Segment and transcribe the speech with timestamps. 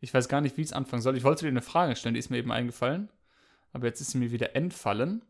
[0.00, 1.16] Ich weiß gar nicht, wie es anfangen soll.
[1.16, 3.10] Ich wollte dir eine Frage stellen, die ist mir eben eingefallen.
[3.72, 5.24] Aber jetzt ist sie mir wieder entfallen.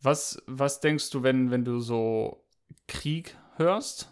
[0.00, 2.44] Was, was denkst du, wenn, wenn du so
[2.86, 4.10] Krieg hörst?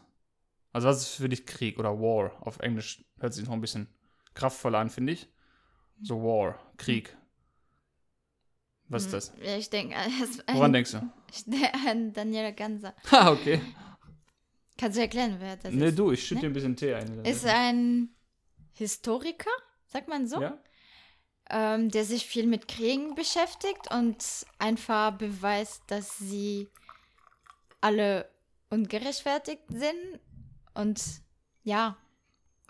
[0.73, 2.33] Also, was ist für dich Krieg oder War?
[2.47, 3.89] Auf Englisch hört sich noch ein bisschen
[4.35, 5.29] kraftvoller an, finde ich.
[6.03, 7.17] So War, Krieg.
[8.89, 9.33] Was ist das?
[9.43, 9.97] Ja, ich denke,
[10.53, 11.11] Woran denkst du?
[11.33, 12.95] Ich denke an Daniela Ganser.
[13.11, 13.61] Ha, okay.
[14.79, 15.99] Kannst du erklären, wer das Ne, ist?
[15.99, 16.41] du, ich schütte Ne?
[16.43, 17.25] dir ein bisschen Tee ein.
[17.25, 18.11] Ist ein
[18.73, 19.51] Historiker,
[19.97, 20.59] sagt man so, ja?
[21.49, 24.23] ähm, der sich viel mit Kriegen beschäftigt und
[24.59, 26.69] einfach beweist, dass sie
[27.81, 28.29] alle
[28.69, 30.21] ungerechtfertigt sind
[30.75, 31.03] und
[31.63, 31.97] ja,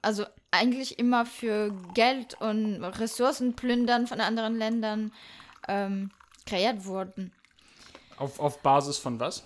[0.02, 5.12] also eigentlich immer für Geld und Ressourcenplündern von anderen Ländern
[5.66, 6.12] ähm,
[6.46, 7.32] kreiert wurden.
[8.18, 9.44] Auf, auf Basis von was?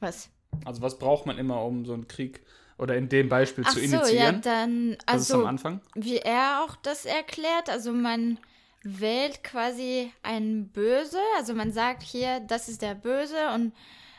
[0.00, 0.30] Was?
[0.64, 2.40] Also, was braucht man immer, um so einen Krieg
[2.80, 4.40] oder in dem Beispiel Ach zu so, ja, initiieren?
[4.40, 5.80] dann, das ist am also Anfang.
[5.94, 8.38] wie er auch das erklärt, also man
[8.82, 13.74] wählt quasi einen Böse, also man sagt hier, das ist der Böse und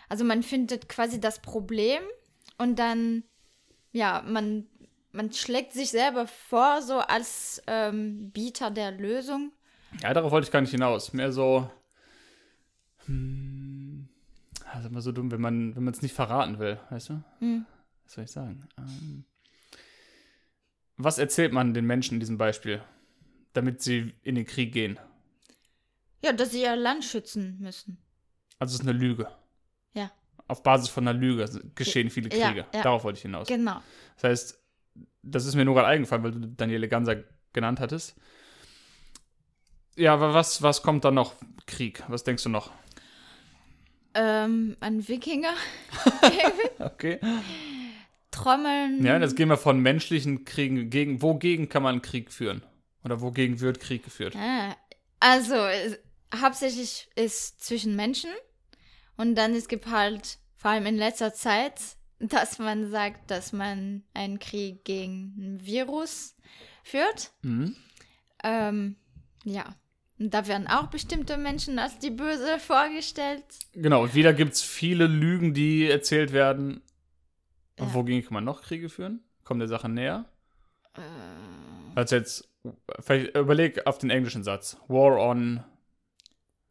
[0.10, 2.04] also man findet quasi das Problem
[2.60, 3.24] und dann,
[3.92, 4.68] ja, man,
[5.12, 9.52] man schlägt sich selber vor, so als ähm, Bieter der Lösung.
[10.04, 11.12] Ja, darauf wollte ich gar nicht hinaus.
[11.14, 11.70] Mehr so.
[13.08, 14.08] Hm,
[14.72, 17.24] also immer so dumm, wenn man es nicht verraten will, weißt du?
[17.40, 17.66] Hm.
[18.12, 18.68] Was soll ich sagen?
[18.78, 19.24] Ähm,
[20.98, 22.84] was erzählt man den Menschen in diesem Beispiel,
[23.54, 25.00] damit sie in den Krieg gehen?
[26.22, 28.00] Ja, dass sie ihr Land schützen müssen.
[28.60, 29.30] Also es ist eine Lüge.
[29.94, 30.12] Ja.
[30.50, 32.66] Auf Basis von einer Lüge geschehen viele Ja, Kriege.
[32.74, 32.82] ja.
[32.82, 33.48] Darauf wollte ich hinaus.
[33.48, 33.82] Genau.
[34.16, 34.60] Das heißt,
[35.24, 38.18] das ist mir nur gerade eingefallen, weil du Daniele Ganser genannt hattest.
[39.96, 41.36] Ja, aber was, was kommt dann noch?
[41.66, 42.04] Krieg.
[42.10, 42.72] Was denkst du noch?
[44.14, 45.54] Ähm, ein Wikinger,
[46.80, 47.18] Okay.
[48.42, 49.06] Trommeln.
[49.06, 51.22] Ja, das gehen wir von menschlichen Kriegen gegen.
[51.22, 52.64] Wogegen kann man Krieg führen?
[53.04, 54.36] Oder wogegen wird Krieg geführt?
[54.36, 54.76] Ah,
[55.20, 56.00] also, es,
[56.40, 58.30] hauptsächlich ist zwischen Menschen
[59.18, 61.80] und dann es gibt halt, vor allem in letzter Zeit,
[62.20, 66.36] dass man sagt, dass man einen Krieg gegen ein Virus
[66.84, 67.32] führt.
[67.42, 67.76] Mhm.
[68.44, 68.96] Ähm,
[69.44, 69.76] ja.
[70.20, 73.44] Und da werden auch bestimmte Menschen als die Böse vorgestellt.
[73.74, 76.84] Genau, und wieder gibt es viele Lügen, die erzählt werden.
[77.82, 77.94] Und Ja.
[77.94, 79.22] wogegen kann man noch Kriege führen?
[79.44, 80.26] Kommt der Sache näher?
[80.96, 81.02] Äh,
[81.96, 82.48] Also jetzt,
[83.00, 84.78] vielleicht überleg auf den englischen Satz.
[84.88, 85.64] War on,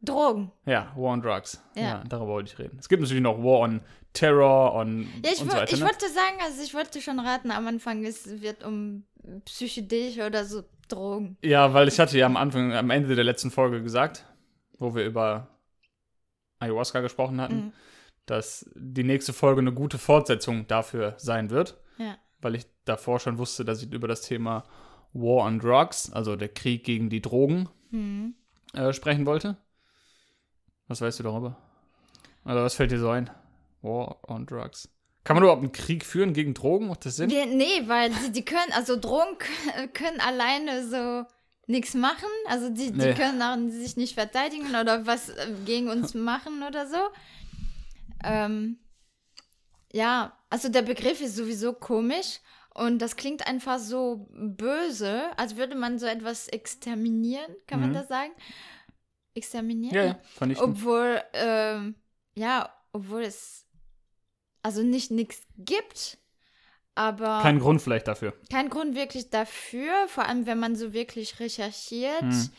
[0.03, 0.51] Drogen.
[0.65, 1.63] ja, War on Drugs.
[1.75, 1.83] Ja.
[1.83, 2.05] Ja.
[2.09, 2.79] darüber wollte ich reden.
[2.79, 3.81] Es gibt natürlich noch War on
[4.15, 5.73] Terror, on Ja, ich, und so weiter.
[5.73, 5.87] ich ne?
[5.87, 9.05] wollte sagen, also ich wollte schon raten, am Anfang es wird um
[9.45, 11.37] psychedelische oder so Drogen.
[11.43, 14.25] Ja, weil ich hatte ja am Anfang, am Ende der letzten Folge gesagt,
[14.79, 15.49] wo wir über
[16.61, 17.73] Ayahuasca gesprochen hatten, Mhm.
[18.31, 22.17] Dass die nächste Folge eine gute Fortsetzung dafür sein wird, Ja.
[22.41, 24.65] weil ich davor schon wusste, dass ich über das Thema
[25.13, 28.35] War on Drugs, also der Krieg gegen die Drogen, Mhm.
[28.75, 29.57] äh, sprechen wollte.
[30.87, 31.57] Was weißt du darüber?
[32.45, 33.31] Oder was fällt dir so ein?
[33.83, 34.89] War on Drugs.
[35.25, 36.87] Kann man überhaupt einen Krieg führen gegen Drogen?
[36.87, 37.31] Macht das Sinn?
[37.31, 39.37] Wir, nee, weil die, die können, also Drogen
[39.93, 41.25] können alleine so
[41.67, 42.29] nichts machen.
[42.49, 43.09] Also die, Nee.
[43.09, 46.97] die können auch sich nicht verteidigen oder was äh, gegen uns machen oder so.
[48.25, 48.79] Ähm,
[49.93, 52.41] ja, also der Begriff ist sowieso komisch
[52.75, 57.95] und das klingt einfach so böse, als würde man so etwas exterminieren, kann man Mhm.
[57.95, 58.33] das sagen?
[59.35, 59.95] Exterminieren?
[59.97, 60.71] Ja, ja, vernichten.
[60.71, 61.95] Obwohl, ähm,
[62.35, 63.67] ja, obwohl es
[64.63, 66.19] also nicht nichts gibt,
[66.95, 68.35] aber Kein Grund vielleicht dafür.
[68.51, 72.51] kein Grund wirklich dafür, vor allem wenn man so wirklich recherchiert Hm.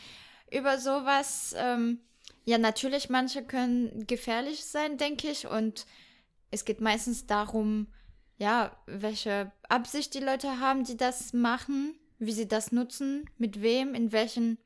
[0.50, 1.54] über sowas.
[1.56, 2.00] Ähm,
[2.44, 5.86] ja, natürlich, manche können gefährlich sein, denke ich, und
[6.50, 7.86] es geht meistens darum,
[8.38, 13.94] ja, welche Absicht die Leute haben, die das machen, wie sie das nutzen, mit wem,
[13.94, 14.58] in welchen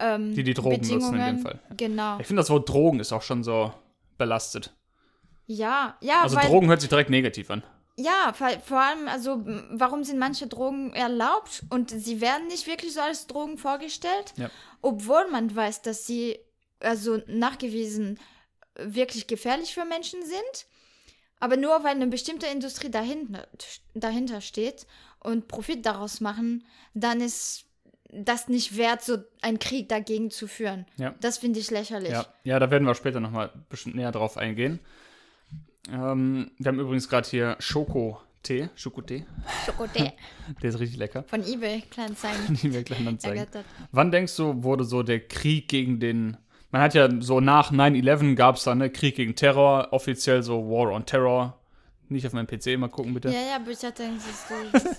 [0.00, 1.38] ähm, Die die Drogen nutzen in dem.
[1.40, 1.60] Fall.
[1.76, 2.18] Genau.
[2.18, 3.72] Ich finde, das Wort Drogen ist auch schon so
[4.18, 4.74] belastet.
[5.46, 7.62] Ja, ja, Also weil Drogen hört sich direkt negativ an.
[7.96, 9.42] Ja, vor, allem, also,
[9.72, 14.50] warum sind manche Drogen erlaubt und sie werden nicht wirklich so als Drogen vorgestellt, Ja.
[14.80, 16.38] obwohl man weiß, dass sie,
[16.82, 18.18] also nachgewiesen,
[18.76, 20.66] wirklich gefährlich für Menschen sind.
[21.40, 23.48] Aber nur weil eine bestimmte Industrie dahinter,
[23.94, 24.86] dahinter steht
[25.18, 26.64] und Profit daraus machen,
[26.94, 27.64] dann ist
[28.12, 30.86] das nicht wert, so einen Krieg dagegen zu führen.
[30.98, 31.14] Ja.
[31.20, 32.12] Das finde ich lächerlich.
[32.12, 34.78] Ja, ja da werden wir später nochmal bestimmt näher drauf eingehen.
[35.90, 38.68] Ähm, wir haben übrigens gerade hier Schokotee.
[38.76, 39.26] Schokotee.
[39.66, 40.12] Schokolade
[40.62, 41.24] Der ist richtig lecker.
[41.24, 42.54] von eBay, Kleinanzeigen.
[42.62, 43.38] Die wir gleich anzeigen.
[43.38, 43.64] Ergattert.
[43.90, 46.36] Wann denkst du, wurde so der Krieg gegen den.
[46.72, 50.68] Man hat ja so nach 9-11 gab es dann ne, Krieg gegen Terror, offiziell so
[50.70, 51.58] War on Terror.
[52.08, 53.28] Nicht auf meinem PC mal gucken, bitte.
[53.28, 54.88] Ja, ja, aber ich hatte es so.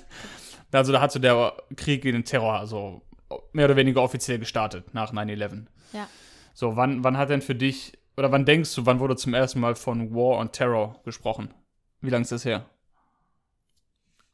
[0.71, 3.03] Also da hat so der Krieg gegen den Terror, also
[3.51, 5.65] mehr oder weniger offiziell gestartet nach 9-11.
[5.93, 6.07] Ja.
[6.55, 9.59] So, wann, wann hat denn für dich, oder wann denkst du, wann wurde zum ersten
[9.59, 11.53] Mal von War on Terror gesprochen?
[12.01, 12.65] Wie lange ist das her?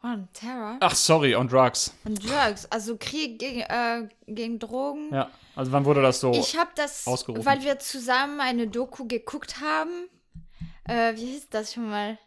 [0.01, 0.77] On Terror.
[0.79, 1.93] Ach, sorry, on Drugs.
[2.05, 2.65] Und Drugs.
[2.71, 5.13] Also Krieg gegen, äh, gegen Drogen.
[5.13, 6.31] Ja, also wann wurde das so?
[6.31, 7.45] Ich habe das, ausgerufen.
[7.45, 10.07] weil wir zusammen eine Doku geguckt haben.
[10.85, 12.17] Äh, wie hieß das schon mal?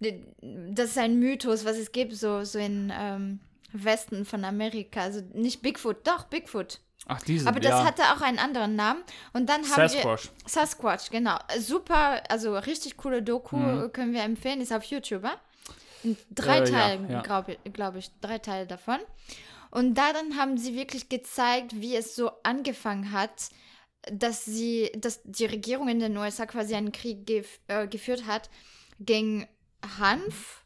[0.00, 3.40] Das ist ein Mythos, was es gibt, so, so in ähm,
[3.72, 5.02] Westen von Amerika.
[5.02, 6.80] Also nicht Bigfoot, doch, Bigfoot.
[7.06, 7.84] Ach, diese, Aber das ja.
[7.84, 9.02] hatte auch einen anderen Namen.
[9.34, 9.88] Und dann haben wir.
[9.88, 10.30] Sasquatch.
[10.46, 11.36] Sasquatch, genau.
[11.58, 13.92] Super, also richtig coole Doku Mhm.
[13.92, 15.24] können wir empfehlen, ist auf YouTube.
[16.02, 16.10] Ja?
[16.10, 17.22] In drei Äh, ja, Teilen, ja.
[17.22, 18.98] glaube glaub ich, drei Teile davon.
[19.70, 23.50] Und da dann haben sie wirklich gezeigt, wie es so angefangen hat,
[24.10, 28.50] dass sie, dass die Regierung in den USA quasi einen Krieg gef äh, geführt hat
[28.98, 29.46] gegen
[29.98, 30.64] Hanf,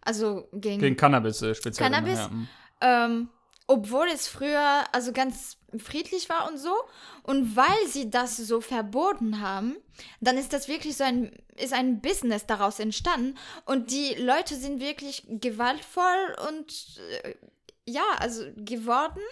[0.00, 1.90] also gegen, Gegen Cannabis äh, speziell.
[1.90, 2.18] Cannabis?
[2.18, 2.48] Ja, mm.
[2.80, 3.28] ähm,
[3.68, 6.74] obwohl es früher also ganz friedlich war und so.
[7.22, 9.76] Und weil sie das so verboten haben,
[10.20, 13.38] dann ist das wirklich so ein, ist ein Business daraus entstanden.
[13.66, 17.34] Und die Leute sind wirklich gewaltvoll und äh,
[17.84, 19.22] ja, also geworden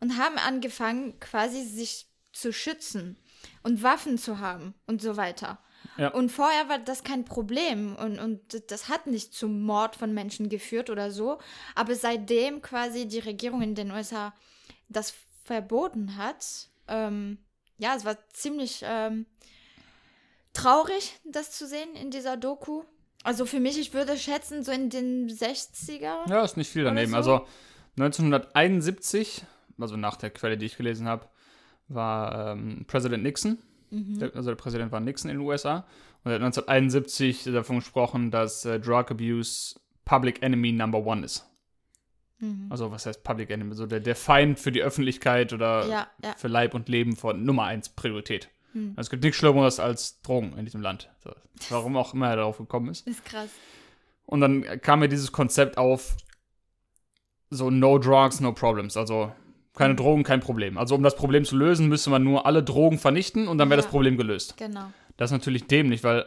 [0.00, 3.18] und haben angefangen, quasi sich zu schützen
[3.62, 5.58] und Waffen zu haben und so weiter.
[5.98, 6.08] Ja.
[6.08, 10.48] Und vorher war das kein Problem und, und das hat nicht zum Mord von Menschen
[10.48, 11.38] geführt oder so.
[11.74, 14.34] Aber seitdem quasi die Regierung in den USA
[14.88, 15.14] das
[15.44, 17.38] verboten hat, ähm,
[17.78, 19.26] ja, es war ziemlich ähm,
[20.52, 22.82] traurig, das zu sehen in dieser Doku.
[23.22, 26.28] Also für mich, ich würde schätzen, so in den 60er.
[26.28, 27.10] Ja, ist nicht viel daneben.
[27.10, 27.16] So?
[27.16, 27.46] Also
[27.98, 29.44] 1971,
[29.78, 31.28] also nach der Quelle, die ich gelesen habe,
[31.88, 33.58] war ähm, Präsident Nixon.
[33.90, 34.18] Mhm.
[34.18, 35.86] Der, also der Präsident war Nixon in den USA.
[36.24, 41.46] Und er hat 1971 davon gesprochen, dass äh, Drug Abuse Public Enemy Number One ist.
[42.38, 42.66] Mhm.
[42.68, 43.74] Also was heißt Public Enemy?
[43.74, 46.34] So der, der Feind für die Öffentlichkeit oder Ja, ja.
[46.36, 48.50] für Leib und Leben von Nummer eins Priorität.
[48.72, 48.90] Hm.
[48.96, 51.10] Also es gibt nichts Schlimmeres als Drogen in diesem Land.
[51.24, 51.32] So,
[51.70, 53.06] warum auch immer er darauf gekommen ist.
[53.06, 53.50] Ist krass.
[54.26, 56.16] Und dann kam mir dieses Konzept auf,
[57.48, 58.96] so no drugs, no problems.
[58.96, 59.32] Also
[59.76, 59.98] keine Mhm.
[59.98, 60.78] Drogen, kein Problem.
[60.78, 63.78] Also um das Problem zu lösen, müsste man nur alle Drogen vernichten und dann wäre
[63.80, 63.82] Ja.
[63.84, 64.56] das Problem gelöst.
[64.56, 64.90] Genau.
[65.16, 66.26] Das ist natürlich dämlich, weil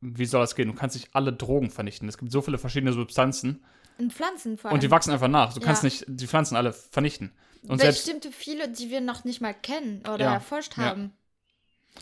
[0.00, 0.68] wie soll das gehen?
[0.68, 2.08] Du kannst nicht alle Drogen vernichten.
[2.08, 3.64] Es gibt so viele verschiedene Substanzen
[3.98, 4.74] Und Pflanzen vor allem.
[4.74, 5.54] und die wachsen einfach nach.
[5.54, 5.86] Du kannst Ja.
[5.86, 7.32] nicht die Pflanzen alle vernichten.
[7.66, 10.84] Und selbst Bestimmte viele, die wir noch nicht mal kennen oder Ja, erforscht ja.
[10.84, 11.12] haben.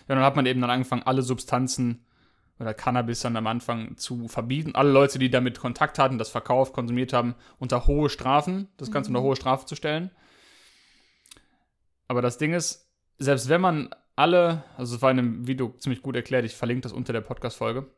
[0.08, 2.04] Ja, dann hat man eben dann angefangen, alle Substanzen
[2.58, 4.74] oder Cannabis dann am Anfang zu verbieten.
[4.74, 9.10] Alle Leute, die damit Kontakt hatten, das verkauft, konsumiert haben, unter hohe Strafen, das Ganze
[9.10, 9.16] Mhm.
[9.16, 10.10] unter hohe Strafe zu stellen.
[12.14, 12.88] Aber das Ding ist,
[13.18, 16.82] selbst wenn man alle, also es war in einem Video ziemlich gut erklärt, ich verlinke
[16.82, 17.90] das unter der Podcast-Folge.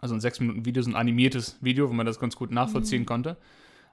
[0.00, 3.02] Also ein 6 Minuten Video, so ein animiertes Video, wo man das ganz gut nachvollziehen
[3.02, 3.06] Mhm.
[3.06, 3.36] konnte.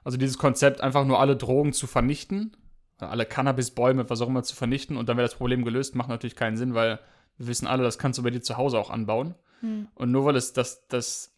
[0.02, 2.56] Also dieses Konzept, einfach nur alle Drogen zu vernichten,
[2.98, 6.34] alle Cannabisbäume, was auch immer zu vernichten und dann wäre das Problem gelöst, macht natürlich
[6.34, 6.98] keinen Sinn, weil
[7.38, 9.36] wir wissen alle, das kannst du bei dir zu Hause auch anbauen.
[9.60, 9.86] Hm.
[9.94, 11.36] Und nur weil es das, das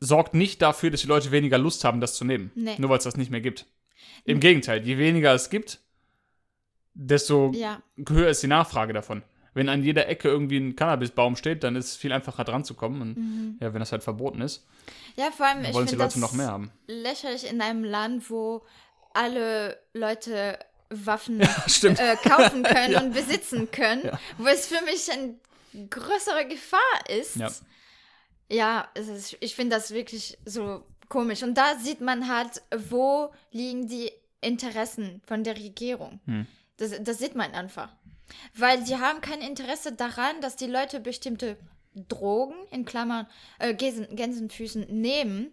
[0.00, 2.50] sorgt nicht dafür, dass die Leute weniger Lust haben, das zu nehmen.
[2.56, 2.74] Nee.
[2.78, 3.66] Nur weil es das nicht mehr gibt.
[4.24, 5.80] Im Gegenteil, je weniger es gibt,
[6.98, 9.22] desto Ja, höher ist die Nachfrage davon.
[9.54, 12.74] Wenn an jeder Ecke irgendwie ein Cannabisbaum steht, dann ist es viel einfacher dran zu
[12.74, 13.00] kommen.
[13.00, 13.56] Und Mhm.
[13.60, 14.66] ja, wenn das halt verboten ist,
[15.16, 16.70] ja, vor allem, ich wollen die finde Leute das noch mehr haben.
[16.86, 18.62] lächerlich in einem Land, wo
[19.14, 20.58] alle Leute
[20.90, 21.98] Waffen Stimmt.
[22.00, 23.00] äh, kaufen können Ja.
[23.02, 24.18] und besitzen können, Ja.
[24.38, 25.34] wo es für mich eine
[25.90, 27.36] größere Gefahr ist.
[27.36, 27.50] Ja.
[28.50, 31.42] Ja, ist, ich finde das wirklich so komisch.
[31.42, 36.20] Und da sieht man halt, wo liegen die Interessen von der Regierung.
[36.26, 36.46] Hm.
[36.78, 37.88] Das, das sieht man einfach.
[38.56, 41.56] Weil sie haben kein Interesse daran, dass die Leute bestimmte
[42.08, 43.26] Drogen, in Klammern
[43.58, 45.52] äh, Gänsen, Gänsenfüßen, nehmen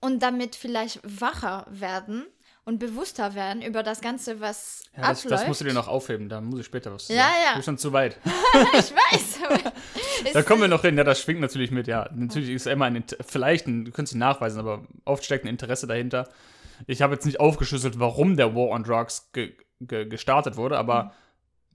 [0.00, 2.26] und damit vielleicht wacher werden
[2.64, 5.40] und bewusster werden über das Ganze, was Ja, das, abläuft.
[5.42, 7.34] das musst du dir noch aufheben, da muss ich später was zu Ja, sagen.
[7.44, 7.50] ja.
[7.50, 8.18] Du bist schon zu weit.
[8.74, 9.38] ich weiß.
[10.34, 10.96] Da kommen wir noch hin.
[10.96, 11.88] Ja, das schwingt natürlich mit.
[11.88, 15.48] Ja, natürlich ist immer ein, vielleicht, ein, du könntest ihn nachweisen, aber oft steckt ein
[15.48, 16.28] Interesse dahinter.
[16.86, 19.30] Ich habe jetzt nicht aufgeschlüsselt, warum der War on Drugs
[19.86, 21.12] ge, ge, gestartet wurde, aber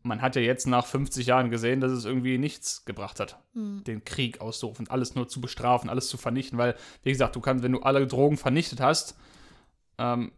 [0.04, 3.84] man hat ja jetzt nach 50 Jahren gesehen, dass es irgendwie nichts gebracht hat, Hm.
[3.86, 7.64] den Krieg auszurufen, alles nur zu bestrafen, alles zu vernichten, weil, wie gesagt, du kannst,
[7.64, 9.18] wenn du alle Drogen vernichtet hast,
[9.98, 10.32] ähm,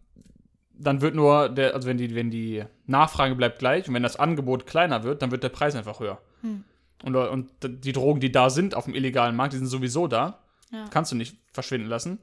[0.74, 4.16] dann wird nur der, also wenn die, wenn die Nachfrage bleibt gleich und wenn das
[4.16, 6.22] Angebot kleiner wird, dann wird der Preis einfach höher.
[6.42, 6.64] Hm.
[7.04, 10.40] Und, und die Drogen, die da sind auf dem illegalen Markt, die sind sowieso da.
[10.72, 10.86] Ja.
[10.90, 12.20] Kannst du nicht verschwinden lassen.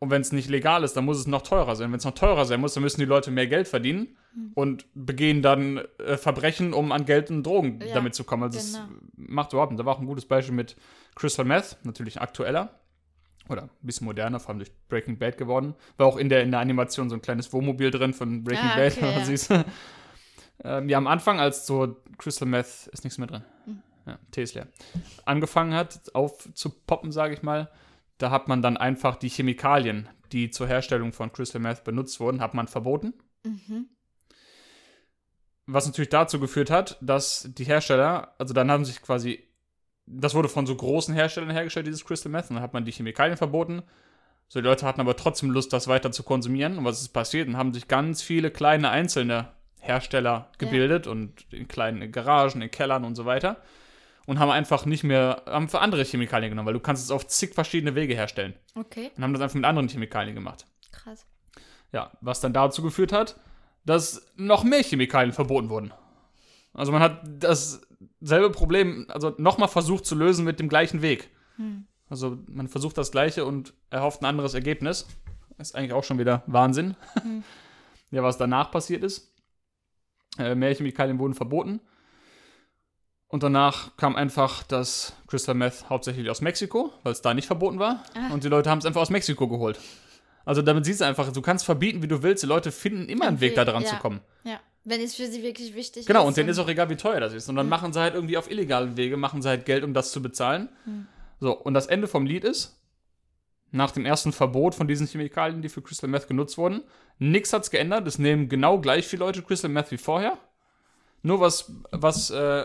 [0.00, 1.92] Und wenn es nicht legal ist, dann muss es noch teurer sein.
[1.92, 4.52] Wenn es noch teurer sein muss, dann müssen die Leute mehr Geld verdienen Hm.
[4.54, 8.44] und begehen dann äh, Verbrechen, um an Geld und Drogen Ja, damit zu kommen.
[8.44, 8.84] Also genau.
[8.84, 9.80] es macht überhaupt nicht.
[9.80, 10.76] Da war auch ein gutes Beispiel mit
[11.16, 12.80] Crystal Meth, natürlich aktueller.
[13.48, 15.74] Oder ein bisschen moderner, vor allem durch Breaking Bad geworden.
[15.96, 18.76] War auch in der, in der Animation so ein kleines Wohnmobil drin von Breaking Ah,
[18.76, 19.24] Bad, okay, wenn man ja.
[19.26, 19.50] siehst.
[20.64, 23.42] ähm, ja, am Anfang, als so Crystal Meth, ist nichts mehr drin.
[23.64, 23.82] Hm.
[24.06, 24.68] Ja, Tee ist leer.
[25.24, 27.68] Angefangen hat, aufzupoppen, sage ich mal,
[28.20, 32.40] da hat man dann einfach die Chemikalien, die zur Herstellung von Crystal Meth benutzt wurden,
[32.40, 33.14] hat man verboten.
[33.44, 33.88] Mhm.
[35.66, 39.48] Was natürlich dazu geführt hat, dass die Hersteller, also dann haben sich quasi,
[40.06, 42.92] das wurde von so großen Herstellern hergestellt, dieses Crystal Meth, und dann hat man die
[42.92, 43.82] Chemikalien verboten.
[44.48, 46.76] So, die Leute hatten aber trotzdem Lust, das weiter zu konsumieren.
[46.76, 47.48] Und was ist passiert?
[47.48, 53.04] Dann haben sich ganz viele kleine einzelne Hersteller gebildet und in kleinen Garagen, in Kellern
[53.04, 53.62] und so weiter.
[54.30, 57.26] Und haben einfach nicht mehr, haben für andere Chemikalien genommen, weil du kannst es auf
[57.26, 58.54] zig verschiedene Wege herstellen.
[58.76, 60.66] Okay, Und haben das einfach mit anderen Chemikalien gemacht.
[60.92, 61.26] krass.
[61.90, 63.40] Ja, was dann dazu geführt hat,
[63.84, 65.92] dass noch mehr Chemikalien verboten wurden.
[66.72, 71.28] Also man hat dasselbe Problem, also nochmal versucht zu lösen mit dem gleichen Weg.
[71.56, 71.88] Hm.
[72.08, 75.08] Also man versucht das gleiche und erhofft ein anderes Ergebnis.
[75.58, 76.94] Ist eigentlich auch schon wieder Wahnsinn.
[77.20, 77.42] Hm.
[78.12, 79.34] Ja, was danach passiert ist.
[80.38, 81.80] Äh, mehr Chemikalien wurden verboten.
[83.30, 87.78] Und danach kam einfach das Crystal Meth hauptsächlich aus Mexiko, weil es da nicht verboten
[87.78, 88.02] war.
[88.14, 88.32] Ah.
[88.34, 89.78] Und die Leute haben es einfach aus Mexiko geholt.
[90.44, 92.42] Also damit siehst du einfach, du kannst verbieten, wie du willst.
[92.42, 93.88] Die Leute finden immer einen Weg, da dran ja.
[93.90, 94.20] zu kommen.
[94.42, 96.26] Ja, wenn es für sie wirklich wichtig Genau, ist.
[96.28, 97.48] und denen ist auch egal, wie teuer das ist.
[97.48, 97.70] Und dann Mhm.
[97.70, 100.68] machen sie halt irgendwie auf illegalen Wege, machen sie halt Geld, um das zu bezahlen.
[100.84, 101.06] Mhm.
[101.38, 102.80] So, und das Ende vom Lied ist,
[103.70, 106.82] nach dem ersten Verbot von diesen Chemikalien, die für Crystal Meth genutzt wurden,
[107.18, 108.08] nichts hat's geändert.
[108.08, 110.36] Es nehmen genau gleich viele Leute Crystal Meth wie vorher.
[111.22, 112.64] Nur was, was, äh,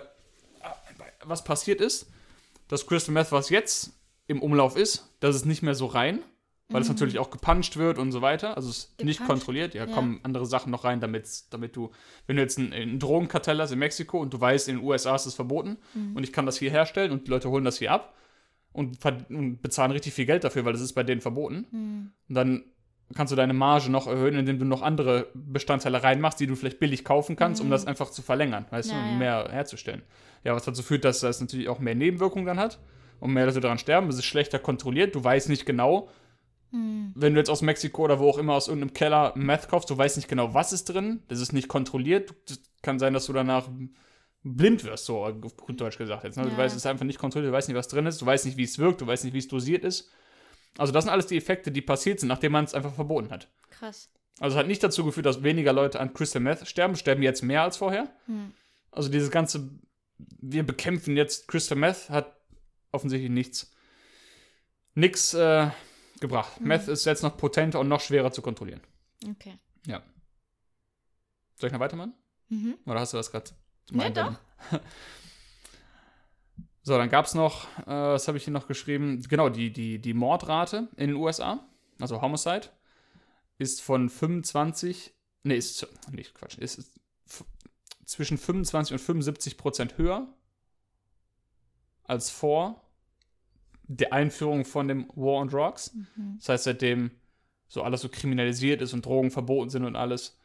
[1.27, 2.11] was passiert ist,
[2.67, 3.93] das Crystal Meth, was jetzt
[4.27, 6.19] im Umlauf ist, das ist nicht mehr so rein,
[6.69, 8.57] weil es natürlich auch gepuncht wird und so weiter.
[8.57, 9.39] Also es ist nicht Gepuncht?
[9.41, 9.75] kontrolliert.
[9.75, 9.93] Ja, Ja.
[9.93, 11.91] kommen andere Sachen noch rein, damit's, damit du,
[12.25, 15.15] wenn du jetzt ein, ein Drogenkartell hast in Mexiko und du weißt, in den USA
[15.15, 15.77] ist es verboten
[16.15, 18.15] und ich kann das hier herstellen und die Leute holen das hier ab
[18.73, 18.97] und,
[19.29, 21.67] und bezahlen richtig viel Geld dafür, weil das ist bei denen verboten.
[21.69, 22.11] Hm.
[22.29, 22.63] Und dann
[23.13, 26.79] kannst du deine Marge noch erhöhen, indem du noch andere Bestandteile reinmachst, die du vielleicht
[26.79, 29.17] billig kaufen kannst, um das einfach zu verlängern, weißt du, Ja, um ja.
[29.17, 30.01] mehr herzustellen.
[30.43, 32.79] Ja, was dazu führt, dass das natürlich auch mehr Nebenwirkungen dann hat
[33.19, 34.09] und mehr Leute daran sterben.
[34.09, 36.09] Es ist schlechter kontrolliert, du weißt nicht genau,
[36.71, 37.11] Hm.
[37.15, 39.97] wenn du jetzt aus Mexiko oder wo auch immer aus irgendeinem Keller Meth kaufst, du
[39.97, 42.33] weißt nicht genau, was ist drin, das ist nicht kontrolliert.
[42.49, 43.69] Das kann sein, dass du danach
[44.43, 46.37] blind wirst, so auf gut Deutsch gesagt jetzt.
[46.37, 46.43] Ne?
[46.43, 46.57] Du Ja.
[46.57, 48.57] weißt, es ist einfach nicht kontrolliert, du weißt nicht, was drin ist, du weißt nicht,
[48.57, 50.11] wie es wirkt, du weißt nicht, wie es dosiert ist.
[50.77, 53.49] Also das sind alles die Effekte, die passiert sind, nachdem man es einfach verboten hat.
[53.69, 54.09] Krass.
[54.39, 57.41] Also es hat nicht dazu geführt, dass weniger Leute an Crystal Meth sterben, sterben jetzt
[57.41, 58.09] mehr als vorher.
[58.25, 58.53] Hm.
[58.91, 59.69] Also dieses ganze,
[60.17, 62.35] wir bekämpfen jetzt Crystal Meth, hat
[62.91, 63.71] offensichtlich nichts,
[64.93, 65.69] nix äh,
[66.19, 66.59] gebracht.
[66.59, 66.67] Mhm.
[66.67, 68.81] Meth ist jetzt noch potenter und noch schwerer zu kontrollieren.
[69.29, 69.57] Okay.
[69.85, 70.01] Ja.
[71.55, 72.13] Soll ich noch weitermachen?
[72.49, 72.77] Mhm.
[72.85, 73.51] Oder hast du das gerade?
[73.91, 74.35] Ja, doch.
[76.87, 79.19] So, dann gab es noch, äh, was habe ich hier noch geschrieben?
[79.27, 81.67] Genau, die, die, die Mordrate in den USA,
[81.99, 82.67] also Homicide,
[83.57, 85.11] ist von 25,
[85.41, 86.99] nee, ist, nicht Quatsch, ist, ist
[88.05, 90.27] zwischen 25 und 75 Prozent höher
[92.03, 92.83] als vor
[93.87, 95.91] der Einführung von dem War on Drugs.
[95.91, 96.35] Mhm.
[96.37, 97.09] Das heißt, seitdem
[97.67, 100.39] so alles so kriminalisiert ist und Drogen verboten sind und alles,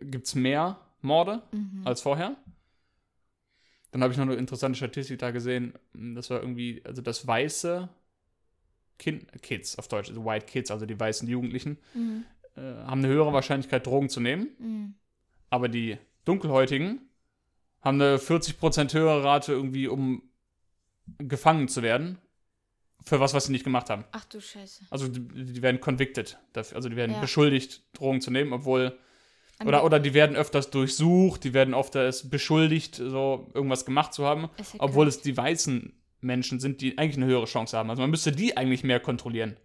[0.00, 1.84] gibt es mehr Morde Mhm.
[1.84, 2.36] als vorher.
[3.92, 5.74] Dann habe ich noch eine interessante Statistik da gesehen.
[5.92, 7.88] Das war irgendwie, also das weiße
[8.98, 12.24] kind, Kids auf Deutsch, also White Kids, also die weißen Jugendlichen, Mhm.
[12.56, 14.48] äh, haben eine höhere Wahrscheinlichkeit, Drogen zu nehmen.
[14.58, 14.94] Mhm.
[15.50, 17.00] Aber die Dunkelhäutigen
[17.82, 20.22] haben eine 40% höhere Rate, irgendwie, um
[21.18, 22.18] gefangen zu werden.
[23.04, 24.04] Für was, was sie nicht gemacht haben.
[24.12, 24.84] Ach du Scheiße.
[24.88, 25.20] Also die,
[25.52, 26.38] die werden convicted.
[26.52, 27.20] Dafür, also die werden Ja.
[27.20, 28.96] beschuldigt, Drogen zu nehmen, obwohl
[29.66, 34.24] oder, oder die werden öfters durchsucht, die werden oft als beschuldigt, so irgendwas gemacht zu
[34.24, 37.90] haben, ja obwohl es die weißen Menschen sind, die eigentlich eine höhere Chance haben.
[37.90, 39.56] Also man müsste die eigentlich mehr kontrollieren.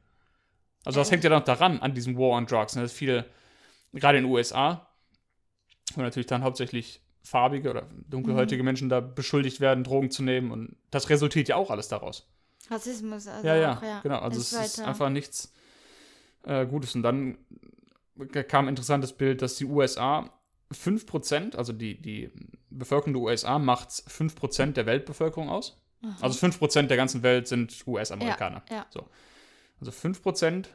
[0.85, 2.75] Also das hängt ja noch daran, an diesem War on Drugs.
[2.75, 2.81] Ne?
[2.81, 3.25] Das ist viel,
[3.93, 4.87] gerade in den USA,
[5.95, 10.51] wo natürlich dann hauptsächlich farbige oder dunkelhäutige Menschen da beschuldigt werden, Drogen zu nehmen.
[10.51, 12.27] Und das resultiert ja auch alles daraus.
[12.69, 13.99] Rassismus, also Ja, ja, auch, ja.
[14.01, 14.19] genau.
[14.19, 15.53] Also Ist es ist einfach nichts
[16.43, 16.95] äh, Gutes.
[16.95, 17.37] Und dann
[18.47, 20.29] kam ein interessantes Bild, dass die USA
[20.73, 22.31] 5%, also die, die
[22.69, 25.81] Bevölkerung der USA macht 5% der Weltbevölkerung aus.
[26.03, 26.17] Aha.
[26.21, 28.63] Also 5% der ganzen Welt sind US-Amerikaner.
[28.69, 28.85] Ja, ja.
[28.89, 29.07] So.
[29.79, 30.65] Also 5%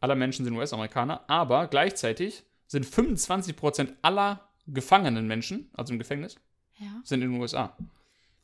[0.00, 6.36] aller Menschen sind US-Amerikaner, aber gleichzeitig sind 25% aller gefangenen Menschen, also im Gefängnis,
[6.78, 7.00] ja.
[7.04, 7.76] sind in den USA.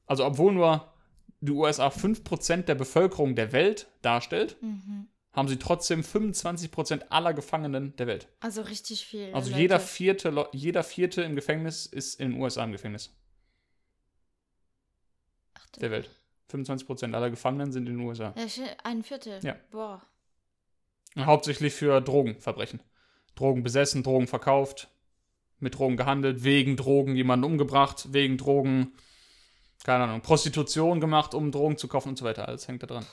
[0.06, 0.92] Also obwohl nur
[1.40, 5.08] die USA 5% der Bevölkerung der Welt darstellt, Mhm.
[5.32, 8.28] Haben sie trotzdem 25% aller Gefangenen der Welt.
[8.40, 9.32] Also richtig viel.
[9.32, 9.62] Also Leute.
[9.62, 13.14] jeder vierte, jeder vierte im Gefängnis ist in den USA im Gefängnis
[15.54, 16.10] Ach, der Welt.
[16.50, 18.34] 25% aller Gefangenen sind in den USA.
[18.84, 19.40] Ein Viertel.
[19.42, 19.56] Ja.
[19.70, 20.02] Boah.
[21.18, 22.82] Hauptsächlich für Drogenverbrechen.
[23.34, 24.90] Drogen besessen, Drogen verkauft,
[25.58, 28.92] mit Drogen gehandelt, wegen Drogen jemanden umgebracht, wegen Drogen,
[29.84, 32.48] keine Ahnung, Prostitution gemacht, um Drogen zu kaufen und so weiter.
[32.48, 33.06] Alles hängt da dran.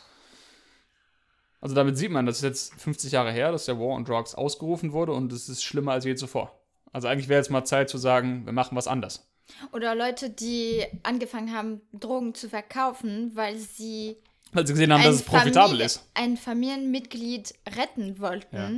[1.62, 4.34] Also damit sieht man, das ist jetzt 50 Jahre her, dass der War on Drugs
[4.36, 6.58] ausgerufen wurde und es ist schlimmer als je zuvor.
[6.94, 9.30] Also eigentlich wäre jetzt mal Zeit zu sagen, wir machen was anders.
[9.74, 14.16] Oder Leute, die angefangen haben, Drogen zu verkaufen, weil sie
[14.54, 16.10] Weil sie gesehen haben, dass es profitabel Familie- ist.
[16.14, 18.72] ein Familienmitglied retten wollten, Ja.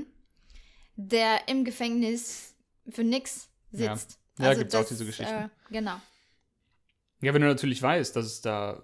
[0.95, 2.55] der im Gefängnis
[2.89, 3.95] für nichts Ja.
[3.95, 4.17] sitzt.
[4.39, 5.51] Ja, gibt's auch diese Äh, Geschichten.
[5.69, 5.95] genau.
[7.21, 8.81] Ja, wenn du natürlich weißt, dass es da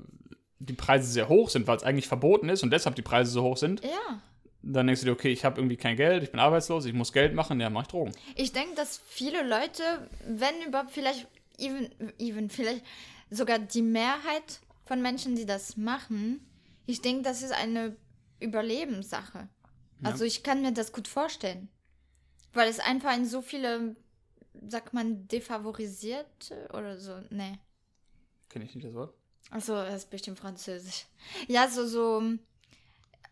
[0.59, 3.43] die Preise sehr hoch sind, weil es eigentlich verboten ist und deshalb die Preise so
[3.43, 4.21] hoch sind, Ja.
[4.63, 7.13] dann denkst du dir, okay, ich habe irgendwie kein Geld, ich bin arbeitslos, ich muss
[7.13, 8.11] Geld machen, ja, mach ich Drogen.
[8.35, 12.83] Ich denke, dass viele Leute, wenn überhaupt vielleicht, even, even vielleicht
[13.29, 16.41] sogar die Mehrheit von Menschen, die das machen,
[16.85, 17.95] ich denke, das ist eine
[18.39, 19.47] Überlebenssache.
[20.03, 21.69] Also ich kann mir das gut vorstellen.
[22.53, 23.95] Weil es einfach in so viele,
[24.67, 27.59] sagt man, defavorisierte oder so, nee.
[28.49, 29.13] Kenne ich nicht das Wort?
[29.51, 31.05] Also, das ist bestimmt Französisch.
[31.47, 32.23] Ja, so, so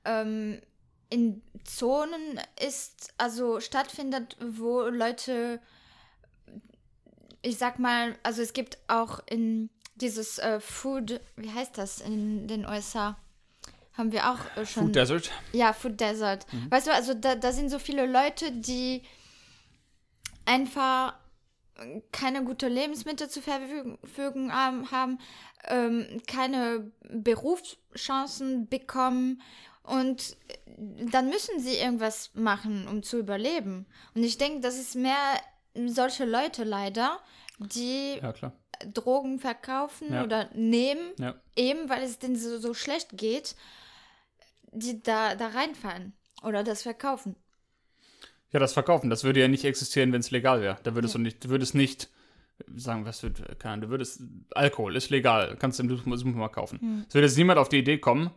[0.06, 0.62] ähm,
[1.10, 5.60] in Zonen ist, also stattfindet, wo Leute,
[7.42, 12.48] ich sag mal, also es gibt auch in dieses äh, Food, wie heißt das in
[12.48, 13.18] den USA?
[13.94, 14.86] Haben wir auch äh, schon.
[14.86, 15.32] Food Desert.
[15.54, 16.46] Ja, Food Desert.
[16.70, 19.04] Weißt du, also da, da sind so viele Leute, die
[20.46, 21.14] einfach
[22.12, 25.20] keine gute Lebensmittel zur Verfügung haben, haben
[25.68, 29.42] ähm, keine Berufschancen bekommen
[29.84, 30.38] und
[30.78, 33.86] dann müssen sie irgendwas machen, um zu überleben.
[34.14, 35.16] Und ich denke, das ist mehr
[35.88, 37.20] solche Leute leider,
[37.60, 38.34] die Ja.
[38.94, 40.24] Drogen verkaufen Ja.
[40.24, 41.36] oder nehmen, Ja.
[41.56, 43.56] eben weil es denen so, so schlecht geht,
[44.72, 47.36] die da, da reinfallen oder das verkaufen.
[48.52, 50.78] Ja, das Verkaufen, das würde ja nicht existieren, wenn es legal wäre.
[50.84, 51.20] Da würdest Ja.
[51.20, 52.10] du nicht, du würdest nicht
[52.76, 54.22] sagen, was wird, keine Ahnung, du würdest,
[54.52, 56.80] Alkohol ist legal, kannst du im Super- Supermarkt kaufen.
[56.80, 57.06] Hm.
[57.08, 58.30] Es würde jetzt niemand auf die Idee kommen,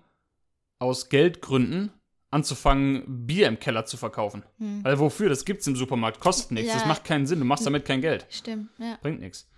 [0.78, 1.90] aus Geldgründen
[2.30, 4.42] anzufangen, Bier im Keller zu verkaufen.
[4.58, 4.84] Hm.
[4.84, 5.28] Weil wofür?
[5.28, 6.88] Das gibt's im Supermarkt, kostet nichts, das Ja.
[6.88, 8.98] macht keinen Sinn, du machst damit kein Geld, Stimmt, ja.
[9.00, 9.48] bringt nichts.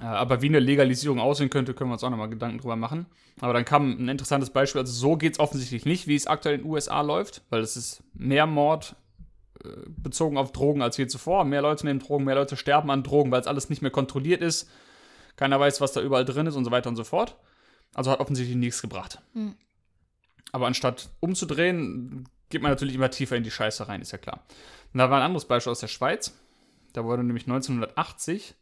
[0.00, 3.06] Äh, Aber wie eine Legalisierung aussehen könnte, können wir uns auch nochmal Gedanken drüber machen.
[3.40, 4.80] Aber dann kam ein interessantes Beispiel.
[4.82, 7.76] Also so geht es offensichtlich nicht, wie es aktuell in den USA läuft, weil es
[7.76, 8.94] ist mehr Mord äh,
[9.86, 11.44] bezogen auf Drogen als je zuvor.
[11.44, 14.42] Mehr Leute nehmen Drogen, mehr Leute sterben an Drogen, weil es alles nicht mehr kontrolliert
[14.42, 14.70] ist.
[15.36, 17.36] Keiner weiß, was da überall drin ist und so weiter und so fort.
[17.94, 19.20] Also hat offensichtlich nichts gebracht.
[19.32, 19.54] Hm.
[20.52, 24.44] Aber anstatt umzudrehen, geht man natürlich immer tiefer in die Scheiße rein, ist ja klar.
[24.92, 26.36] Und da war ein anderes Beispiel aus der Schweiz.
[26.92, 28.54] Da wurde nämlich 1980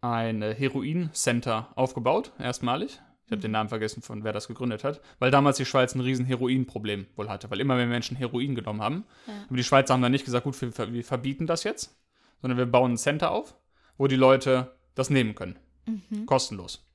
[0.00, 3.00] ein äh, Heroin-Center aufgebaut, erstmalig.
[3.26, 5.00] Ich habe den Namen vergessen, von wer das gegründet hat.
[5.18, 8.82] Weil damals die Schweiz ein riesen Heroin-Problem wohl hatte, weil immer mehr Menschen Heroin genommen
[8.82, 9.04] haben.
[9.26, 9.32] Ja.
[9.46, 11.96] Aber die Schweizer haben dann nicht gesagt, gut, wir, wir verbieten das jetzt,
[12.42, 13.56] sondern wir bauen ein Center auf,
[13.96, 15.58] wo die Leute das nehmen können.
[15.86, 16.26] Mhm.
[16.26, 16.86] Kostenlos.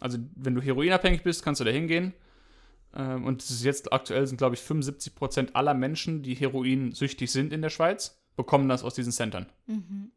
[0.00, 2.14] Also, wenn du heroinabhängig bist, kannst du da hingehen.
[2.94, 7.52] Ähm, und es ist jetzt aktuell sind, glaube ich, 75% aller Menschen, die heroinsüchtig sind
[7.52, 9.46] in der Schweiz, bekommen das aus diesen Centern.
[9.66, 10.10] Mhm.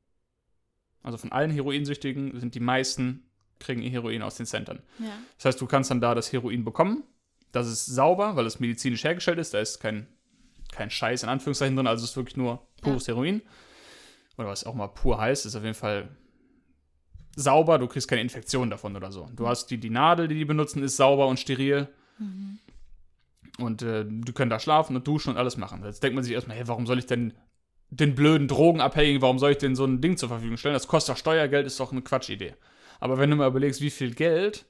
[1.02, 3.30] Also von allen Heroinsüchtigen sind die meisten,
[3.64, 4.82] kriegen ihr Heroin aus den Centern.
[5.00, 5.18] Ja.
[5.38, 7.04] Das heißt, du kannst dann da das Heroin bekommen.
[7.52, 9.54] Das ist sauber, weil es medizinisch hergestellt ist.
[9.54, 10.08] Da ist kein,
[10.72, 11.88] kein Scheiß in Anführungszeichen drin.
[11.88, 13.42] Also es ist wirklich nur pures Heroin.
[14.38, 16.10] Oder was auch mal pur heißt, ist auf jeden Fall
[17.36, 17.78] sauber.
[17.78, 19.30] Du kriegst keine Infektion davon oder so.
[19.36, 21.88] Du hast die, die Nadel, die die benutzen, ist sauber und steril.
[22.18, 22.60] Mhm.
[23.60, 25.84] Und äh, die können da schlafen und duschen und alles machen.
[25.84, 27.34] Jetzt denkt man sich erstmal, hey, warum soll ich denn
[27.92, 30.74] den blöden Drogenabhängigen, warum soll ich denn so ein Ding zur Verfügung stellen?
[30.74, 32.56] Das kostet doch Steuergeld, ist doch eine Quatschidee.
[33.00, 34.66] Aber wenn du mal überlegst, wie viel Geld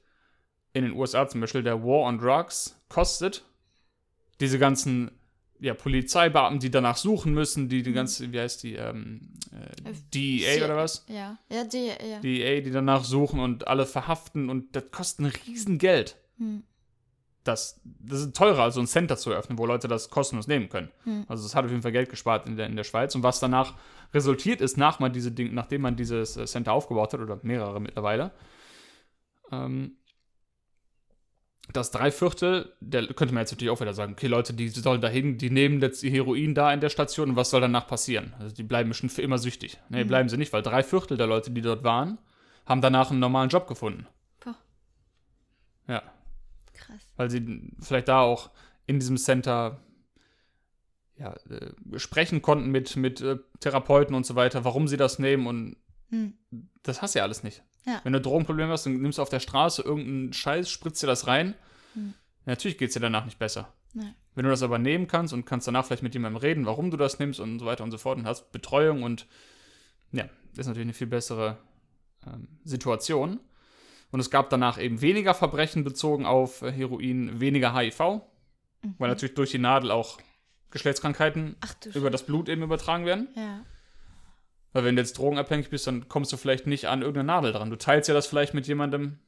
[0.72, 3.44] in den USA zum Beispiel der War on Drugs kostet,
[4.40, 5.10] diese ganzen
[5.60, 10.64] ja, Polizeibeamten, die danach suchen müssen, die die ganze, wie heißt die, ähm, äh, DEA
[10.64, 11.06] oder was?
[11.08, 12.20] Ja, ja, die, ja.
[12.20, 16.16] DEA, die danach suchen und alle verhaften und das kostet ein Riesengeld.
[16.38, 16.64] Hm.
[17.44, 20.70] Das, das ist teurer, als so ein Center zu eröffnen, wo Leute das kostenlos nehmen
[20.70, 20.90] können.
[21.04, 21.24] Hm.
[21.28, 23.14] Also es hat auf jeden Fall Geld gespart in der, in der Schweiz.
[23.14, 23.74] Und was danach
[24.14, 27.80] resultiert ist, nach man diese Ding, nachdem man dieses äh, Center aufgebaut hat, oder mehrere
[27.80, 28.30] mittlerweile,
[29.52, 29.98] ähm,
[31.72, 35.00] dass drei Viertel, der könnte man jetzt natürlich auch wieder sagen, okay, Leute, die sollen
[35.00, 38.34] dahin, die nehmen jetzt ihr Heroin da in der Station und was soll danach passieren?
[38.38, 39.78] Also die bleiben bestimmt für immer süchtig.
[39.88, 40.08] Nee, Mhm.
[40.08, 42.18] bleiben sie nicht, weil drei Viertel der Leute, die dort waren,
[42.66, 44.06] haben danach einen normalen Job gefunden.
[44.44, 44.56] Boah,
[45.88, 46.02] Ja.
[46.94, 47.12] Krass.
[47.16, 48.50] weil sie vielleicht da auch
[48.86, 49.80] in diesem Center
[51.16, 55.46] ja, äh, sprechen konnten mit, mit äh, Therapeuten und so weiter, warum sie das nehmen
[55.46, 55.76] und
[56.10, 56.34] Hm.
[56.82, 57.62] das hast du ja alles nicht.
[57.86, 58.00] Ja.
[58.04, 61.26] Wenn du Drogenprobleme hast, dann nimmst du auf der Straße irgendeinen Scheiß, spritzt dir das
[61.26, 61.54] rein.
[61.94, 62.14] Hm.
[62.46, 63.72] Natürlich geht es dir danach nicht besser.
[63.94, 64.12] Nee.
[64.34, 66.96] Wenn du das aber nehmen kannst und kannst danach vielleicht mit jemandem reden, warum du
[66.96, 69.26] das nimmst und so weiter und so fort und hast Betreuung und
[70.12, 71.58] ja, das ist natürlich eine viel bessere
[72.26, 73.40] ähm, Situation.
[74.14, 78.94] Und es gab danach eben weniger Verbrechen bezogen auf äh, Heroin, weniger HIV, Mhm.
[78.98, 80.18] weil natürlich durch die Nadel auch
[80.70, 83.26] Geschlechtskrankheiten Ach über das Blut eben übertragen werden.
[83.34, 83.64] Ja.
[84.72, 87.70] Weil wenn du jetzt drogenabhängig bist, dann kommst du vielleicht nicht an irgendeine Nadel dran.
[87.70, 89.18] Du teilst ja das vielleicht mit jemandem,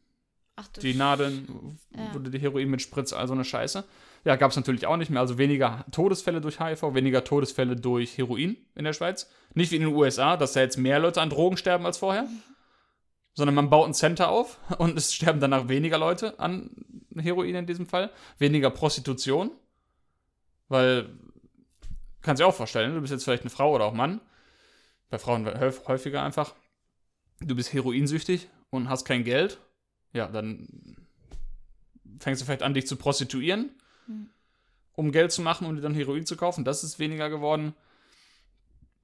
[0.54, 2.16] Ach du die Nadeln, Ja.
[2.20, 3.82] die Heroin mit spritzt, all so eine Scheiße.
[4.24, 5.20] Ja, gab es natürlich auch nicht mehr.
[5.20, 9.28] Also weniger Todesfälle durch HIV, weniger Todesfälle durch Heroin in der Schweiz.
[9.52, 12.28] Nicht wie in den USA, dass da jetzt mehr Leute an Drogen sterben als vorher.
[13.36, 16.70] Sondern man baut ein Center auf und es sterben danach weniger Leute an
[17.16, 18.10] Heroin in diesem Fall.
[18.38, 19.50] Weniger Prostitution.
[20.68, 21.08] Weil,
[22.22, 24.20] kannst dir auch vorstellen, du bist jetzt vielleicht eine Frau oder auch Mann.
[25.10, 26.54] Bei Frauen häuf- häufiger einfach.
[27.40, 29.58] Du bist heroinsüchtig und hast kein Geld.
[30.12, 30.96] Ja, dann
[32.18, 33.70] fängst du vielleicht an, dich zu prostituieren,
[34.06, 34.30] Hm.
[34.94, 36.64] um Geld zu machen, um dir dann Heroin zu kaufen.
[36.64, 37.74] Das ist weniger geworden.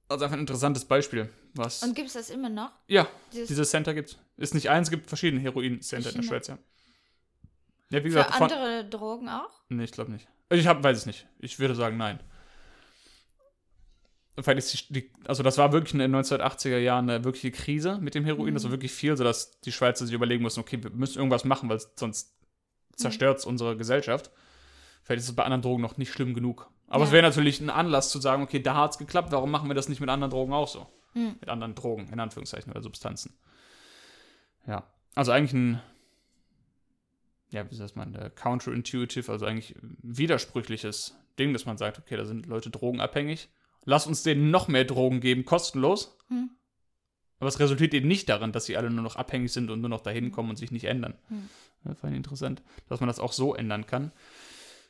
[0.09, 1.29] Also einfach ein interessantes Beispiel.
[1.53, 1.83] Was.
[1.83, 2.71] Und gibt es das immer noch?
[2.87, 6.23] ja, Dieses dieses Center gibt Ist nicht eins, gibt verschiedene Heroin-Center in der.
[6.23, 6.57] Schweiz, ja.
[7.89, 9.51] Ja, wie für gesagt, von, andere Drogen auch?
[9.69, 10.27] Nee, ich glaube nicht.
[10.49, 11.27] Also Ich hab, weiß es nicht.
[11.39, 12.19] Ich würde sagen, nein.
[14.39, 18.15] Vielleicht ist die, also das war wirklich in den 1980er Jahren eine wirkliche Krise mit
[18.15, 18.55] dem Heroin.
[18.55, 21.69] Das war wirklich viel, sodass die Schweizer sich überlegen mussten, okay, wir müssen irgendwas machen,
[21.69, 22.33] weil sonst
[22.95, 24.31] zerstört es unsere Gesellschaft.
[25.03, 26.67] Vielleicht ist es bei anderen Drogen noch nicht schlimm genug.
[26.87, 27.13] Aber es Ja.
[27.13, 29.87] wäre natürlich ein Anlass zu sagen, okay, da hat es geklappt, warum machen wir das
[29.89, 30.87] nicht mit anderen Drogen auch so?
[31.13, 31.35] Hm.
[31.39, 33.35] Mit anderen Drogen, in Anführungszeichen, oder Substanzen.
[34.67, 34.87] Ja.
[35.15, 35.81] Also eigentlich ein,
[37.49, 42.25] ja, wie sagt man, äh, counterintuitive, also eigentlich widersprüchliches Ding, dass man sagt, okay, da
[42.25, 43.49] sind Leute drogenabhängig.
[43.85, 46.17] Lass uns denen noch mehr Drogen geben, kostenlos.
[46.29, 46.51] Hm.
[47.39, 49.89] Aber es resultiert eben nicht daran, dass sie alle nur noch abhängig sind und nur
[49.89, 51.15] noch dahin kommen und sich nicht ändern.
[51.27, 51.49] Hm.
[51.85, 54.11] Ja, fand ich interessant, dass man das auch so ändern kann.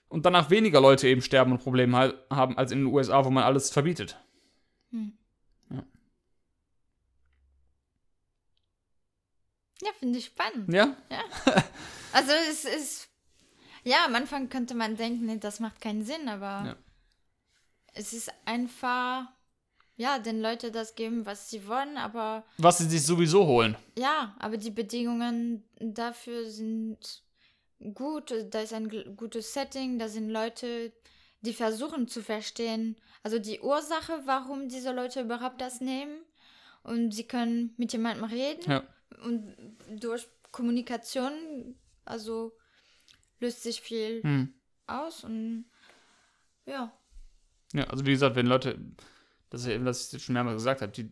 [0.07, 3.43] Und danach weniger Leute eben sterben und Probleme haben als in den USA, wo man
[3.43, 4.19] alles verbietet.
[4.91, 5.17] Hm.
[9.83, 10.71] Ja, finde ich spannend.
[10.73, 10.95] Ja?
[12.15, 13.09] Also es ist,
[13.83, 16.75] ja, am Anfang könnte man denken, nee, das macht keinen Sinn, aber Ja.
[17.93, 19.25] es ist einfach,
[19.97, 23.75] ja, den Leuten das geben, was sie wollen, aber Was sie sich sowieso holen.
[23.97, 27.23] ja, aber die Bedingungen dafür sind
[27.95, 30.93] gut, da ist ein gutes Setting, da sind Leute,
[31.41, 36.19] die versuchen zu verstehen, also die Ursache, warum diese Leute überhaupt das nehmen
[36.83, 38.83] und sie können mit jemandem reden Ja.
[39.23, 39.55] Und
[39.89, 42.55] durch Kommunikation, also
[43.39, 44.53] löst sich viel Hm.
[44.87, 45.65] aus und
[46.65, 46.91] ja.
[47.73, 48.79] Ja, also wie gesagt, wenn Leute,
[49.49, 51.11] das ist ja eben, was ich schon mehrmals gesagt habe, die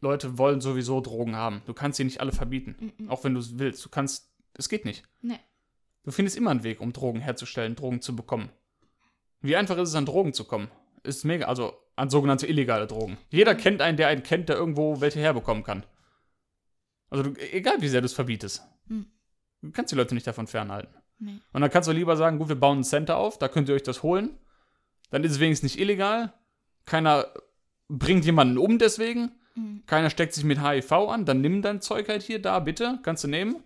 [0.00, 1.62] Leute wollen sowieso Drogen haben.
[1.66, 2.92] Du kannst sie nicht alle verbieten.
[2.98, 3.10] Mhm.
[3.10, 3.84] Auch wenn du es willst.
[3.84, 5.02] Du kannst, es geht nicht.
[5.22, 5.40] Nee.
[6.04, 8.50] Du findest immer einen Weg, um Drogen herzustellen, Drogen zu bekommen.
[9.40, 10.70] Wie einfach ist es, an Drogen zu kommen?
[11.02, 13.16] Ist mega, also an sogenannte illegale Drogen.
[13.30, 15.84] Jeder kennt einen, der einen kennt, der irgendwo welche herbekommen kann.
[17.14, 18.62] Also du, egal wie sehr du es verbietest.
[18.88, 19.06] Mhm.
[19.62, 20.92] Du kannst die Leute nicht davon fernhalten.
[21.20, 21.38] Nee.
[21.52, 23.74] Und dann kannst du lieber sagen, gut, wir bauen ein Center auf, da könnt ihr
[23.76, 24.36] euch das holen.
[25.10, 26.32] Dann ist es wenigstens nicht illegal.
[26.86, 27.28] Keiner
[27.88, 29.30] bringt jemanden um deswegen.
[29.54, 29.84] Mhm.
[29.86, 31.24] Keiner steckt sich mit HIV an.
[31.24, 32.98] Dann nimm dein Zeug halt hier, da, bitte.
[33.04, 33.62] Kannst du nehmen.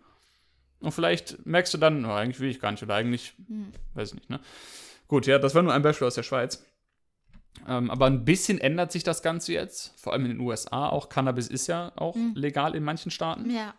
[0.81, 2.83] Und vielleicht merkst du dann, oh, eigentlich will ich gar nicht.
[2.83, 3.73] Oder eigentlich, Mhm.
[3.95, 4.41] weiß ich nicht, ne?
[5.09, 6.63] Gut, ja, das war nur ein Beispiel aus der Schweiz.
[7.67, 9.99] Ähm, aber ein bisschen ändert sich das Ganze jetzt.
[10.01, 11.09] Vor allem in den USA auch.
[11.09, 12.33] Cannabis ist ja auch Mhm.
[12.35, 13.51] legal in manchen Staaten.
[13.51, 13.75] Ja.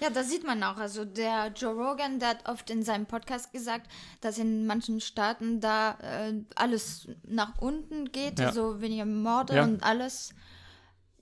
[0.00, 0.78] Ja, das sieht man auch.
[0.78, 3.86] Also der Joe Rogan, der hat oft in seinem Podcast gesagt,
[4.20, 8.50] dass in manchen Staaten da äh, alles nach unten geht, Ja.
[8.52, 9.62] so weniger Morde Ja.
[9.62, 10.34] und alles.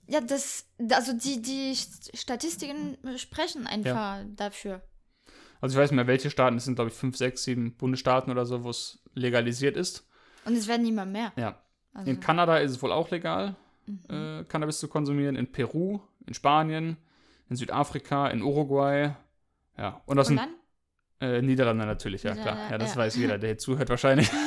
[0.07, 1.75] Ja, das, also die, die
[2.15, 4.81] Statistiken sprechen einfach dafür.
[5.61, 6.57] Also ich weiß nicht mehr, welche Staaten.
[6.57, 10.07] Es sind, glaube ich, fünf, sechs, sieben Bundesstaaten oder so, wo es legalisiert ist.
[10.45, 11.31] Und es werden immer mehr.
[11.35, 11.61] Ja.
[11.93, 13.55] Also, In Kanada ist es wohl auch legal,
[13.87, 13.99] Mhm.
[14.09, 15.35] äh, Cannabis zu konsumieren.
[15.35, 16.97] In Peru, in Spanien,
[17.49, 19.15] in Südafrika, in Uruguay.
[19.77, 20.49] Ja, und das und sind
[21.19, 21.29] dann?
[21.29, 22.57] äh, Niederlande natürlich, ja Ja, klar.
[22.71, 23.01] Ja, das ja.
[23.01, 24.29] weiß jeder, der hier zuhört wahrscheinlich.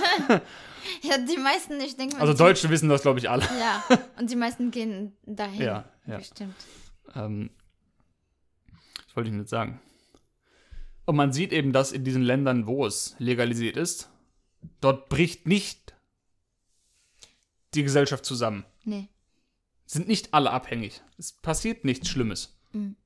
[1.03, 2.21] Ja, die meisten, ich denke mal.
[2.23, 3.43] Also Deutsche wissen das, glaube ich, alle.
[3.59, 3.83] Ja,
[4.19, 5.61] und die meisten gehen dahin.
[5.63, 6.19] Ja, ja.
[6.19, 6.55] Bestimmt.
[7.15, 7.51] Ähm,
[9.07, 9.81] was wollte ich jetzt sagen?
[11.07, 14.11] Und man sieht eben, dass in diesen Ländern, wo es legalisiert ist,
[14.81, 15.94] dort bricht nicht
[17.75, 18.65] die Gesellschaft zusammen.
[18.85, 19.09] Nee.
[19.87, 21.03] Sind nicht alle abhängig.
[21.19, 22.59] Es passiert nichts Schlimmes.
[22.73, 22.97] Mhm.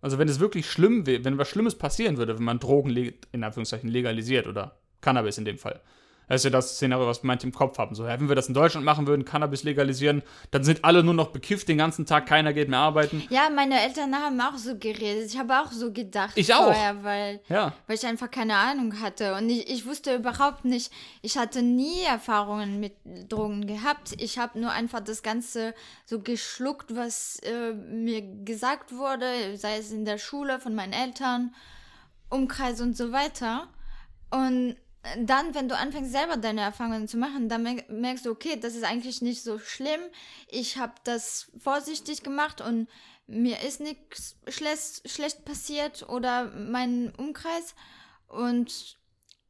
[0.00, 2.94] Also wenn es wirklich schlimm wäre, wenn was Schlimmes passieren würde, wenn man Drogen
[3.32, 5.80] in Anführungszeichen legalisiert oder Cannabis in dem Fall,
[6.28, 7.94] Das ist ja das Szenario, was manche im Kopf haben.
[7.94, 11.14] So, ja, wenn wir das in Deutschland machen würden, Cannabis legalisieren, dann sind alle nur
[11.14, 13.22] noch bekifft den ganzen Tag, keiner geht mehr arbeiten.
[13.30, 15.26] Ja, meine Eltern haben auch so geredet.
[15.26, 16.32] Ich habe auch so gedacht.
[16.36, 16.64] Ich auch.
[16.64, 17.74] Vorher, weil, Ja.
[17.86, 19.34] weil ich einfach keine Ahnung hatte.
[19.34, 20.90] Und ich, ich wusste überhaupt nicht,
[21.22, 22.94] ich hatte nie Erfahrungen mit
[23.28, 24.14] Drogen gehabt.
[24.18, 25.74] Ich habe nur einfach das Ganze
[26.06, 31.54] so geschluckt, was äh, mir gesagt wurde, sei es in der Schule von meinen Eltern,
[32.30, 33.68] Umkreis und so weiter.
[34.30, 34.76] Und
[35.18, 38.74] dann, wenn du anfängst, selber deine Erfahrungen zu machen, dann mer- merkst du, okay, das
[38.74, 40.00] ist eigentlich nicht so schlimm.
[40.48, 42.88] Ich habe das vorsichtig gemacht und
[43.26, 47.74] mir ist nichts schlecht, schlecht passiert oder mein Umkreis.
[48.28, 48.98] Und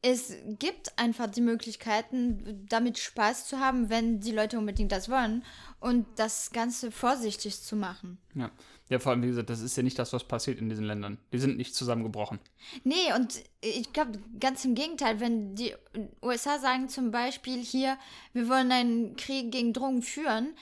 [0.02, 5.44] es gibt einfach die Möglichkeiten, damit Spaß zu haben, wenn die Leute unbedingt das wollen
[5.80, 8.18] und das Ganze vorsichtig zu machen.
[8.34, 8.50] Ja.
[8.90, 11.18] Ja, vor allem, wie gesagt, das ist ja nicht das, was passiert in diesen Ländern.
[11.32, 12.38] Die sind nicht zusammengebrochen.
[12.82, 15.74] Nee, und ich glaube, ganz im Gegenteil, wenn die
[16.22, 17.96] USA sagen zum Beispiel hier,
[18.34, 20.54] wir wollen einen Krieg gegen Drogen führen,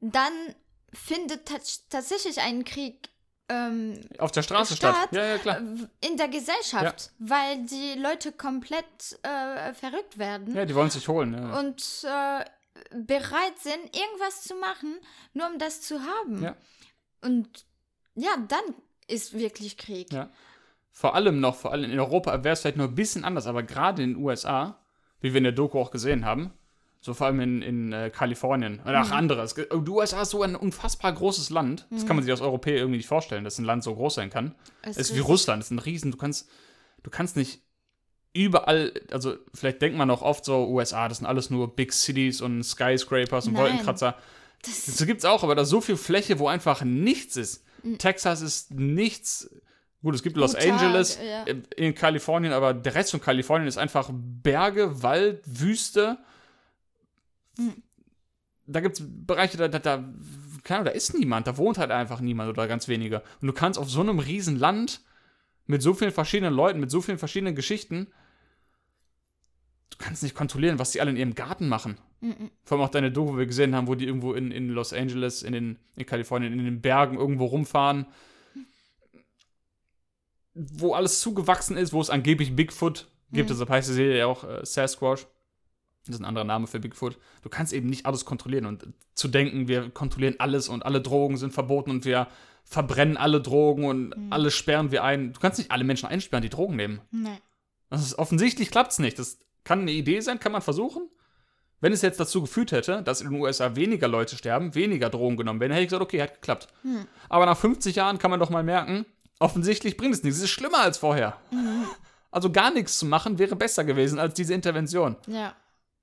[0.00, 0.32] dann
[0.92, 3.08] findet tats tatsächlich ein Krieg
[3.48, 5.08] ähm, Auf der Straße Staat, statt.
[5.12, 5.60] Ja, ja, klar.
[6.00, 11.34] in der Gesellschaft, weil die Leute komplett äh, verrückt werden Ja, die wollen sich holen.
[11.34, 11.58] Ja.
[11.58, 12.44] und äh,
[12.94, 14.96] bereit sind, irgendwas zu machen,
[15.34, 16.42] nur um das zu haben.
[16.42, 16.56] Ja.
[17.24, 17.64] Und
[18.14, 18.74] ja, dann
[19.08, 20.12] ist wirklich Krieg.
[20.12, 20.30] Ja.
[20.92, 23.62] Vor allem noch, vor allem in Europa wäre es vielleicht noch ein bisschen anders, aber
[23.64, 24.78] gerade in den USA,
[25.20, 26.52] wie wir in der Doku auch gesehen haben,
[27.00, 29.42] so vor allem in, in äh, Kalifornien oder auch andere.
[29.42, 31.86] Es, ge- die USA ist so ein unfassbar großes Land.
[31.90, 34.30] Das kann man sich als Europäer irgendwie nicht vorstellen, dass ein Land so groß sein
[34.30, 34.54] kann.
[34.82, 36.48] Es Es ist wie Russland, es ist ein Riesen, du kannst,
[37.02, 37.60] du kannst nicht
[38.32, 42.40] überall, also vielleicht denkt man auch oft so, USA, das sind alles nur Big Cities
[42.40, 43.62] und Skyscrapers und Nein.
[43.64, 44.16] Wolkenkratzer.
[44.64, 47.64] Das, Das gibt's auch, aber da ist so viel Fläche, wo einfach nichts ist.
[47.98, 49.50] Texas ist nichts.
[50.02, 51.44] Gut, es gibt Los Utah, Angeles ja.
[51.76, 56.18] in Kalifornien, aber der Rest von Kalifornien ist einfach Berge, Wald, Wüste.
[58.66, 60.04] Da gibt es Bereiche, da, da, da,
[60.62, 63.22] keine Ahnung, da ist niemand, da wohnt halt einfach niemand oder ganz wenige.
[63.40, 65.02] Und du kannst auf so einem riesen Land
[65.66, 68.08] mit so vielen verschiedenen Leuten, mit so vielen verschiedenen Geschichten,
[69.90, 71.98] du kannst nicht kontrollieren, was die alle in ihrem Garten machen.
[72.64, 74.92] Vor allem auch deine Doku, wo wir gesehen haben, wo die irgendwo in, in Los
[74.92, 78.06] Angeles, in, den, in Kalifornien, in den Bergen irgendwo rumfahren.
[80.54, 83.50] Wo alles zugewachsen ist, wo es angeblich Bigfoot gibt.
[83.50, 85.26] Deshalb heißt die Serie ja auch äh, Sasquatch.
[86.06, 87.18] Das ist ein anderer Name für Bigfoot.
[87.42, 88.66] Du kannst eben nicht alles kontrollieren.
[88.66, 92.28] Und zu denken, wir kontrollieren alles und alle Drogen sind verboten und wir
[92.64, 95.32] verbrennen alle Drogen und alle sperren wir ein.
[95.32, 97.00] Du kannst nicht alle Menschen einsperren, die Drogen nehmen.
[97.10, 97.38] nee.
[97.90, 99.18] Das ist, offensichtlich klappt es nicht.
[99.20, 101.08] Das kann eine Idee sein, kann man versuchen.
[101.80, 105.36] Wenn es jetzt dazu geführt hätte, dass in den USA weniger Leute sterben, weniger Drogen
[105.36, 106.68] genommen werden, hätte ich gesagt, okay, hat geklappt.
[107.28, 109.04] Aber nach 50 Jahren kann man doch mal merken,
[109.38, 110.38] offensichtlich bringt es nichts.
[110.38, 111.36] Es ist schlimmer als vorher.
[112.30, 115.16] Also gar nichts zu machen wäre besser gewesen als diese Intervention.
[115.26, 115.54] Ja.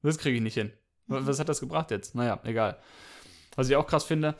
[0.04, 0.71] Das kriege ich nicht hin.
[1.08, 2.15] Was was hat das gebracht jetzt?
[2.15, 2.78] Naja, egal.
[3.56, 4.36] Was ich auch krass finde,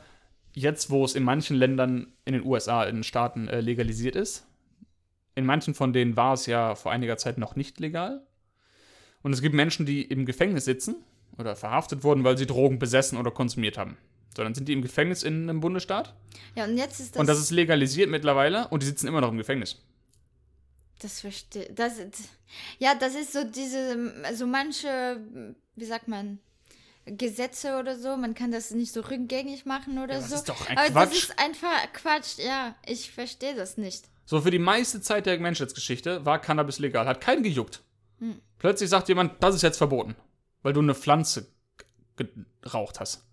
[0.54, 4.46] jetzt, wo es in manchen Ländern in den USA, in den Staaten äh, legalisiert ist,
[5.34, 8.26] in manchen von denen war es ja vor einiger Zeit noch nicht legal.
[9.22, 10.96] Und es gibt Menschen, die im Gefängnis sitzen
[11.38, 13.96] oder verhaftet wurden, weil sie Drogen besessen oder konsumiert haben.
[14.36, 16.14] So, dann sind die im Gefängnis in einem Bundesstaat
[16.54, 17.20] Ja, und jetzt ist das.
[17.20, 19.76] und das ist legalisiert mittlerweile und die sitzen immer noch im Gefängnis.
[21.00, 21.68] Das verstehe.
[21.74, 21.94] Das,
[22.78, 25.20] ja, das ist so diese, also manche,
[25.76, 26.38] wie sagt man,
[27.04, 30.36] Gesetze oder so, man kann das nicht so rückgängig machen oder das so.
[30.36, 31.10] ist doch ein Aber Quatsch.
[31.10, 32.76] das ist einfach Quatsch, ja.
[32.86, 34.04] Ich verstehe das nicht.
[34.24, 37.82] So, für die meiste Zeit der Menschheitsgeschichte war Cannabis legal, hat keinen gejuckt.
[38.62, 40.14] Plötzlich sagt jemand, das ist jetzt verboten,
[40.62, 41.52] weil du eine Pflanze
[42.16, 42.28] ge-
[42.60, 43.26] geraucht hast.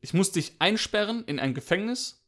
[0.00, 2.22] Ich muss dich einsperren in ein Gefängnis,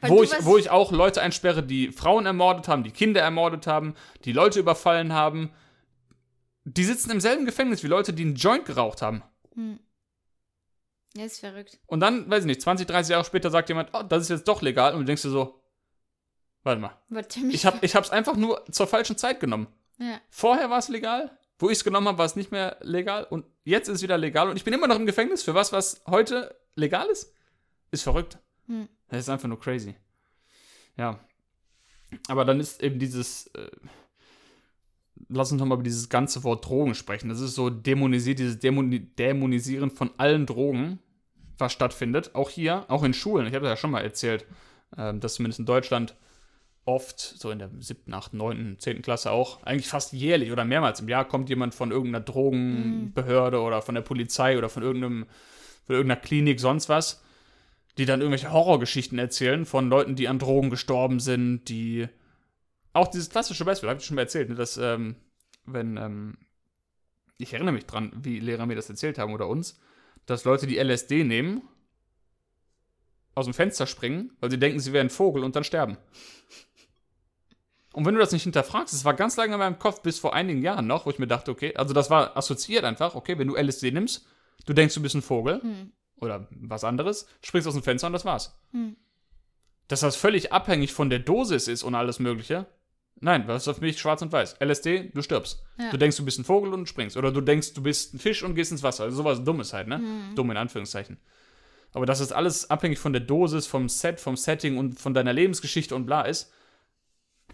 [0.00, 3.66] Weil wo ich, wo ich auch Leute einsperre, die Frauen ermordet haben, die Kinder ermordet
[3.66, 5.50] haben, die Leute überfallen haben.
[6.64, 9.22] Die sitzen im selben Gefängnis wie Leute, die einen Joint geraucht haben.
[11.14, 11.78] Ja, ist verrückt.
[11.88, 14.48] Und dann, weiß ich nicht, 20, 30 Jahre später sagt jemand, oh, das ist jetzt
[14.48, 14.94] doch legal.
[14.94, 15.60] Und du denkst dir so,
[16.62, 17.54] warte mal, Warte mich.
[17.56, 19.66] ich, hab, ich hab's einfach nur zur falschen Zeit genommen.
[20.00, 20.20] Ja.
[20.30, 23.44] Vorher war es legal, wo ich es genommen habe, war es nicht mehr legal und
[23.64, 26.02] jetzt ist es wieder legal und ich bin immer noch im Gefängnis für was, was
[26.06, 27.32] heute legal ist.
[27.90, 28.38] Ist verrückt.
[28.66, 28.88] Hm.
[29.08, 29.94] Das ist einfach nur crazy.
[30.96, 31.18] Ja.
[32.28, 33.48] Aber dann ist eben dieses.
[33.48, 33.70] Äh,
[35.28, 37.28] lass uns nochmal über dieses ganze Wort Drogen sprechen.
[37.28, 40.98] Das ist so dämonisiert, dieses Dämoni Dämonisieren von allen Drogen,
[41.58, 42.34] was stattfindet.
[42.34, 43.46] Auch hier, auch in Schulen.
[43.46, 44.46] Ich habe das ja schon mal erzählt,
[44.96, 46.16] ähm, dass zumindest in Deutschland
[46.84, 51.00] oft, so in der siebten, achten, neunten, zehnten Klasse auch, eigentlich fast jährlich oder mehrmals
[51.00, 55.26] im Jahr kommt jemand von irgendeiner Drogenbehörde oder von der Polizei oder von irgendeinem,
[55.86, 57.22] von irgendeiner Klinik, sonst was,
[57.98, 62.08] die dann irgendwelche Horrorgeschichten erzählen von Leuten, die an Drogen gestorben sind, die
[62.92, 65.16] auch dieses klassische Beispiel, habe ich schon mal erzählt, ne, dass ähm,
[65.66, 66.38] wenn ähm,
[67.38, 69.78] ich erinnere mich dran, wie Lehrer mir das erzählt haben oder uns,
[70.26, 71.62] dass Leute, die LSD nehmen,
[73.34, 75.96] aus dem Fenster springen, weil sie denken, sie wären ein Vogel und dann sterben.
[77.92, 80.34] Und wenn du das nicht hinterfragst, das war ganz lange in meinem Kopf, bis vor
[80.34, 83.48] einigen Jahren noch, wo ich mir dachte, okay, also das war assoziiert einfach, okay, wenn
[83.48, 84.26] du LSD nimmst,
[84.66, 85.92] du denkst, du bist ein Vogel Hm.
[86.20, 88.56] oder was anderes, springst aus dem Fenster und das war's.
[88.72, 88.96] Hm.
[89.88, 92.66] Dass das völlig abhängig von der Dosis ist und alles Mögliche.
[93.22, 94.56] Nein, das ist auf mich schwarz und weiß.
[94.60, 95.62] LSD, du stirbst.
[95.78, 95.90] Ja.
[95.90, 97.16] Du denkst, du bist ein Vogel und springst.
[97.16, 99.04] Oder du denkst, du bist ein Fisch und gehst ins Wasser.
[99.04, 99.98] Also sowas Dummes halt, ne?
[99.98, 100.36] Hm.
[100.36, 101.18] Dumm in Anführungszeichen.
[101.92, 105.32] Aber dass das alles abhängig von der Dosis, vom Set, vom Setting und von deiner
[105.32, 106.52] Lebensgeschichte und bla ist.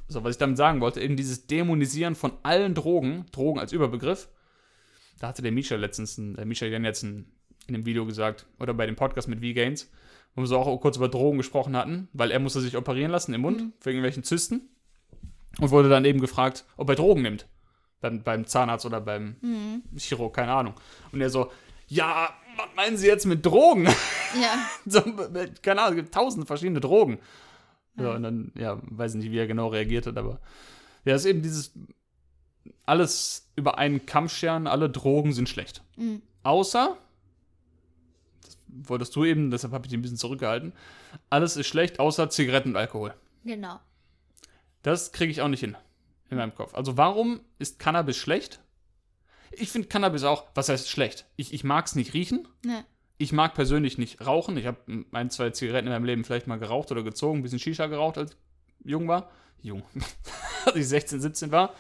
[0.09, 4.29] So, was ich damit sagen wollte, eben dieses Dämonisieren von allen Drogen, Drogen als Überbegriff.
[5.19, 7.27] Da hatte der Misha letztens, der Misha Jan jetzt in
[7.69, 9.91] einem Video gesagt, oder bei dem Podcast mit V-Gains,
[10.35, 13.35] wo wir so auch kurz über Drogen gesprochen hatten, weil er musste sich operieren lassen
[13.35, 14.69] im Mund, für irgendwelchen Zysten.
[15.59, 17.47] Und wurde dann eben gefragt, ob er Drogen nimmt.
[18.03, 19.83] Beim, beim Zahnarzt oder beim Hm.
[19.97, 20.75] Chirurg, keine Ahnung.
[21.13, 21.51] Und er so,
[21.89, 23.87] ja, was meinen Sie jetzt mit Drogen?
[23.87, 24.69] Ja.
[24.87, 25.01] so,
[25.63, 27.19] keine Ahnung, es gibt tausend verschiedene Drogen.
[27.99, 30.39] So, und dann, ja, weiß nicht, wie er genau reagiert hat, aber
[31.05, 31.73] ja, es ist eben dieses
[32.85, 35.83] alles über einen Kamm scheren, alle Drogen sind schlecht.
[35.97, 36.23] Hm.
[36.43, 36.97] Außer,
[38.43, 40.73] das wolltest du eben, deshalb habe ich dich ein bisschen zurückgehalten,
[41.31, 43.15] alles ist schlecht, außer Zigaretten und Alkohol.
[43.45, 43.81] Genau.
[44.83, 45.77] Das kriege ich auch nicht hin
[46.31, 46.75] in meinem Kopf.
[46.75, 48.61] Also warum ist Cannabis schlecht?
[49.53, 51.27] Ich finde Cannabis auch, was heißt schlecht?
[51.37, 52.47] Ich, ich mag es nicht riechen.
[52.65, 52.85] Ne.
[53.19, 54.57] Ich mag persönlich nicht rauchen.
[54.57, 54.79] Ich habe
[55.13, 58.19] ein, zwei Zigaretten in meinem Leben vielleicht mal geraucht oder gezogen, ein bisschen Shisha geraucht,
[58.19, 59.31] als ich jung war.
[59.63, 59.83] Jung.
[60.67, 61.75] als ich 16, 17 war.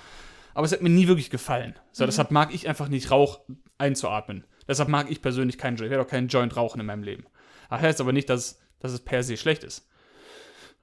[0.55, 1.75] Aber es hat mir nie wirklich gefallen.
[1.93, 3.41] So, Deshalb mag ich einfach nicht Rauch
[3.77, 4.45] einzuatmen.
[4.67, 5.89] Deshalb mag ich persönlich keinen Joint.
[5.89, 7.27] Ich werde auch keinen Joint rauchen in meinem Leben.
[7.69, 9.87] Das heißt aber nicht, dass, dass es per se schlecht ist.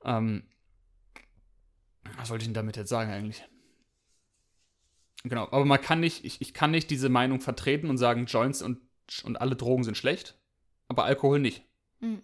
[0.06, 0.44] Ähm,
[2.18, 3.44] was wollte ich denn damit jetzt sagen eigentlich?
[5.24, 8.62] Genau, aber man kann nicht, ich, ich kann nicht diese Meinung vertreten und sagen, Joints
[8.62, 8.80] und,
[9.24, 10.38] und alle Drogen sind schlecht,
[10.94, 11.64] aber Alkohol nicht.
[12.00, 12.22] Hm.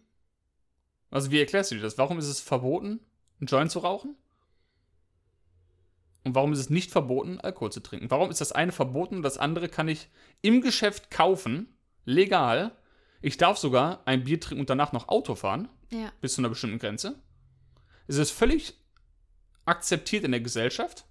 [1.12, 1.97] Also wie erklärst du dir das?
[1.97, 2.99] Warum ist es verboten,
[3.39, 4.15] einen Joint zu rauchen?
[6.23, 8.12] Und warum ist es nicht verboten, Alkohol zu trinken?
[8.12, 10.10] Warum ist das eine verboten und das andere kann ich
[10.41, 12.75] im Geschäft kaufen, legal?
[13.21, 16.12] Ich darf sogar ein Bier trinken und danach noch Auto fahren, Ja.
[16.21, 17.21] bis zu einer bestimmten Grenze.
[18.08, 18.75] Es ist völlig
[19.65, 21.05] akzeptiert in der Gesellschaft.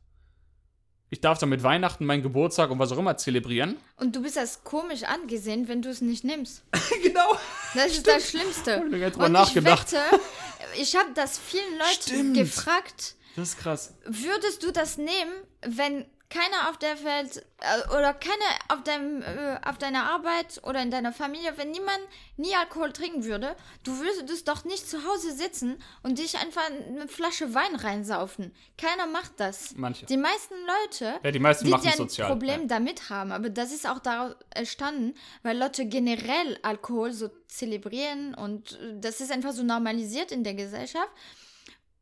[1.10, 3.76] Ich darf damit Weihnachten, meinen Geburtstag und was auch immer zelebrieren.
[3.96, 6.62] Und du bist als komisch angesehen, wenn du es nicht nimmst.
[7.02, 7.36] genau.
[7.74, 8.76] Das ist das Schlimmste.
[8.76, 9.86] Hab ich nicht drüber Und nachgedacht.
[9.92, 12.34] ich ich habe das vielen Leuten Stimmt.
[12.36, 13.94] gefragt, Das ist krass.
[14.04, 19.58] würdest du das nehmen, wenn keiner auf der Welt äh, oder keiner auf, deinem, äh,
[19.64, 22.00] auf deiner Arbeit oder in deiner Familie, wenn niemand
[22.36, 27.08] nie Alkohol trinken würde, du würdest doch nicht zu Hause sitzen und dich einfach eine
[27.08, 28.54] Flasche Wein reinsaufen.
[28.76, 29.74] Keiner macht das.
[29.76, 30.04] Manche.
[30.04, 32.28] Die meisten Leute, Ja, die meisten die machen ein sozial.
[32.28, 32.66] Problem Ja.
[32.66, 38.72] damit haben, aber das ist auch daraus entstanden, weil Leute generell Alkohol so zelebrieren und
[38.72, 41.08] äh, das ist einfach so normalisiert in der Gesellschaft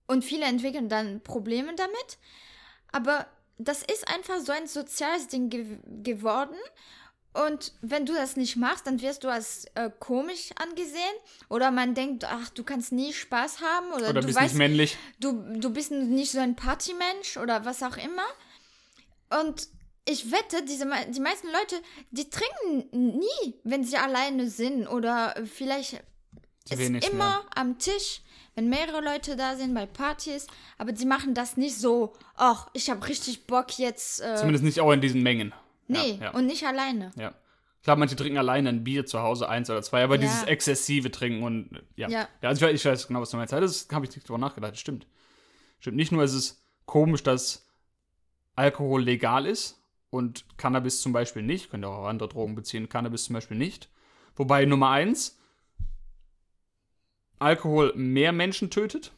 [0.09, 2.19] und viele entwickeln dann Probleme damit.
[2.91, 3.27] Aber
[3.59, 6.57] das ist einfach so ein soziales Ding ge geworden.
[7.33, 11.03] Und wenn du das nicht machst, dann wirst du als äh, komisch angesehen.
[11.51, 13.89] Oder man denkt, ach, du kannst nie Spaß haben.
[13.93, 14.97] Oder, Oder du bist weißt, nicht männlich.
[15.21, 18.25] du, du bist nicht so ein Partymensch oder was auch immer.
[19.43, 19.69] Und
[20.09, 26.03] ich wette, diese, die meisten Leute, die trinken nie, wenn sie alleine sind oder vielleicht
[26.71, 28.23] ist immer am Tisch,
[28.57, 32.91] wenn mehrere Leute da sind bei Partys, aber sie machen das nicht so, ach, ich
[32.91, 34.21] habe richtig Bock jetzt.
[34.21, 35.55] Äh, Zumindest nicht auch in diesen Mengen.
[35.87, 36.31] nee, Ja, ja.
[36.33, 37.13] und nicht alleine.
[37.17, 37.33] ja.
[37.85, 40.23] Klar, manche trinken alleine ein Bier zu Hause, eins oder zwei, aber Ja.
[40.23, 42.09] dieses exzessive Trinken und ja.
[42.09, 42.29] Ja.
[42.43, 43.53] Ja, also ich, weiß, ich weiß genau, was du meinst.
[43.53, 45.07] Das habe ich nicht drüber nachgedacht, das stimmt.
[45.79, 45.97] Stimmt.
[45.97, 47.65] Nicht nur ist es komisch, dass
[48.57, 52.89] Alkohol legal ist und Cannabis zum Beispiel nicht, könnt ihr auch auf andere Drogen beziehen,
[52.89, 53.89] Cannabis zum Beispiel nicht.
[54.35, 55.39] Wobei Nummer eins,
[57.39, 59.13] Alkohol mehr Menschen tötet.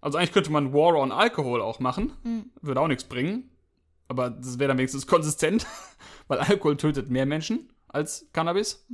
[0.00, 2.12] Also eigentlich könnte man War on Alkohol auch machen.
[2.22, 2.50] Hm.
[2.62, 3.50] Würde auch nichts bringen.
[4.08, 5.66] Aber das wäre dann wenigstens konsistent,
[6.28, 8.86] weil Alkohol tötet mehr Menschen als Cannabis.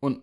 [0.00, 0.22] Und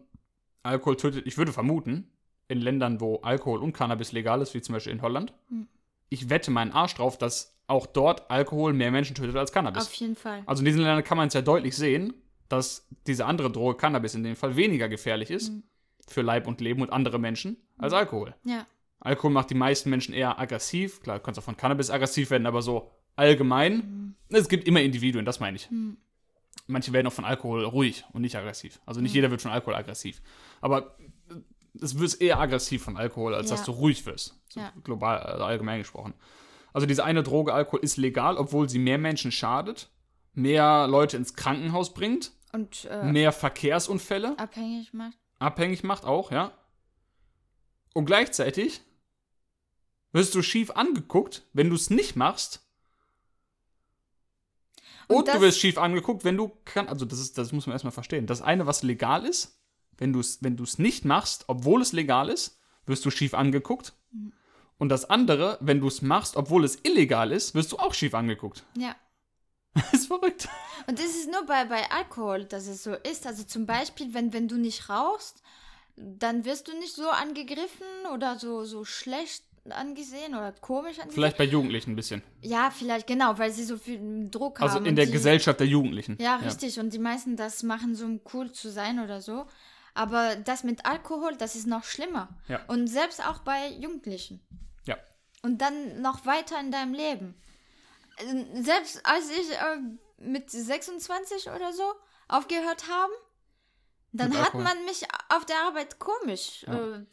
[0.63, 2.10] Alkohol tötet, ich würde vermuten,
[2.48, 5.67] in Ländern, wo Alkohol und Cannabis legal ist, wie zum Beispiel in Holland, Hm.
[6.10, 9.84] ich wette meinen Arsch drauf, dass auch dort Alkohol mehr Menschen tötet als Cannabis.
[9.86, 10.42] Auf jeden Fall.
[10.48, 12.13] Also in diesen Ländern kann man es ja deutlich sehen,
[12.48, 15.63] dass diese andere Droge, Cannabis in dem Fall, weniger gefährlich ist Mhm.
[16.12, 18.36] Für Leib und Leben und andere Menschen als Alkohol.
[18.44, 18.66] Ja.
[19.00, 21.02] Alkohol macht die meisten Menschen eher aggressiv.
[21.02, 24.16] Klar, du kannst auch von Cannabis aggressiv werden, aber so allgemein.
[24.30, 25.70] Es gibt immer Individuen, das meine ich.
[25.72, 25.98] Mhm.
[26.68, 28.80] Manche werden auch von Alkohol ruhig und nicht aggressiv.
[28.86, 30.22] Also nicht jeder wird von Alkohol aggressiv.
[30.62, 30.96] Aber
[31.82, 33.56] es wird eher aggressiv von Alkohol, als Ja.
[33.56, 34.40] dass du ruhig wirst.
[34.50, 34.72] So Ja.
[34.84, 36.14] Global, also allgemein gesprochen.
[36.74, 39.90] Also diese eine Droge Alkohol ist legal, obwohl sie mehr Menschen schadet,
[40.34, 45.18] mehr Leute ins Krankenhaus bringt, Und äh, mehr Verkehrsunfälle abhängig macht.
[45.40, 46.52] Abhängig macht auch, ja.
[47.94, 48.81] Und gleichzeitig
[50.12, 52.65] wirst du schief angeguckt, wenn du es nicht machst.
[55.08, 57.73] Und Und, du wirst schief angeguckt, wenn du kann, also das ist, das muss man
[57.73, 58.27] erstmal verstehen.
[58.27, 59.60] Das eine, was legal ist,
[59.98, 63.33] wenn du es, wenn du es nicht machst, obwohl es legal ist, wirst du schief
[63.33, 63.94] angeguckt.
[64.12, 64.33] Mhm.
[64.77, 68.13] Und das andere, wenn du es machst, obwohl es illegal ist, wirst du auch schief
[68.13, 68.65] angeguckt.
[68.77, 68.96] Ja.
[69.74, 70.48] Das ist verrückt.
[70.88, 73.28] Und das ist nur bei, bei Alkohol, dass es so ist.
[73.28, 75.42] Also zum Beispiel, wenn, wenn du nicht rauchst,
[75.96, 81.12] dann wirst du nicht so angegriffen oder so, so schlecht angesehen oder komisch angesehen.
[81.12, 82.24] Vielleicht bei Jugendlichen ein bisschen.
[82.42, 84.86] Ja, vielleicht, genau, weil sie so viel Druck Also haben.
[84.86, 86.17] in und der die, Gesellschaft der Jugendlichen.
[86.20, 86.80] Ja, richtig.
[86.80, 89.46] Und die meisten das machen, so um cool zu sein oder so.
[89.94, 92.30] Aber das mit Alkohol, das ist noch schlimmer.
[92.48, 92.62] Ja.
[92.67, 94.40] Und selbst auch bei Jugendlichen.
[94.86, 94.98] Ja.
[95.42, 97.36] Und dann noch weiter in deinem Leben.
[98.20, 99.78] Äh, Selbst als ich äh,
[100.17, 101.94] mit 26 oder so
[102.28, 103.13] aufgehört habe,
[104.12, 104.63] dann Mit hat Alkohol.
[104.63, 106.63] man mich auf der Arbeit komisch.
[106.67, 106.96] Ja.
[106.96, 107.06] Äh,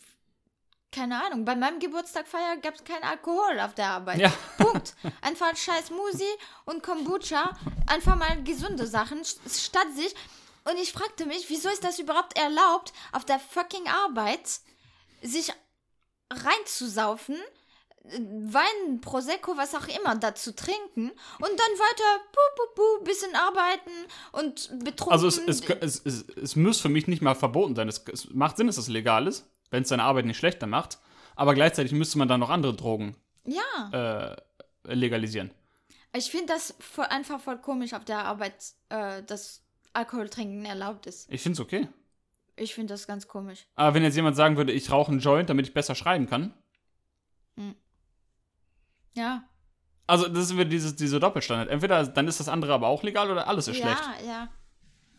[0.93, 4.19] keine Ahnung, bei meinem Geburtstag feier gab es keinen Alkohol auf der Arbeit.
[4.19, 4.33] Ja.
[4.59, 4.95] Punkt.
[5.21, 6.29] Einfach scheiß Musi
[6.65, 7.55] und Kombucha.
[7.87, 10.15] Einfach mal gesunde Sachen st- statt sich.
[10.65, 14.49] Und ich fragte mich, wieso ist das überhaupt erlaubt, auf der fucking Arbeit
[15.23, 15.53] sich
[16.33, 17.37] reinzusaufen,
[18.09, 23.91] Wein, Prosecco, was auch immer, dazu trinken und dann weiter pu, pu, pu, bisschen arbeiten
[24.33, 25.13] und betrunken.
[25.13, 27.89] Also es, es, es, es, es muss für mich nicht mal verboten sein.
[27.89, 30.99] Es, es macht Sinn, dass es legal ist, wenn es seine Arbeit nicht schlechter macht.
[31.35, 34.37] Aber gleichzeitig müsste man dann noch andere Drogen ja,
[34.85, 35.51] äh, legalisieren.
[36.15, 38.55] ich finde das voll, einfach voll komisch auf der Arbeit,
[38.89, 41.31] äh, dass Alkohol trinken erlaubt ist.
[41.31, 41.89] Ich finde es okay.
[42.57, 43.67] Ich finde das ganz komisch.
[43.75, 46.55] Aber wenn jetzt jemand sagen würde, ich rauche einen Joint, damit ich besser schreiben kann.
[49.17, 49.45] Ja.
[50.07, 51.69] Also das ist wieder dieses, diese Doppelstandard.
[51.69, 54.27] Entweder dann ist das andere aber auch legal oder alles ist ja, schlecht.
[54.27, 54.49] ja.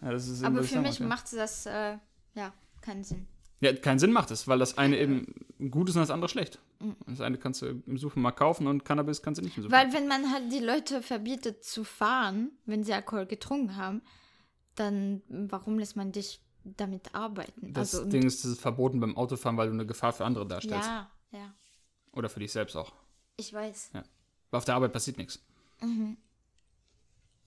[0.02, 1.98] Ja, eben, Aber für mich macht das, äh,
[2.36, 3.28] ja, keinen Sinn.
[3.60, 5.34] Ja, keinen Sinn macht es, weil das eine eben
[5.72, 6.60] gut ist und das andere schlecht.
[7.08, 9.93] Das eine kannst du im Supermarkt kaufen und Cannabis kannst du nicht im Supermarkt.
[9.93, 14.04] Weil wenn man halt die Leute verbietet zu fahren, wenn sie Alkohol getrunken haben,
[14.76, 17.74] dann warum lässt man dich damit arbeiten?
[17.74, 20.45] Das also, Ding ist, das ist verboten beim Autofahren, weil du eine Gefahr für andere
[20.45, 20.88] darstellst.
[20.88, 21.54] ja, ja,
[22.12, 22.93] Oder für dich selbst auch.
[23.38, 23.92] Ich weiß.
[23.94, 24.04] Ja.
[24.52, 25.40] Weil auf der Arbeit passiert nichts.
[25.82, 26.18] Mhm.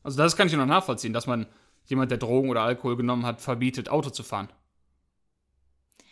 [0.02, 1.46] Also das kann ich noch nachvollziehen, dass man
[1.86, 4.48] jemand, der Drogen oder Alkohol genommen hat, verbietet, Auto zu fahren.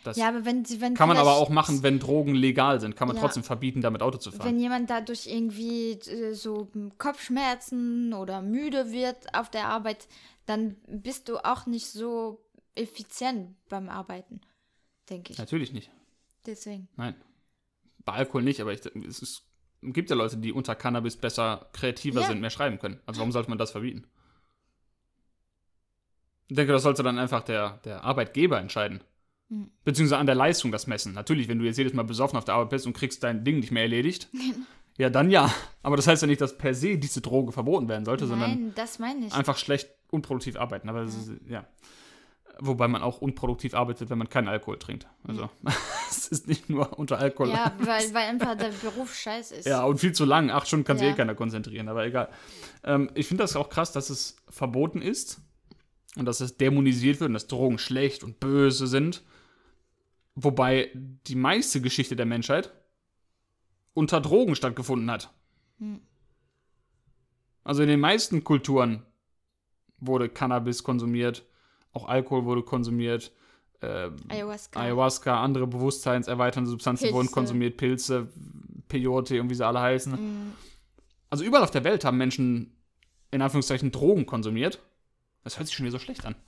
[0.03, 2.95] Das Ja, aber wenn sie, wenn kann man aber auch machen, wenn Drogen legal sind.
[2.95, 3.23] Kann man Ja.
[3.23, 4.47] trotzdem verbieten, damit Auto zu fahren.
[4.47, 10.07] Wenn jemand dadurch irgendwie äh, so Kopfschmerzen oder müde wird auf der Arbeit,
[10.45, 12.41] dann bist du auch nicht so
[12.75, 14.41] effizient beim Arbeiten,
[15.09, 15.37] denke ich.
[15.37, 15.89] Natürlich nicht.
[16.45, 16.87] Deswegen.
[16.95, 17.15] Nein.
[18.05, 19.43] Bei Alkohol nicht, aber ich, es ist,
[19.81, 22.27] gibt ja Leute, die unter Cannabis besser kreativer Ja.
[22.27, 22.99] sind, mehr schreiben können.
[23.05, 24.05] Also warum sollte man das verbieten?
[26.47, 29.01] Ich denke, das sollte dann einfach der, der Arbeitgeber entscheiden.
[29.49, 29.69] Hm.
[29.83, 31.13] Beziehungsweise an der Leistung das messen.
[31.13, 33.59] Natürlich, wenn du jetzt jedes Mal besoffen auf der Arbeit bist und kriegst dein Ding
[33.59, 34.29] nicht mehr erledigt,
[34.97, 35.53] ja, dann ja.
[35.83, 38.71] Aber das heißt ja nicht, dass per se diese Droge verboten werden sollte, sondern Nein,
[38.75, 39.33] das meine ich.
[39.33, 40.89] einfach schlecht unproduktiv arbeiten.
[40.89, 41.67] Aber das ist, ja.
[42.61, 45.07] Wobei man auch unproduktiv arbeitet, wenn man keinen Alkohol trinkt.
[45.25, 45.49] Also,
[46.09, 47.49] es ist nicht nur unter Alkohol.
[47.49, 49.65] Ja, weil, weil einfach der Beruf scheiße ist.
[49.65, 50.49] Ja, und viel zu lang.
[50.49, 51.13] Acht Stunden kann sich Ja.
[51.13, 52.29] eh keiner konzentrieren, aber egal.
[52.83, 55.41] Ähm, ich finde das auch krass, dass es verboten ist
[56.17, 59.23] und dass es dämonisiert wird und dass Drogen schlecht und böse sind.
[60.35, 62.73] Wobei die meiste Geschichte der Menschheit
[63.93, 65.33] unter Drogen stattgefunden hat.
[65.79, 66.01] Hm.
[67.63, 69.05] Also in den meisten Kulturen
[69.99, 71.45] wurde Cannabis konsumiert,
[71.93, 73.31] auch Alkohol wurde konsumiert,
[73.81, 74.79] äh, Ayahuasca.
[74.79, 77.15] Ayahuasca, andere bewusstseinserweiternde Substanzen Pilze.
[77.15, 78.27] wurden konsumiert, Pilze,
[78.87, 80.13] Peyote und wie sie alle heißen.
[80.13, 80.53] Mm,
[81.29, 82.75] Also überall auf der Welt haben Menschen
[83.31, 84.79] in Anführungszeichen Drogen konsumiert.
[85.43, 86.35] Das hört sich schon wieder so schlecht an.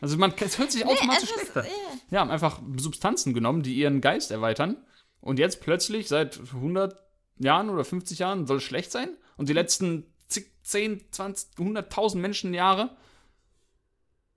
[0.00, 1.64] Also man, es hört sich automatisch schlecht an.
[1.64, 1.70] ja.
[2.10, 4.76] Ja, haben einfach Substanzen genommen, die ihren Geist erweitern.
[5.20, 6.96] Und jetzt plötzlich, seit 100
[7.38, 9.10] Jahren oder 50 Jahren, soll es schlecht sein.
[9.36, 12.96] Und die letzten zig, 10, 20, 100.000 Menschenjahre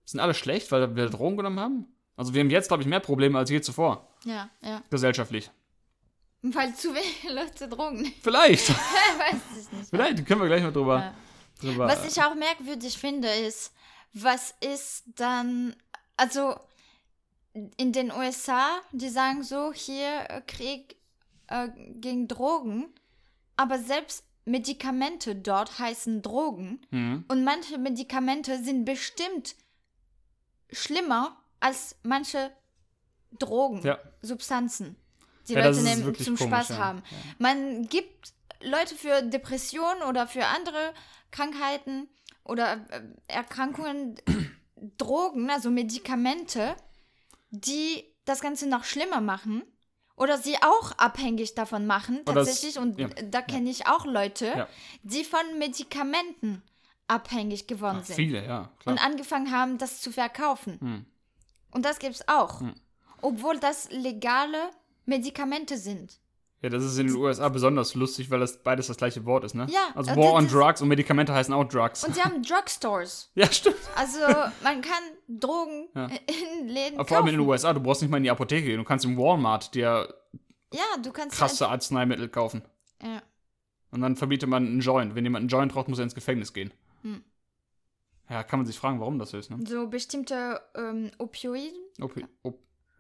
[0.06, 1.86] sind alle schlecht, weil wir Drogen genommen haben.
[2.16, 4.82] Also wir haben jetzt, glaube ich, mehr Probleme als je zuvor, ja, ja.
[4.90, 5.50] gesellschaftlich.
[6.42, 8.14] Weil zu wenige Leute Drogen nehmen.
[8.22, 9.90] Vielleicht, Weiß ich nicht.
[9.90, 11.00] vielleicht können wir gleich mal drüber.
[11.00, 11.14] Ja.
[11.62, 13.74] drüber Was ich auch merkwürdig finde, ist,
[14.14, 15.76] was ist dann,
[16.18, 16.56] also
[17.78, 20.96] in den USA, die sagen so, hier äh, Krieg
[21.48, 22.88] äh, gegen Drogen,
[23.56, 27.26] aber selbst Medikamente dort heißen Drogen Mhm.
[27.30, 29.56] und manche Medikamente sind bestimmt
[30.74, 32.52] schlimmer als manche
[33.40, 34.00] Drogen, Ja.
[34.22, 34.96] Substanzen,
[35.48, 36.78] die Ja, das Leute nehmen zum komisch, Spaß ja.
[36.78, 37.04] haben.
[37.40, 40.94] Man gibt Leute für Depressionen oder für andere
[41.32, 42.08] Krankheiten
[42.44, 44.16] oder äh, Erkrankungen
[44.98, 46.76] Drogen, also Medikamente,
[47.50, 49.64] die das Ganze noch schlimmer machen
[50.16, 52.78] oder sie auch abhängig davon machen, tatsächlich.
[52.78, 54.68] Und ja, da kenne ich auch Leute,
[55.04, 56.62] die von Medikamenten
[57.08, 58.94] abhängig geworden Ach, sind viele, ja, klar.
[58.94, 60.80] und angefangen haben, das zu verkaufen.
[60.80, 61.06] Hm.
[61.72, 62.62] Und das gibt es auch.
[62.62, 62.74] Hm.
[63.22, 64.58] Obwohl das legale
[65.06, 66.20] Medikamente sind.
[66.62, 69.54] Ja, das ist in den USA besonders lustig, weil das beides das gleiche Wort ist,
[69.54, 69.68] ne?
[69.70, 72.06] Ja, Also und War das on Drugs und Medikamente heißen auch Drugs.
[72.06, 73.32] Und sie haben Drugstores.
[73.36, 73.76] ja, stimmt.
[73.96, 74.20] Also
[74.64, 76.06] man kann Drogen Ja.
[76.62, 77.40] in Läden Aber vor allem in kaufen.
[77.44, 78.78] den USA, du brauchst nicht mal in die Apotheke gehen.
[78.78, 80.14] Du kannst im Walmart dir
[80.74, 82.62] Ja, du kannst krasse Arzneimittel kaufen.
[83.02, 83.22] Ja.
[83.92, 85.16] Und dann verbietet man einen Joint.
[85.16, 86.72] Wenn jemand einen Joint raucht, muss er ins Gefängnis gehen.
[87.04, 87.24] Hm.
[88.30, 89.60] Ja, kann man sich fragen, warum das so ist, ne?
[89.68, 92.60] so bestimmte ähm, Opioiden, Opi op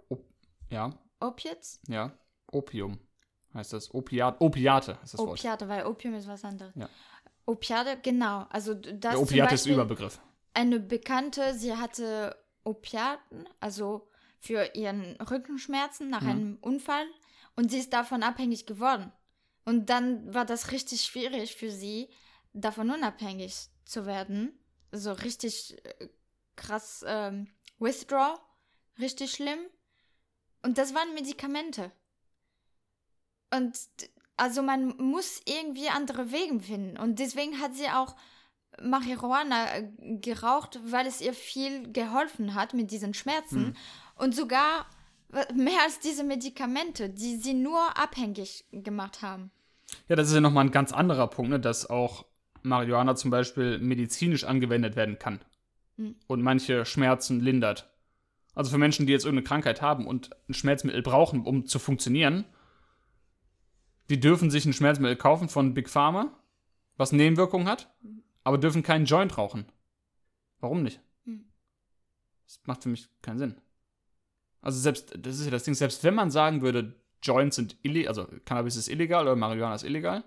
[0.09, 0.25] op
[0.69, 2.11] ja, Opiates, ja.
[2.51, 2.99] Opium
[3.53, 3.93] heißt das.
[3.93, 5.39] Opiat Opiate heißt das Wort.
[5.39, 6.73] Opiate, weil Opium ist was anderes.
[6.75, 6.89] Ja.
[7.45, 8.45] Opiate, genau.
[8.49, 10.19] Also das Der Opiate ist Überbegriff.
[10.53, 14.07] eine Bekannte, sie hatte Opiaten, also
[14.39, 16.29] für ihren Rückenschmerzen nach Mhm.
[16.29, 17.05] einem Unfall
[17.55, 19.11] und sie ist davon abhängig geworden.
[19.65, 22.09] Und dann war das richtig schwierig für sie,
[22.53, 24.57] davon unabhängig zu werden.
[24.91, 26.09] So richtig äh,
[26.55, 27.47] krass ähm,
[27.79, 28.37] Withdraw,
[28.99, 29.59] richtig schlimm.
[30.61, 31.91] Und das waren Medikamente.
[33.51, 33.77] Und
[34.37, 36.97] also man muss irgendwie andere Wege finden.
[36.97, 38.15] Und deswegen hat sie auch
[38.81, 43.65] Marihuana äh, geraucht, weil es ihr viel geholfen hat mit diesen Schmerzen.
[43.65, 43.75] Hm.
[44.15, 44.85] Und sogar
[45.53, 49.51] mehr als diese Medikamente, die sie nur abhängig gemacht haben.
[50.07, 52.25] Ja, das ist ja nochmal ein ganz anderer Punkt, ne, dass auch
[52.63, 55.39] Marihuana zum Beispiel medizinisch angewendet werden kann.
[55.97, 56.15] Hm.
[56.27, 57.89] Und manche Schmerzen lindert.
[58.55, 62.45] Also für Menschen, die jetzt irgendeine Krankheit haben und ein Schmerzmittel brauchen, um zu funktionieren,
[64.09, 66.37] die dürfen sich ein Schmerzmittel kaufen von Big Pharma,
[66.97, 67.93] was Nebenwirkungen hat,
[68.43, 69.65] aber dürfen keinen Joint rauchen.
[70.59, 70.99] Warum nicht?
[71.25, 71.45] Hm.
[72.45, 73.55] Das macht für mich keinen Sinn.
[74.61, 78.09] Also selbst, das ist ja das Ding, selbst wenn man sagen würde, Joints sind illegal,
[78.09, 80.23] also Cannabis ist illegal oder Marihuana ist illegal,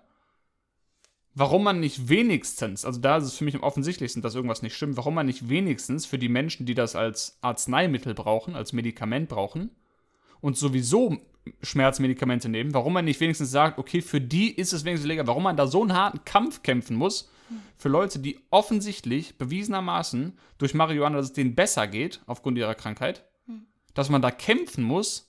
[1.36, 4.74] warum man nicht wenigstens, also da ist es für mich am offensichtlichsten, dass irgendwas nicht
[4.74, 9.28] stimmt, warum man nicht wenigstens für die Menschen, die das als Arzneimittel brauchen, als Medikament
[9.28, 9.70] brauchen
[10.40, 11.18] und sowieso
[11.62, 15.44] Schmerzmedikamente nehmen, warum man nicht wenigstens sagt, okay, für die ist es wenigstens legal, warum
[15.44, 17.30] man da so einen harten Kampf kämpfen muss,
[17.76, 23.24] für Leute, die offensichtlich bewiesenermaßen durch Marihuana, dass es denen besser geht, aufgrund ihrer Krankheit,
[23.94, 25.25] dass man da kämpfen muss.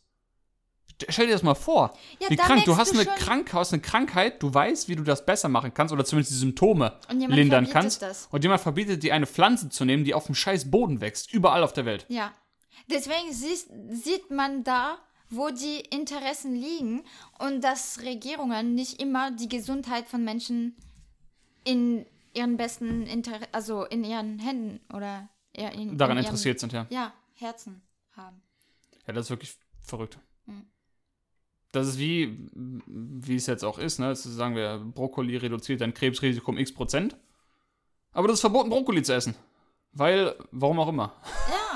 [1.09, 1.93] Stell dir das mal vor.
[2.19, 5.03] Ja, wie krank, du hast du eine, Krank hast eine Krankheit, du weißt, wie du
[5.03, 8.01] das besser machen kannst oder zumindest die Symptome lindern kannst.
[8.01, 8.27] das.
[8.31, 11.63] Und jemand verbietet dir eine Pflanze zu nehmen, die auf dem scheiß Boden wächst, überall
[11.63, 12.05] auf der Welt.
[12.09, 12.33] Ja.
[12.89, 14.97] Deswegen siehst, sieht man da,
[15.29, 17.03] wo die Interessen liegen
[17.39, 20.77] und dass Regierungen nicht immer die Gesundheit von Menschen
[21.63, 26.71] in ihren besten Inter also in ihren Händen oder in, Daran in ihrem, interessiert sind,
[26.71, 26.85] ja.
[26.89, 27.81] Ja, Herzen
[28.15, 28.41] haben.
[29.05, 30.17] Ja, das ist wirklich verrückt.
[31.71, 32.37] Das ist wie,
[32.87, 34.11] wie es jetzt auch ist, ne?
[34.11, 37.17] Ist, sagen wir, Brokkoli reduziert dein Krebsrisiko um x Prozent.
[38.13, 39.35] Aber das ist verboten, Brokkoli zu essen.
[39.91, 41.13] Weil, warum auch immer.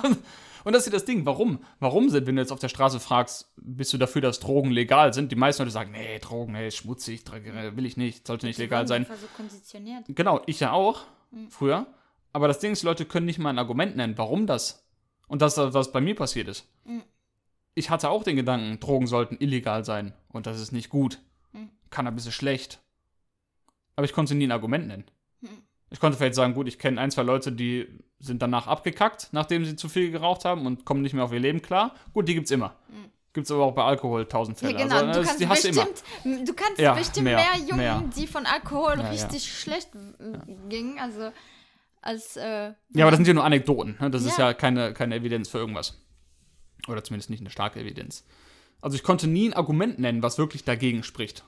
[0.03, 0.09] Ja,
[0.63, 1.59] Und das ist ja das Ding, warum?
[1.79, 5.11] Warum sind, wenn du jetzt auf der Straße fragst, bist du dafür, dass Drogen legal
[5.11, 5.31] sind?
[5.31, 8.87] Die meisten Leute sagen, nee, Drogen, nee, schmutzig, äh, will ich nicht, sollte nicht legal
[8.87, 9.01] sein.
[9.01, 10.03] einfach so konditioniert.
[10.09, 11.49] Genau, ich ja auch, Mhm.
[11.49, 11.87] früher.
[12.33, 14.85] Aber das Ding ist, die Leute können nicht mal ein Argument nennen, warum das.
[15.27, 16.67] Und das, was bei mir passiert ist.
[16.85, 17.01] Mhm.
[17.73, 20.13] Ich hatte auch den Gedanken, Drogen sollten illegal sein.
[20.29, 21.19] Und das ist nicht gut.
[21.53, 21.69] Mhm.
[21.89, 22.79] Cannabis ist schlecht.
[23.95, 25.05] Aber ich konnte nie ein Argument nennen.
[25.41, 25.49] Mhm.
[25.89, 27.87] Ich konnte vielleicht sagen, gut, ich kenne ein, zwei Leute, die
[28.19, 31.39] sind danach abgekackt, nachdem sie zu viel geraucht haben und kommen nicht mehr auf ihr
[31.39, 31.95] Leben klar.
[32.13, 32.75] Gut, die gibt's immer.
[32.89, 33.09] Mhm.
[33.33, 34.83] Gibt's aber auch bei Alkohol tausend Ja, Fälle.
[34.83, 34.95] genau.
[34.95, 35.85] Also, du kannst die hast du immer.
[35.85, 38.03] bestimmt, du kannst Ja, bestimmt mehr, mehr, Jungen, mehr.
[38.15, 39.09] die von Alkohol Ja, ja.
[39.09, 41.31] richtig schlecht äh, gingen, also
[42.01, 43.97] als äh, Ja, aber das sind ja nur Anekdoten.
[44.01, 44.09] Ne?
[44.11, 44.47] Das ist Ja.
[44.47, 45.97] ja keine, keine Evidenz für irgendwas.
[46.87, 48.25] Oder zumindest nicht eine starke Evidenz.
[48.81, 51.45] Also ich konnte nie ein Argument nennen, was wirklich dagegen spricht.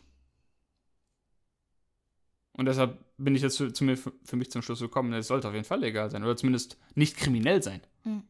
[2.56, 5.48] Und deshalb bin ich jetzt für, zu mir, für, mich zum Schluss gekommen, es sollte
[5.48, 6.24] auf jeden Fall legal sein.
[6.24, 7.82] Oder zumindest nicht kriminell sein.
[8.04, 8.24] Mhm.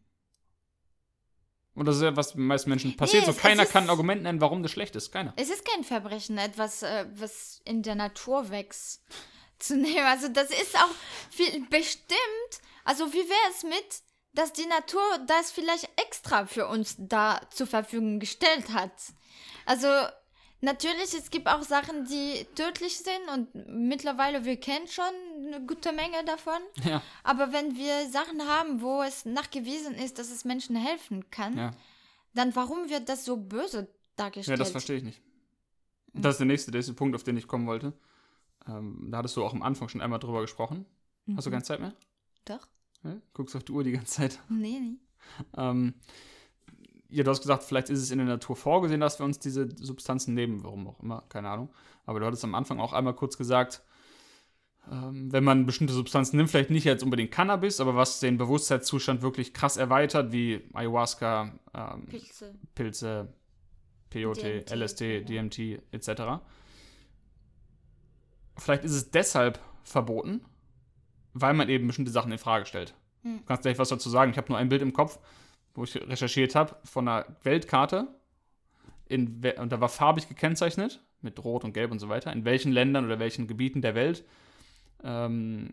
[1.75, 3.25] Und das ist ja, was den meisten Menschen passiert.
[3.27, 5.11] Nee, so keiner es kann ein ist- Argument nennen, warum das schlecht ist.
[5.11, 5.33] Keiner.
[5.35, 9.03] Es ist kein Verbrechen, etwas, äh, was in der Natur wächst,
[9.59, 10.05] zu nehmen.
[10.05, 10.93] Also das ist auch
[11.31, 12.61] viel bestimmt.
[12.85, 14.02] Also wie wäre es mit,
[14.33, 18.91] dass die Natur das vielleicht extra für uns da zur Verfügung gestellt hat?
[19.65, 19.87] Also
[20.61, 25.03] natürlich, es gibt auch Sachen, die tödlich sind und mittlerweile, wir kennen schon
[25.47, 26.59] eine gute Menge davon.
[26.83, 31.57] Ja, Aber wenn wir Sachen haben, wo es nachgewiesen ist, dass es Menschen helfen kann,
[31.57, 31.71] ja.
[32.33, 34.59] dann warum wird das so böse Ja, dargestellt?
[34.59, 35.21] das verstehe ich nicht.
[36.15, 37.93] Das ist der nächste, der nächste Punkt, auf den ich kommen wollte.
[38.67, 40.85] Ähm, da hattest du auch am Anfang schon einmal drüber gesprochen.
[41.35, 41.53] Hast du Mhm.
[41.53, 41.93] keine Zeit mehr?
[42.45, 42.67] Doch.
[43.03, 43.15] Ja?
[43.33, 44.39] Guckst auf die Uhr die ganze Zeit.
[44.49, 44.97] Nee, nee.
[45.57, 45.93] Ähm,
[47.09, 49.69] ja, du hast gesagt, vielleicht ist es in der Natur vorgesehen, dass wir uns diese
[49.77, 51.69] Substanzen nehmen, warum auch immer, keine Ahnung.
[52.05, 53.83] Aber du hattest am Anfang auch einmal kurz gesagt,
[54.91, 59.21] ähm, wenn man bestimmte Substanzen nimmt, vielleicht nicht jetzt unbedingt Cannabis, aber was den Bewusstseinszustand
[59.21, 62.55] wirklich krass erweitert, wie Ayahuasca, ähm, Pilze.
[62.75, 63.33] Pilze,
[64.13, 65.23] DMT, LSD.
[65.23, 65.59] DMT
[65.91, 66.43] etc.
[68.57, 70.41] Vielleicht ist es deshalb verboten,
[71.33, 72.93] weil man eben bestimmte Sachen in Frage stellt.
[73.23, 73.39] Hm.
[73.39, 74.31] Du kannst gleich was dazu sagen.
[74.31, 75.19] Ich habe nur ein Bild im Kopf,
[75.75, 78.07] wo ich recherchiert habe, von einer Weltkarte.
[79.07, 82.71] In, und da war farbig gekennzeichnet, mit Rot und Gelb und so weiter, in welchen
[82.71, 84.23] Ländern oder welchen Gebieten der Welt
[85.03, 85.71] ähm,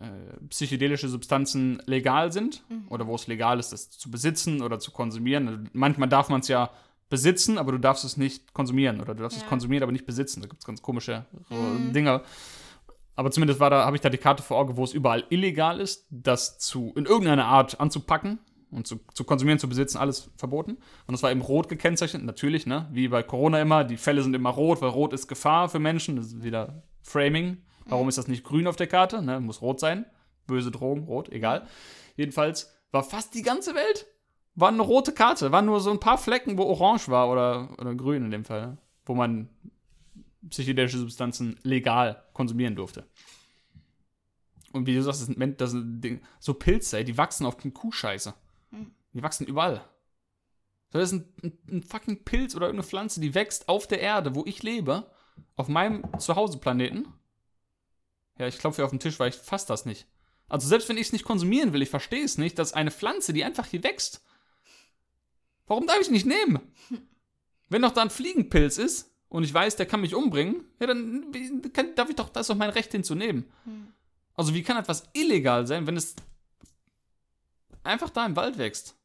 [0.00, 0.06] äh,
[0.48, 2.86] psychedelische Substanzen legal sind Mhm.
[2.88, 5.68] oder wo es legal ist, das zu besitzen oder zu konsumieren.
[5.72, 6.70] Manchmal darf man es ja
[7.10, 9.48] besitzen, aber du darfst es nicht konsumieren oder du darfst es Ja.
[9.48, 10.40] konsumieren, aber nicht besitzen.
[10.40, 11.92] Da gibt es ganz komische Mhm.
[11.92, 12.22] Dinge.
[13.16, 15.80] Aber zumindest war da, habe ich da die Karte vor Augen, wo es überall illegal
[15.80, 18.40] ist, das zu in irgendeiner Art anzupacken
[18.70, 20.78] und zu, zu konsumieren, zu besitzen, alles verboten.
[21.06, 22.88] Und das war eben rot gekennzeichnet, natürlich, ne?
[22.90, 26.16] Wie bei Corona immer, die Fälle sind immer rot, weil rot ist Gefahr für Menschen.
[26.16, 27.58] Das ist wieder Framing.
[27.86, 29.22] Warum ist das nicht grün auf der Karte?
[29.22, 29.40] Ne?
[29.40, 30.06] Muss rot sein.
[30.46, 31.66] Böse Drogen, rot, egal.
[32.16, 34.06] Jedenfalls war fast die ganze Welt
[34.54, 35.52] war eine rote Karte.
[35.52, 38.78] Waren nur so ein paar Flecken, wo orange war oder, oder grün in dem Fall,
[39.04, 39.48] wo man
[40.50, 43.06] psychedelische Substanzen legal konsumieren durfte.
[44.72, 47.56] Und wie du sagst, das sind, das sind Ding, so Pilze, ey, die wachsen auf
[47.58, 48.34] Kuhscheiße.
[48.72, 48.90] Mhm.
[49.12, 49.84] Die wachsen überall.
[50.90, 54.00] So, Das ist ein, ein, ein fucking Pilz oder irgendeine Pflanze, die wächst auf der
[54.00, 55.08] Erde, wo ich lebe,
[55.56, 57.06] auf meinem Zuhause-Planeten.
[58.38, 60.08] Ja, ich klopfe hier auf den Tisch, weil ich fasse das nicht.
[60.48, 63.32] Also selbst wenn ich es nicht konsumieren will, ich verstehe es nicht, dass eine Pflanze,
[63.32, 64.24] die einfach hier wächst,
[65.66, 66.60] warum darf ich nicht nehmen?
[67.68, 71.32] Wenn doch da ein Fliegenpilz ist und ich weiß, der kann mich umbringen, ja, dann
[71.72, 73.50] kann, darf ich doch, das ist doch mein Recht hinzunehmen.
[73.64, 73.88] Hm.
[74.34, 76.14] Also wie kann etwas illegal sein, wenn es
[77.82, 78.96] einfach da im Wald wächst?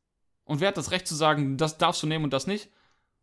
[0.45, 2.69] Und wer hat das Recht zu sagen, das darfst du nehmen und das nicht?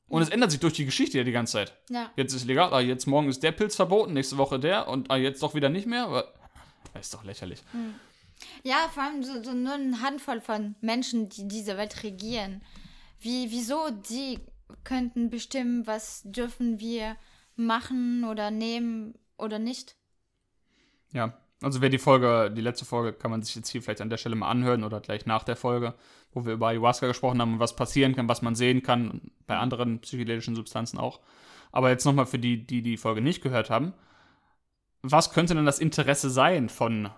[0.09, 1.77] Und es ändert sich durch die Geschichte ja die ganze Zeit.
[1.91, 2.13] Ja.
[2.15, 5.17] Jetzt ist legal, ah, jetzt morgen ist der Pilz verboten, nächste Woche der und ah,
[5.17, 6.05] jetzt doch wieder nicht mehr.
[6.05, 6.33] Aber
[6.95, 7.61] das ist doch lächerlich.
[8.63, 12.63] Ja, vor allem so, so nur eine Handvoll von Menschen, die diese Welt regieren.
[13.19, 14.39] Wie, wieso die
[14.85, 17.17] könnten bestimmen, was dürfen wir
[17.57, 19.97] machen oder nehmen oder nicht?
[21.12, 24.11] Ja, also wer die Folge, die letzte Folge, kann man sich jetzt hier vielleicht an
[24.11, 25.95] der Stelle mal anhören oder gleich nach der Folge,
[26.33, 29.57] wo wir über Ayahuasca gesprochen haben und was passieren kann, was man sehen kann, bei
[29.57, 31.21] anderen psychedelischen Substanzen auch.
[31.73, 33.95] Aber jetzt nochmal für die, die die Folge nicht gehört haben.
[35.03, 37.11] Was könnte denn das Interesse sein von,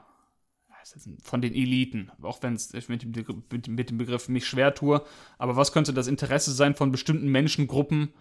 [1.22, 2.10] von den Eliten?
[2.22, 5.04] Auch wenn es ich mit, dem Begriff- mit, dem- Begriff mich schwer tue,
[5.38, 8.12] aber was könnte das Interesse sein von bestimmten Menschengruppen,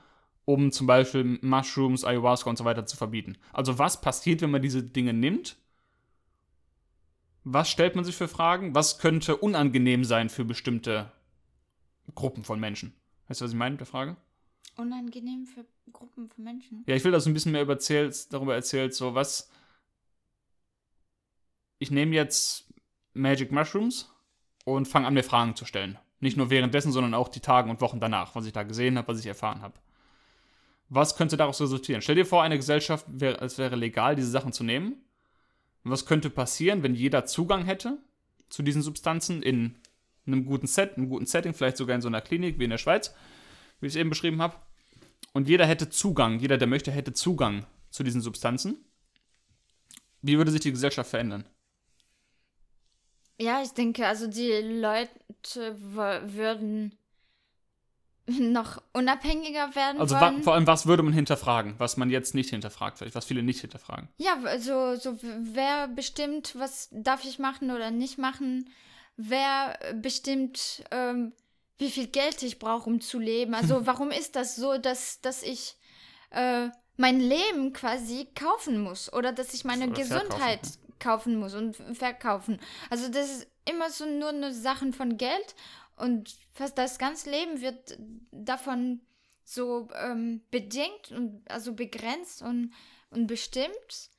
[0.45, 3.37] um zum Beispiel Mushrooms, Ayahuasca und so weiter zu verbieten?
[3.53, 5.57] Also was passiert, wenn man diese Dinge nimmt?
[7.43, 8.75] Was stellt man sich für Fragen?
[8.75, 11.11] Was könnte unangenehm sein für bestimmte
[12.13, 12.93] Gruppen von Menschen?
[13.27, 14.17] Weißt du, was ich meine mit der Frage?
[14.75, 16.83] Unangenehm für Gruppen von Menschen.
[16.87, 19.49] Ja, ich will, dass du ein bisschen mehr erzählst, darüber erzählst, so was.
[21.79, 22.67] Ich nehme jetzt
[23.13, 24.11] Magic Mushrooms
[24.65, 25.97] und fange an, mir Fragen zu stellen.
[26.19, 29.07] Nicht nur währenddessen, sondern auch die Tage und Wochen danach, was ich da gesehen habe,
[29.09, 29.75] was ich erfahren habe.
[30.89, 32.01] Was könnte daraus resultieren?
[32.01, 34.95] Stell dir vor, eine Gesellschaft, wäre, es wäre legal, diese Sachen zu nehmen.
[35.83, 37.97] Was könnte passieren, wenn jeder Zugang hätte
[38.49, 39.75] zu diesen Substanzen in
[40.25, 42.77] einem guten Set, einem guten Setting, vielleicht sogar in so einer Klinik wie in der
[42.77, 43.13] Schweiz,
[43.79, 44.55] wie ich es eben beschrieben habe?
[45.37, 48.83] und jeder hätte Zugang, jeder, der möchte, hätte Zugang zu diesen Substanzen.
[50.23, 51.45] Wie würde sich die Gesellschaft verändern?
[53.39, 55.09] Ja, ich denke, also die Leute
[55.83, 56.97] würden
[58.27, 60.43] noch unabhängiger werden Also wollen.
[60.43, 63.61] vor allem, was würde man hinterfragen, was man jetzt nicht hinterfragt, vielleicht, was viele nicht
[63.61, 64.09] hinterfragen?
[64.17, 68.69] Ja, also so wer bestimmt, was darf ich machen oder nicht machen?
[69.15, 71.31] Wer bestimmt, ähm,
[71.77, 73.53] wie viel Geld ich brauche, um zu leben?
[73.53, 75.77] Also warum ist das so, dass, dass ich
[76.31, 80.59] äh, mein Leben quasi kaufen muss oder dass ich meine Oder Gesundheit
[80.99, 82.59] kaufen muss und verkaufen?
[82.89, 85.55] Also das ist immer so nur eine Sache von Geld
[85.95, 87.97] und fast das ganze Leben wird
[88.31, 89.01] davon
[89.43, 92.73] so ähm, bedingt und also begrenzt und,
[93.09, 94.09] und bestimmt.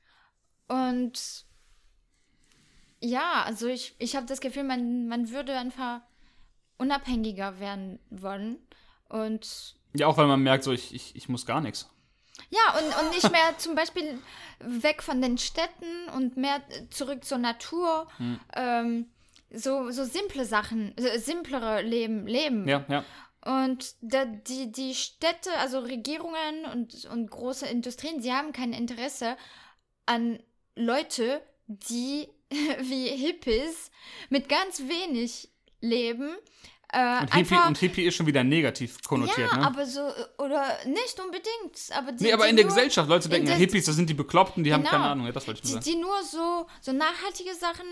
[0.67, 1.45] Und
[2.99, 6.01] ja, also ich, ich habe das Gefühl, man, man würde einfach
[6.77, 8.57] unabhängiger werden wollen.
[9.07, 11.89] Und Ja, auch weil man merkt, so, ich, ich, ich muss gar nichts.
[12.49, 14.19] Ja, und, und nicht mehr zum Beispiel
[14.59, 18.07] weg von den Städten und mehr zurück zur Natur.
[18.17, 18.39] Hm.
[18.55, 19.09] Ähm,
[19.51, 22.67] so, so simple Sachen, simplere Leben, leben.
[22.67, 23.03] Ja, ja.
[23.45, 29.37] Und da, die, die Städte, also Regierungen und, und große Industrien, sie haben kein Interesse
[30.05, 30.39] an
[30.75, 32.27] Leute, die
[32.79, 33.91] wie Hippies
[34.29, 35.49] mit ganz wenig
[35.81, 36.35] leben.
[36.91, 39.65] Äh, Und Hippie, und Hippie ist schon wieder negativ konnotiert, ja, ne?
[39.67, 40.01] aber so,
[40.39, 41.77] oder nicht unbedingt.
[41.95, 44.15] Aber die, nee, aber die in der Gesellschaft, Leute denken, ja, Hippies, das sind die
[44.15, 44.91] Bekloppten, die haben Genau.
[44.91, 45.25] keine Ahnung.
[45.27, 45.83] Ja, das wollte ich Die, sagen.
[45.85, 47.85] die nur so, so nachhaltige Sachen,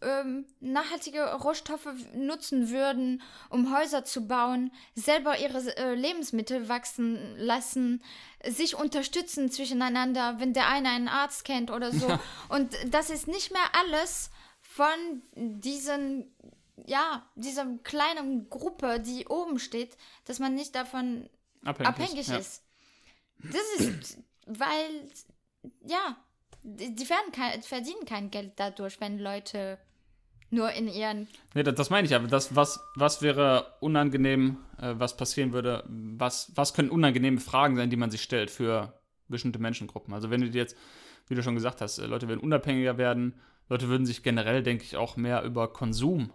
[0.00, 8.00] ähm, nachhaltige Rohstoffe nutzen würden, um Häuser zu bauen, selber ihre äh, Lebensmittel wachsen lassen,
[8.46, 12.06] sich unterstützen zwischeneinander, wenn der eine einen Arzt kennt oder so.
[12.48, 14.30] Und das ist nicht mehr alles
[14.60, 14.86] von
[15.34, 16.32] diesen,
[16.88, 21.28] ja, dieser kleinen Gruppe, die oben steht, dass man nicht davon
[21.64, 22.36] Abhängig, abhängig ja.
[22.36, 22.64] ist.
[23.38, 25.10] Das ist, weil,
[25.86, 26.16] ja,
[26.62, 29.78] die, die kein, verdienen kein Geld dadurch, wenn Leute
[30.50, 31.28] nur in ihren.
[31.54, 32.26] Nee, das, das meine ich aber.
[32.26, 37.90] Das, was, was wäre unangenehm, äh, was passieren würde, was, was können unangenehme Fragen sein,
[37.90, 40.14] die man sich stellt für bestimmte Menschengruppen?
[40.14, 40.76] Also wenn du dir jetzt,
[41.26, 43.34] wie du schon gesagt hast, äh, Leute würden unabhängiger werden,
[43.68, 46.32] Leute würden sich generell, denke ich, auch mehr über Konsum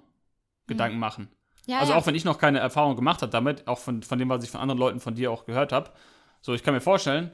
[0.67, 1.29] Gedanken machen.
[1.65, 1.99] Ja, also ja.
[1.99, 4.49] auch wenn ich noch keine Erfahrung gemacht habe damit, auch von, von dem, was ich
[4.49, 5.91] von anderen Leuten von dir auch gehört habe,
[6.41, 7.31] so ich kann mir vorstellen,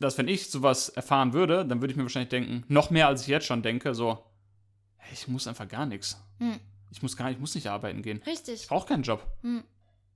[0.00, 3.22] dass wenn ich sowas erfahren würde, dann würde ich mir wahrscheinlich denken, noch mehr als
[3.22, 4.24] ich jetzt schon denke, so,
[4.96, 6.20] hey, ich muss einfach gar nichts.
[6.38, 6.58] Hm.
[6.90, 8.20] Ich muss gar nicht, ich muss nicht arbeiten gehen.
[8.26, 8.62] Richtig.
[8.62, 9.24] Ich brauche keinen Job.
[9.42, 9.62] Hm.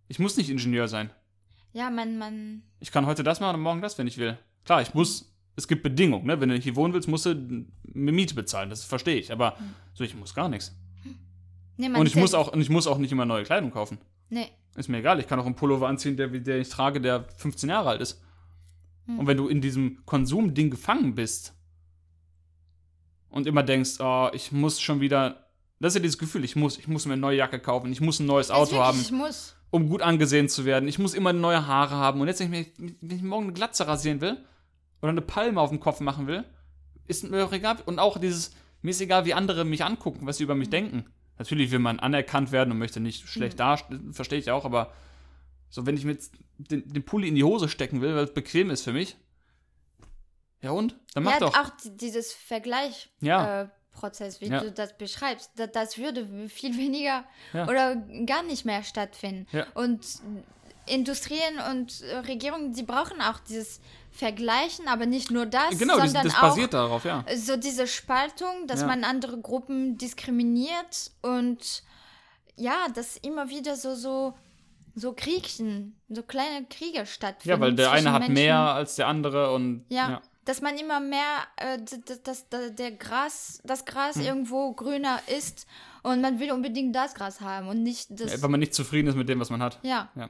[0.09, 1.11] Ich muss nicht Ingenieur sein.
[1.73, 2.62] Ja, man, man.
[2.81, 4.39] Ich kann heute das machen und morgen das, wenn ich will.
[4.65, 6.41] Klar, ich muss, es gibt Bedingungen, ne?
[6.41, 9.33] Wenn du hier wohnen willst, musst du Miete bezahlen, das verstehe ich.
[9.33, 9.57] Aber
[9.93, 10.75] so, ich muss gar nichts.
[11.77, 13.99] Nee, Und ich muss auch, und ich muss auch nicht immer neue Kleidung kaufen.
[14.31, 14.49] Nee.
[14.77, 17.68] Ist mir egal, ich kann auch einen Pullover anziehen, der, der ich trage, der 15
[17.68, 18.20] Jahre alt ist.
[19.07, 19.18] Hm.
[19.20, 21.55] Und wenn du in diesem Konsumding gefangen bist
[23.29, 25.47] und immer denkst, oh, ich muss schon wieder,
[25.81, 28.01] das ist ja dieses Gefühl, ich muss, ich muss mir eine neue Jacke kaufen, ich
[28.01, 29.57] muss ein neues Auto wirklich, haben, Ich muss.
[29.70, 32.79] um gut angesehen zu werden, ich muss immer neue Haare haben und jetzt, wenn ich,
[32.79, 34.39] mir, wenn ich morgen eine Glatze rasieren will
[35.03, 36.45] oder eine Palme auf dem Kopf machen will,
[37.07, 37.77] ist mir auch egal.
[37.85, 38.53] Und auch dieses,
[38.83, 41.05] mir ist egal, wie andere mich angucken, was sie über mich denken.
[41.39, 44.93] Natürlich will man anerkannt werden und möchte nicht schlecht dastehen, verstehe ich auch, aber
[45.68, 46.16] so, wenn ich mir
[46.59, 49.16] den, den Pulli in die Hose stecken will, weil es bequem ist für mich,
[50.62, 50.97] ja und?
[51.14, 51.59] Dann mach ja, doch.
[51.59, 53.11] auch die- dieses Vergleich.
[53.20, 53.62] Ja.
[53.62, 54.61] Äh, Prozess, wie Ja.
[54.61, 57.68] du das beschreibst, da, das würde viel weniger Ja.
[57.68, 59.47] oder gar nicht mehr stattfinden.
[59.53, 59.66] Ja.
[59.74, 60.05] Und
[60.87, 63.80] Industrien und äh, Regierungen, die brauchen auch dieses
[64.15, 67.25] Vergleichen, aber nicht nur das, genau, sondern das auch basiert darauf, ja.
[67.37, 68.87] so diese Spaltung, dass Ja.
[68.87, 71.83] man andere Gruppen diskriminiert und
[72.57, 74.35] ja, dass immer wieder so so
[74.95, 77.49] so Kriegchen, so kleine Kriege stattfinden.
[77.49, 78.35] Ja, weil der eine hat Menschen.
[78.35, 80.23] mehr als der andere und Ja, ja.
[80.45, 81.25] dass man immer mehr,
[81.57, 83.87] äh, dass, dass, der Gras, das Hm.
[83.87, 85.67] Gras irgendwo grüner ist
[86.05, 88.35] und man will unbedingt das Gras haben und nicht das.
[88.35, 89.81] Ja, weil man nicht zufrieden ist mit dem, was man hat.
[89.83, 90.29] ja, Ja.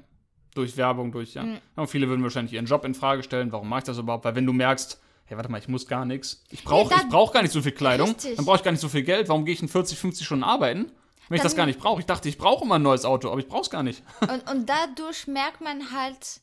[0.54, 1.42] Durch Werbung, durch, ja.
[1.42, 1.58] Mhm.
[1.76, 3.50] Und viele würden wahrscheinlich ihren Job in Frage stellen.
[3.52, 4.24] Warum mache ich das überhaupt?
[4.24, 6.44] Weil wenn du merkst, hey, warte mal, ich muss gar nichts.
[6.50, 8.08] Ich brauche ich brauch gar nicht so viel Kleidung.
[8.10, 8.36] Richtig.
[8.36, 9.28] Dann brauche ich gar nicht so viel Geld.
[9.28, 10.92] Warum gehe ich in 40, 50 Stunden arbeiten,
[11.28, 12.00] wenn ich das Dann- gar nicht brauche?
[12.00, 14.02] Ich dachte, ich brauche immer ein neues Auto, aber ich brauche es gar nicht.
[14.20, 16.40] und, und dadurch merkt man halt,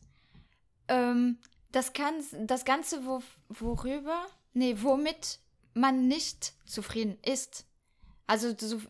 [0.88, 1.38] ähm,
[1.72, 5.39] das, kann, das Ganze, wo, worüber, nee, womit
[5.74, 7.66] man nicht zufrieden ist.
[8.28, 8.82] Also so,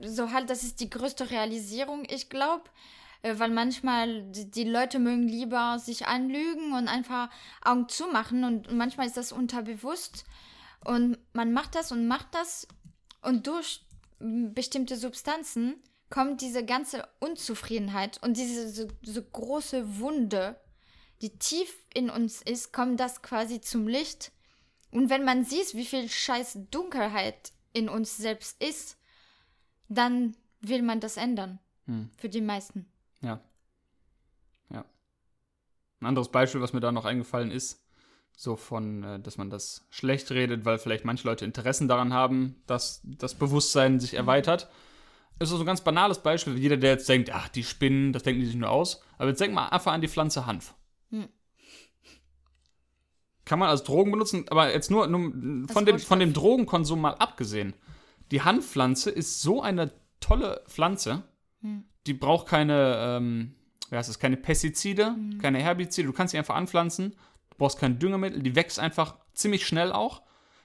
[0.00, 2.64] so halt, das ist die größte Realisierung, ich glaube.
[3.22, 7.28] Weil manchmal die, Leute mögen lieber sich anlügen und einfach
[7.62, 10.24] Augen zumachen und manchmal ist das unterbewusst
[10.84, 12.68] und man macht das und macht das
[13.22, 13.84] und durch
[14.18, 20.60] bestimmte Substanzen kommt diese ganze Unzufriedenheit und diese so, so große Wunde,
[21.20, 24.30] die tief in uns ist, kommt das quasi zum Licht.
[24.90, 28.96] Und wenn man sieht, wie viel scheiß Dunkelheit in uns selbst ist,
[29.88, 31.58] dann will man das ändern.
[31.86, 32.10] Hm.
[32.16, 32.86] Für die meisten.
[33.20, 33.40] Ja.
[34.70, 34.84] Ja.
[36.00, 37.84] Ein anderes Beispiel, was mir da noch eingefallen ist,
[38.34, 42.62] so von, äh, dass man das schlecht redet, weil vielleicht manche Leute Interessen daran haben,
[42.66, 44.68] dass das Bewusstsein sich erweitert.
[45.38, 46.56] Das ist so ein ganz banales Beispiel.
[46.58, 49.02] Jeder, der jetzt denkt, ach, die Spinnen, das denken die sich nur aus.
[49.18, 50.74] Aber jetzt denk mal einfach an die Pflanze Hanf.
[51.10, 51.28] Hm.
[53.44, 57.14] Kann man als Drogen benutzen, aber jetzt nur, nur von, dem, von dem Drogenkonsum mal
[57.14, 57.74] abgesehen.
[58.30, 61.22] Die Hanfpflanze ist so eine tolle Pflanze,
[61.62, 61.84] Hm.
[62.06, 63.54] die braucht keine, ähm,
[63.94, 65.38] heißt es, keine Pestizide, Hm.
[65.40, 66.06] keine Herbizide.
[66.08, 67.12] Du kannst sie einfach anpflanzen.
[67.50, 68.42] Du brauchst kein Düngemittel.
[68.42, 70.22] Die wächst einfach ziemlich schnell auch.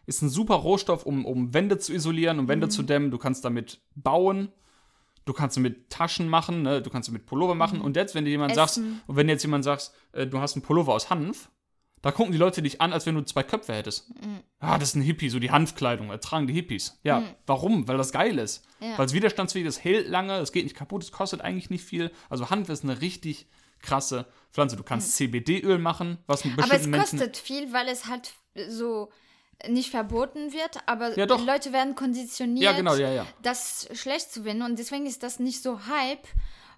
[0.07, 2.47] Ist ein super Rohstoff, um, um Wände zu isolieren, um.
[2.47, 3.11] Wände zu dämmen.
[3.11, 4.49] Du kannst damit bauen.
[5.25, 6.81] Du kannst damit Taschen machen, ne?
[6.81, 7.79] du kannst damit Pullover machen.
[7.79, 8.77] Und jetzt, wenn dir jemand sagst.
[8.77, 9.01] Essen.
[9.05, 11.49] und wenn jetzt jemand sagst, äh, du hast einen Pullover aus Hanf,
[12.01, 14.09] da gucken die Leute dich an, als wenn du zwei Köpfe hättest.
[14.09, 14.39] Mhm.
[14.59, 16.99] Ah, das ist ein Hippie, so die Hanfkleidung, das tragen die Hippies.
[17.03, 17.87] Ja, warum?
[17.87, 18.63] Weil das geil ist.
[18.79, 18.97] Ja.
[18.97, 22.11] Weil es widerstandsfähig ist, hält lange, es geht nicht kaputt, es kostet eigentlich nicht viel.
[22.29, 23.47] Also Hanf ist eine richtig
[23.81, 24.75] krasse Pflanze.
[24.75, 26.59] Du kannst CBD-Öl machen, was mit Mhm.
[26.59, 27.19] Aber es bestimmten Menschen.
[27.19, 28.33] kostet viel, weil es halt
[28.69, 29.09] so
[29.69, 31.25] nicht verboten wird, aber Ja.
[31.25, 33.27] Leute werden konditioniert, Ja, genau, ja, ja.
[33.43, 36.27] das schlecht zu finden und deswegen ist das nicht so Hype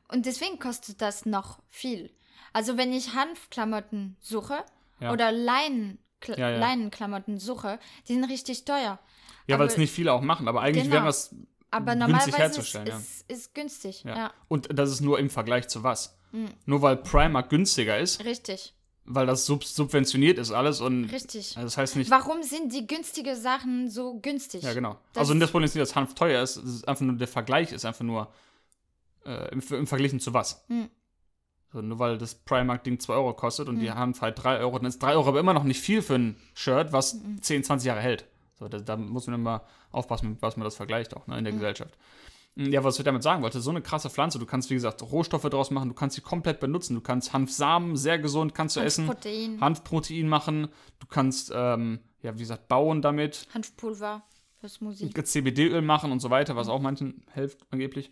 [0.10, 2.12] und deswegen kostet das noch viel.
[2.52, 4.64] Also wenn ich Hanfklamotten suche
[5.04, 5.12] Ja.
[5.12, 6.58] oder Leinen, Ja, ja.
[6.58, 9.00] Leinenklamotten suche, die sind richtig teuer.
[9.48, 10.96] Ja, weil es nicht viele auch machen, aber eigentlich Genau.
[10.96, 11.36] wäre es
[11.70, 12.88] Aber günstig normalerweise ist, herzustellen.
[12.88, 12.98] ja.
[12.98, 14.04] ist, ist günstig.
[14.06, 14.16] Ja.
[14.16, 14.34] Ja.
[14.48, 16.18] Und das ist nur im Vergleich zu was?
[16.32, 16.50] Mhm.
[16.66, 18.74] Nur weil Primark günstiger ist, richtig,
[19.06, 21.58] weil das sub subventioniert ist alles und richtig.
[21.58, 22.10] also das heißt nicht.
[22.10, 24.64] Warum sind die günstigen Sachen so günstig?
[24.64, 24.98] Ja, genau.
[25.12, 27.28] Das- also das Problem ist nicht, dass Hanf teuer ist, es ist einfach nur der
[27.28, 28.32] Vergleich ist einfach nur
[29.26, 30.64] äh, im, im Verglichen zu was.
[30.68, 30.90] Hm.
[31.74, 33.98] So, nur weil das Primark-Ding 2 Euro kostet und die Hm.
[33.98, 36.38] Hanf halt 3 Euro, dann ist 3 Euro aber immer noch nicht viel für ein
[36.54, 37.42] Shirt, was Hm.
[37.42, 38.26] 10, 20 Jahre hält.
[38.60, 41.44] So, da, da muss man immer aufpassen, mit was man das vergleicht auch ne, in
[41.44, 41.98] der Gesellschaft.
[42.56, 45.50] Ja, was ich damit sagen wollte, so eine krasse Pflanze, du kannst, wie gesagt, Rohstoffe
[45.50, 49.08] draus machen, du kannst sie komplett benutzen, du kannst Hanfsamen, sehr gesund, kannst du essen,
[49.08, 50.68] Hanfprotein, Hanfprotein machen,
[51.00, 54.22] du kannst, ähm, ja, wie gesagt, bauen damit, Hanfpulver
[54.60, 55.26] fürs Musik.
[55.28, 58.12] CBD-Öl machen und so weiter, was auch manchen hilft angeblich.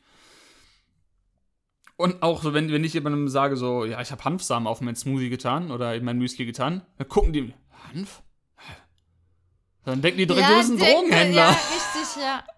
[2.02, 4.96] Und auch so, wenn, wenn ich jemandem sage, so, ja, ich habe Hanfsamen auf mein
[4.96, 7.54] Smoothie getan oder in mein Müsli getan, dann gucken die,
[7.88, 8.24] Hanf?
[9.86, 11.42] Dann denken die direkt, du bist ein Drogenhändler.
[11.42, 12.44] Ja, richtig, ja.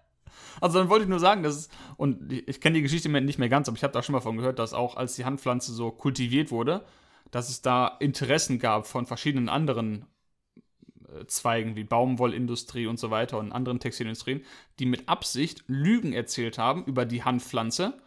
[0.60, 1.68] Also dann wollte ich nur sagen, dass es,
[1.98, 4.38] und ich kenne die Geschichte nicht mehr ganz, aber ich habe da schon mal von
[4.38, 6.86] gehört, dass auch als die Hanfpflanze so kultiviert wurde,
[7.30, 10.06] dass es da Interessen gab von verschiedenen anderen
[11.06, 14.42] äh, Zweigen wie Baumwollindustrie und so weiter und anderen Textilindustrien,
[14.78, 18.00] die mit Absicht Lügen erzählt haben über die Hanfpflanze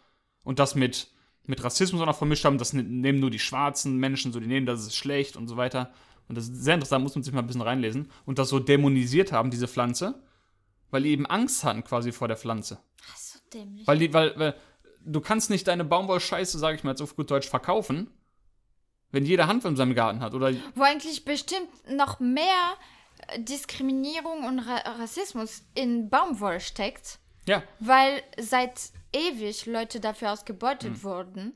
[0.43, 1.11] und das mit,
[1.47, 4.47] mit Rassismus auch noch vermischt haben, das ne- nehmen nur die schwarzen Menschen, so die
[4.47, 5.91] nehmen, das ist schlecht und so weiter.
[6.27, 8.11] Und das ist sehr interessant, muss man sich mal ein bisschen reinlesen.
[8.25, 10.21] Und das so dämonisiert haben, diese Pflanze,
[10.91, 12.79] weil die eben Angst hatten quasi vor der Pflanze.
[13.09, 13.87] Ach, so dämlich.
[13.87, 14.55] Weil, die, weil, weil
[15.05, 18.11] du kannst nicht deine Baumwollscheiße, sage ich mal jetzt auf gut Deutsch, verkaufen,
[19.11, 20.33] wenn jeder Hanf in seinem Garten hat.
[20.33, 22.73] Oder Wo eigentlich bestimmt noch mehr
[23.27, 30.93] äh, Diskriminierung und Ra Rassismus in Baumwolle steckt, ja, weil seit ewig Leute dafür ausgebeutet
[30.95, 31.03] Hm.
[31.03, 31.53] wurden.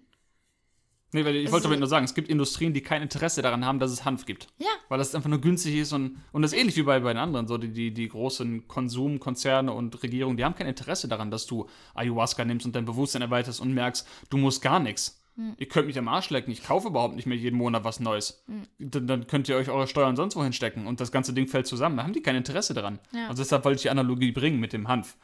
[1.14, 3.66] nee, weil ich Also- wollte damit nur sagen, es gibt Industrien, die kein Interesse daran
[3.66, 4.48] haben, dass es Hanf gibt.
[4.60, 7.12] Ja, Weil das einfach nur günstig ist und, und das ist ähnlich wie bei, bei
[7.14, 7.48] den anderen.
[7.48, 11.68] So die, die, die großen Konsumkonzerne und Regierungen, die haben kein Interesse daran, dass du
[11.96, 15.18] Ayahuasca nimmst und dein Bewusstsein erweiterst und merkst, du musst gar nichts.
[15.58, 18.44] Ihr könnt mich am Arsch lecken, ich kaufe überhaupt nicht mehr jeden Monat was Neues.
[18.80, 21.68] Dann, dann könnt ihr euch eure Steuern sonst wohin stecken und das ganze Ding fällt
[21.68, 21.98] zusammen.
[21.98, 23.00] Da haben die kein Interesse daran.
[23.14, 23.28] Ja.
[23.30, 25.18] Also deshalb wollte ich die Analogie bringen mit dem Hanf.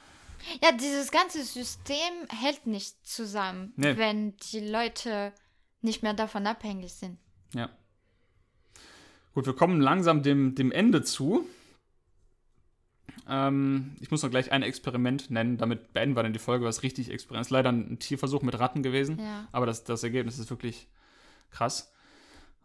[0.64, 1.98] Ja, dieses ganze System
[2.30, 3.98] hält nicht zusammen, Nee.
[3.98, 5.34] wenn die Leute
[5.82, 7.18] nicht mehr davon abhängig sind.
[7.54, 7.70] Ja.
[9.34, 11.48] Gut, wir kommen langsam dem, dem Ende zu.
[13.30, 16.84] Ähm, ich muss noch gleich ein Experiment nennen, damit beenden wir dann die Folge, was
[16.84, 17.52] richtig Experiment ist.
[17.52, 19.48] Leider ein Tierversuch mit Ratten gewesen, Ja.
[19.52, 20.88] aber das, das Ergebnis ist wirklich
[21.52, 21.91] krass.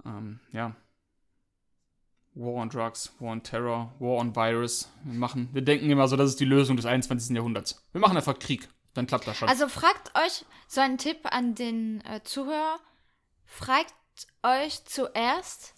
[0.05, 0.75] Ähm, ja.
[2.35, 4.91] War on Drugs, War on Terror, War on Virus.
[5.05, 7.37] Wir machen, wir denken immer so, das ist die Lösung des 21.
[7.37, 7.85] Jahrhunderts.
[7.93, 9.49] Wir machen einfach Krieg, dann klappt das schon.
[9.49, 12.79] Also fragt euch, so ein Tipp an den äh, Zuhörer,
[13.45, 13.95] fragt
[14.43, 15.75] euch zuerst,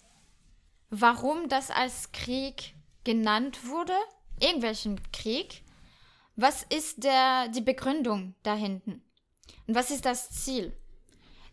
[0.89, 3.93] warum das als Krieg genannt wurde,
[4.39, 5.63] irgendwelchen Krieg.
[6.37, 9.01] Was ist der, die Begründung da hinten?
[9.67, 10.73] Und was ist das Ziel?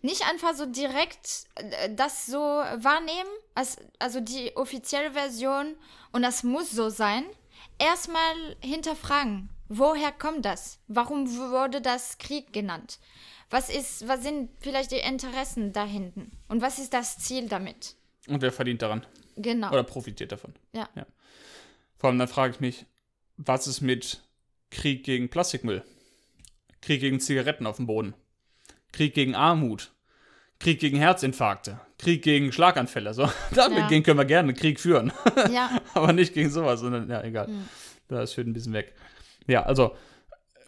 [0.02, 5.74] Nicht einfach so direkt äh, das so wahrnehmen, als, also die offizielle Version
[6.12, 7.24] und das muss so sein.
[7.78, 10.78] Erstmal hinterfragen, woher kommt das?
[10.88, 12.98] Warum wurde das Krieg genannt?
[13.50, 16.32] Was, ist, was sind vielleicht die Interessen da hinten?
[16.48, 17.96] Und was ist das Ziel damit?
[18.28, 19.04] und wer verdient daran?
[19.36, 19.70] Genau.
[19.72, 20.54] Oder profitiert davon?
[20.72, 20.88] Ja.
[21.98, 22.86] Vor allem dann frage ich mich,
[23.36, 24.22] was ist mit
[24.70, 25.82] Krieg gegen Plastikmüll?
[26.80, 28.14] Krieg gegen Zigaretten auf dem Boden?
[28.92, 29.92] Krieg gegen Armut?
[30.60, 31.80] Krieg gegen Herzinfarkte?
[31.98, 33.14] Krieg gegen Schlaganfälle?
[33.14, 33.88] So, damit Ja.
[33.88, 35.12] gegen können wir gerne einen Krieg führen.
[35.52, 37.48] ja, Aber nicht gegen sowas, sondern, ja, egal.
[38.08, 38.94] Da ist für ein bisschen weg.
[39.46, 39.96] Ja, also,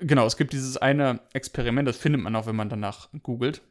[0.01, 3.63] genau, es gibt dieses eine Experiment, das findet man auch, wenn man danach googelt.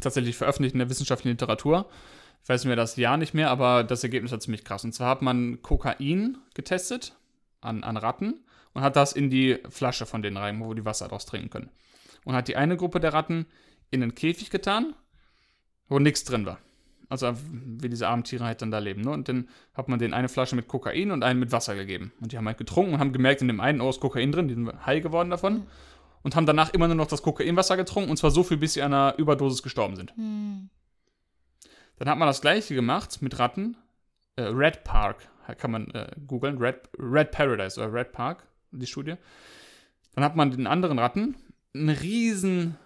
[0.00, 1.88] Tatsächlich veröffentlicht in der wissenschaftlichen Literatur.
[2.42, 4.84] Ich weiß mir das Jahr nicht mehr, aber das Ergebnis war ziemlich krass.
[4.84, 7.14] Und zwar hat man Kokain getestet
[7.60, 11.06] an, an Ratten und hat das in die Flasche von denen rein, wo die Wasser
[11.08, 11.70] daraus trinken können.
[12.30, 13.46] Und hat die eine Gruppe der Ratten
[13.90, 14.94] in einen Käfig getan,
[15.88, 16.58] wo nichts drin war.
[17.08, 19.00] Also wie diese armen Tiere halt dann da leben.
[19.00, 19.10] Ne?
[19.10, 22.12] Und dann hat man denen eine Flasche mit Kokain und eine mit Wasser gegeben.
[22.20, 24.46] Und die haben halt getrunken und haben gemerkt, in dem einen oh, ist Kokain drin,
[24.46, 25.66] die sind high geworden davon.
[26.22, 28.82] Und haben danach immer nur noch das Kokainwasser getrunken und zwar so viel, bis sie
[28.82, 30.14] an einer Überdosis gestorben sind.
[30.14, 30.70] hm.
[31.96, 33.76] Dann hat man das gleiche gemacht mit Ratten.
[34.36, 35.28] Äh, Red Park,
[35.58, 36.58] kann man äh, googeln.
[36.58, 39.16] Red, Red Paradise oder Red Park, die Studie.
[40.14, 41.34] Dann hat man den anderen Ratten
[41.74, 42.76] einen riesen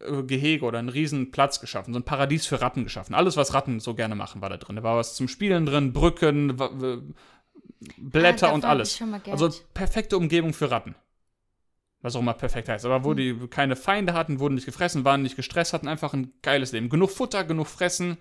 [0.00, 3.14] äh, Gehege oder einen riesen Platz geschaffen, so ein Paradies für Ratten geschaffen.
[3.14, 4.76] Alles, was Ratten so gerne machen, war da drin.
[4.76, 6.56] Da war was zum Spielen drin, Brücken,
[7.96, 9.00] Blätter Ah, und alles.
[9.30, 10.94] Also perfekte Umgebung für Ratten.
[12.00, 12.84] Was auch immer perfekt heißt.
[12.84, 13.16] Aber wo Hm.
[13.16, 16.88] die keine Feinde hatten, wurden nicht gefressen, waren nicht gestresst, hatten einfach ein geiles Leben.
[16.88, 18.18] Genug Futter, genug Fressen,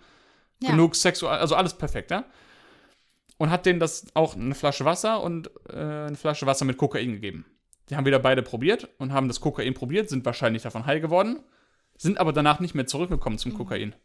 [0.62, 0.72] Ja.
[0.72, 2.26] genug Sexual, also alles perfekt, ja?
[3.38, 7.12] Und hat denen das auch eine Flasche Wasser und äh, eine Flasche Wasser mit Kokain
[7.14, 7.46] gegeben.
[7.90, 11.40] Die haben wieder beide probiert und haben das Kokain probiert, sind wahrscheinlich davon high geworden,
[11.98, 13.96] sind aber danach nicht mehr zurückgekommen zum Kokain.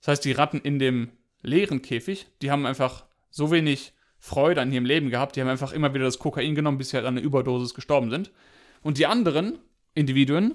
[0.00, 1.10] Das heißt, die Ratten in dem
[1.42, 5.72] leeren Käfig, die haben einfach so wenig Freude an ihrem Leben gehabt, die haben einfach
[5.72, 8.32] immer wieder das Kokain genommen, bis sie halt an einer Überdosis gestorben sind.
[8.82, 9.58] Und die anderen
[9.94, 10.54] Individuen,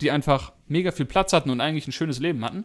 [0.00, 2.64] die einfach mega viel Platz hatten und eigentlich ein schönes Leben hatten,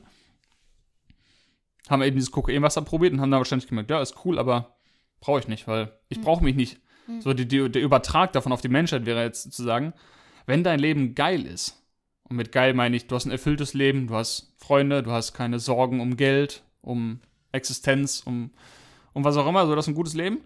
[1.90, 4.78] haben eben dieses Kokainwasser probiert und haben dann wahrscheinlich gemerkt, ja, ist cool, aber
[5.20, 6.80] brauche ich nicht, weil ich brauche mich nicht.
[7.20, 9.94] So, die, die, der Übertrag davon auf die Menschheit wäre jetzt zu sagen,
[10.46, 11.76] wenn dein Leben geil ist,
[12.24, 15.34] und mit geil meine ich, du hast ein erfülltes Leben, du hast Freunde, du hast
[15.34, 17.20] keine Sorgen um Geld, um
[17.52, 18.52] Existenz, um,
[19.14, 20.42] um was auch immer, so das ist ein gutes Leben.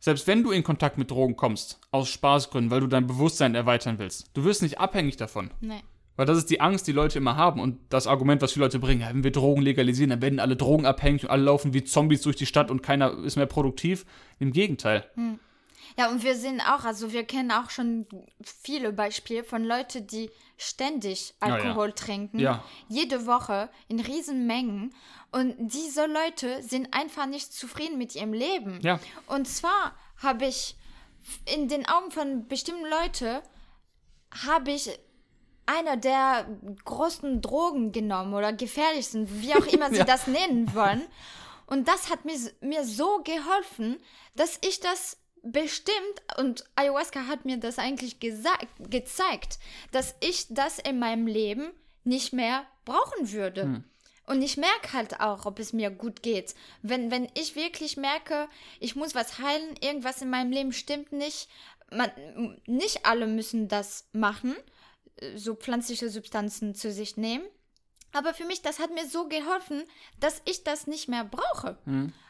[0.00, 3.98] Selbst wenn du in Kontakt mit Drogen kommst, aus Spaßgründen, weil du dein Bewusstsein erweitern
[3.98, 5.50] willst, du wirst nicht abhängig davon.
[5.60, 5.82] Nee.
[6.16, 8.78] Weil das ist die Angst, die Leute immer haben und das Argument, was viele Leute
[8.78, 12.22] bringen, ja, wenn wir Drogen legalisieren, dann werden alle drogenabhängig und alle laufen wie Zombies
[12.22, 14.06] durch die Stadt und keiner ist mehr produktiv.
[14.38, 15.08] Im Gegenteil.
[15.98, 18.06] Ja, und wir sehen auch, also wir kennen auch schon
[18.42, 21.54] viele Beispiele von Leuten, die ständig Ja, ja.
[21.54, 22.38] Alkohol trinken.
[22.38, 22.62] Ja.
[22.88, 24.94] Jede Woche in riesen Mengen.
[25.32, 28.78] Und diese Leute sind einfach nicht zufrieden mit ihrem Leben.
[28.82, 29.00] Ja.
[29.26, 30.76] Und zwar habe ich
[31.54, 33.40] in den Augen von bestimmten Leuten
[34.44, 34.90] habe ich
[35.66, 36.46] einer der
[36.84, 40.04] großen Drogen genommen oder gefährlichsten, wie auch immer sie Ja.
[40.04, 41.02] das nennen wollen.
[41.66, 43.98] Und das hat mir, mir so geholfen,
[44.36, 45.96] dass ich das bestimmt,
[46.38, 49.58] und Ayahuasca hat mir das eigentlich gesagt, gezeigt,
[49.92, 51.70] dass ich das in meinem Leben
[52.04, 53.84] nicht mehr brauchen würde.
[54.26, 56.54] Und ich merke halt auch, ob es mir gut geht.
[56.82, 58.48] Wenn, wenn ich wirklich merke,
[58.80, 61.48] ich muss was heilen, irgendwas in meinem Leben stimmt nicht,
[61.90, 62.10] man,
[62.66, 64.56] nicht alle müssen das machen,
[65.34, 67.44] so pflanzliche Substanzen zu sich nehmen.
[68.12, 69.84] Aber für mich, das hat mir so geholfen,
[70.20, 71.76] dass ich das nicht mehr brauche.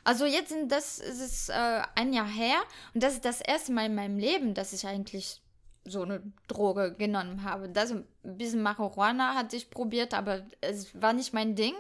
[0.05, 2.57] Also jetzt sind das, es ist äh, ein Jahr her
[2.95, 5.43] und das ist das erste Mal in meinem Leben, dass ich eigentlich
[5.85, 7.69] so eine Droge genommen habe.
[7.69, 11.75] Das ein bisschen Marihuana hatte ich probiert, aber es war nicht mein Ding.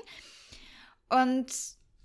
[1.08, 1.52] Und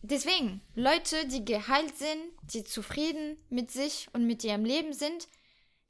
[0.02, 5.28] deswegen, Leute, die geheilt sind, die zufrieden mit sich und mit ihrem Leben sind,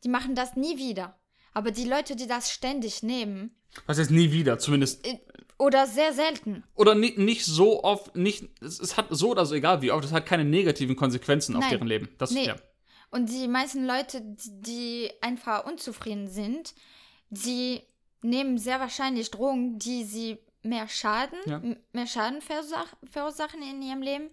[0.03, 1.18] die machen das nie wieder.
[1.54, 5.06] Aber die Leute, die das ständig nehmen, Was heißt nie wieder, zumindest.
[5.06, 5.20] äh,
[5.58, 9.82] oder sehr selten, Oder nicht, nicht so oft, nicht, es, hat so oder so, egal
[9.82, 11.70] wie oft, es hat keine negativen Konsequenzen auf Nein.
[11.72, 12.10] deren Leben.
[12.18, 12.47] Das, Nee.
[12.47, 12.56] ja.
[13.12, 16.74] Und die meisten Leute, die, einfach unzufrieden sind,
[17.30, 17.82] die
[18.22, 21.62] nehmen sehr wahrscheinlich Drogen, die sie mehr Schaden, Ja.
[21.91, 24.30] mehr Schaden versach verursachen in ihrem Leben.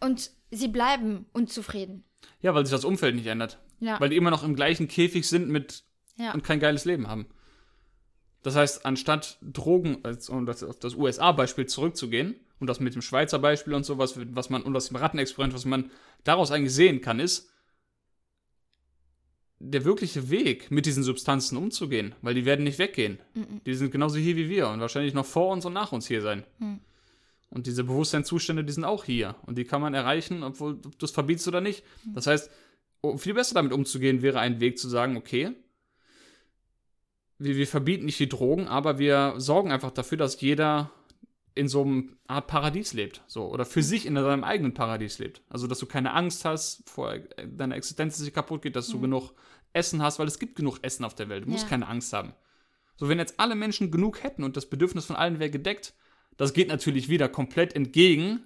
[0.00, 2.04] Und sie bleiben unzufrieden.
[2.42, 3.58] ja, weil sich das Umfeld nicht ändert.
[3.80, 3.98] Ja.
[4.00, 5.84] Weil die immer noch im gleichen Käfig sind mit
[6.18, 6.34] ja.
[6.34, 7.26] und kein geiles Leben haben.
[8.42, 13.38] Das heißt, anstatt Drogen, um das, auf das USA-Beispiel zurückzugehen und das mit dem Schweizer
[13.38, 15.90] Beispiel und sowas, was man, und das Rattenexperiment, was man
[16.24, 17.50] daraus eigentlich sehen kann, ist,
[19.60, 23.18] der wirkliche Weg, mit diesen Substanzen umzugehen, weil die werden nicht weggehen.
[23.66, 26.22] Die sind genauso hier wie wir und wahrscheinlich noch vor uns und nach uns hier
[26.22, 26.44] sein.
[27.50, 29.34] Und diese Bewusstseinszustände, die sind auch hier.
[29.46, 31.82] Und die kann man erreichen, obwohl ob du es verbietest oder nicht.
[32.14, 32.50] Das heißt,
[33.16, 35.50] viel besser damit umzugehen, wäre ein Weg zu sagen, okay,
[37.38, 40.90] wir, wir verbieten nicht die Drogen, aber wir sorgen einfach dafür, dass jeder
[41.54, 43.22] in so einem Art Paradies lebt.
[43.26, 45.42] So, oder für sich in seinem eigenen Paradies lebt.
[45.48, 49.00] Also, dass du keine Angst hast vor deiner Existenz, dass sie kaputt geht, dass du
[49.00, 49.32] genug
[49.72, 51.44] Essen hast, weil es gibt genug Essen auf der Welt.
[51.46, 51.70] Du musst Ja.
[51.70, 52.32] keine Angst haben.
[52.96, 55.94] So, wenn jetzt alle Menschen genug hätten und das Bedürfnis von allen wäre gedeckt,
[56.36, 58.44] das geht natürlich wieder komplett entgegen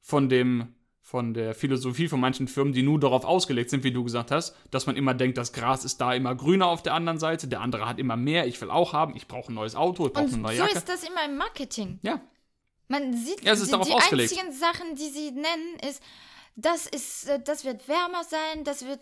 [0.00, 0.74] von dem
[1.06, 4.56] von der Philosophie von manchen Firmen, die nur darauf ausgelegt sind, wie du gesagt hast,
[4.70, 7.60] dass man immer denkt, das Gras ist da immer grüner auf der anderen Seite, der
[7.60, 10.28] andere hat immer mehr, ich will auch haben, ich brauche ein neues Auto, ich brauche
[10.28, 10.78] eine neue so Jacke.
[10.78, 11.98] ist das immer im Marketing.
[12.02, 12.20] ja,
[12.88, 14.32] Man sieht, Ja, es ist die, darauf die ausgelegt.
[14.32, 16.02] einzigen Sachen, die sie nennen, ist,
[16.56, 19.00] das ist, äh, das wird wärmer sein, das wird,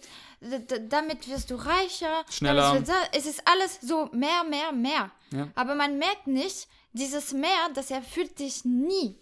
[0.91, 2.83] damit wirst du reicher, Schneller.
[3.13, 5.13] es ist alles so mehr, mehr, mehr.
[5.31, 5.49] Ja.
[5.55, 9.17] Aber man merkt nicht, dieses mehr, das erfüllt dich nie.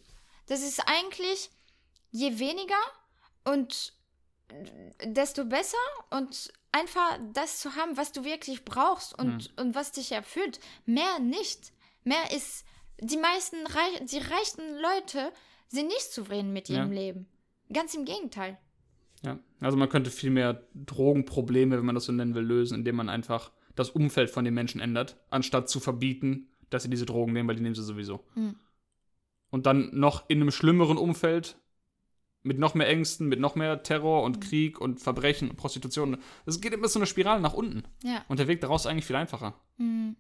[0.47, 1.51] Das ist eigentlich
[2.11, 2.75] je weniger
[3.45, 3.95] und
[5.05, 5.77] desto besser
[6.11, 9.51] und einfach das zu haben, was du wirklich brauchst und, Hm.
[9.67, 10.61] und was dich erfüllt.
[10.87, 11.73] Mehr nicht.
[12.05, 12.65] Mehr ist,
[13.01, 15.33] die meisten, Reich, die reichsten Leute
[15.69, 17.01] sind nicht zufrieden mit ihrem Ja.
[17.01, 17.29] Leben.
[17.73, 18.59] Ganz im Gegenteil.
[19.23, 19.39] ja.
[19.61, 23.09] Also man könnte viel mehr Drogenprobleme, wenn man das so nennen will, lösen, indem man
[23.11, 27.47] einfach das Umfeld von den Menschen ändert, anstatt zu verbieten, dass sie diese Drogen nehmen,
[27.49, 28.25] weil die nehmen sie sowieso.
[28.35, 28.59] Hm.
[29.51, 31.57] Und dann noch in einem schlimmeren Umfeld
[32.43, 36.19] mit noch mehr Ängsten, mit noch mehr Terror und Krieg und Verbrechen und Prostitution.
[36.47, 37.85] Es geht immer so eine Spirale nach unten.
[38.03, 38.25] Ja.
[38.29, 39.55] Und der Weg daraus ist eigentlich viel einfacher.
[39.77, 40.17] Mhm.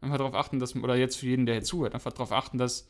[0.00, 2.88] Einfach darauf achten, dass, oder jetzt für jeden, der hier zuhört, einfach darauf achten, dass,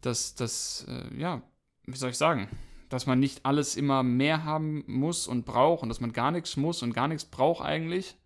[0.00, 1.42] dass, dass, äh, ja,
[1.86, 2.48] wie soll ich sagen,
[2.88, 6.56] dass man nicht alles immer mehr haben muss und braucht und dass man gar nichts
[6.56, 8.16] muss und gar nichts braucht eigentlich.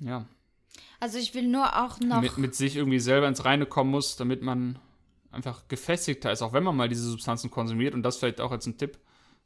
[0.00, 0.26] Ja.
[0.98, 2.22] Also ich will nur auch noch.
[2.22, 4.78] Mit, mit sich irgendwie selber ins Reine kommen muss, damit man
[5.30, 7.94] einfach gefestigter ist, auch wenn man mal diese Substanzen konsumiert.
[7.94, 8.98] Und das vielleicht auch als ein Tipp.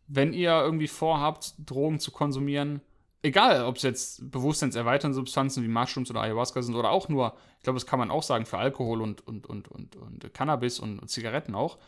[0.06, 2.80] Wenn ihr irgendwie vorhabt, Drogen zu konsumieren,
[3.22, 7.62] egal ob es jetzt bewusstseinserweiternde Substanzen wie Mushrooms oder Ayahuasca sind oder auch nur, ich
[7.62, 10.98] glaube, das kann man auch sagen für Alkohol und, und, und, und, und Cannabis und,
[10.98, 11.78] und Zigaretten auch,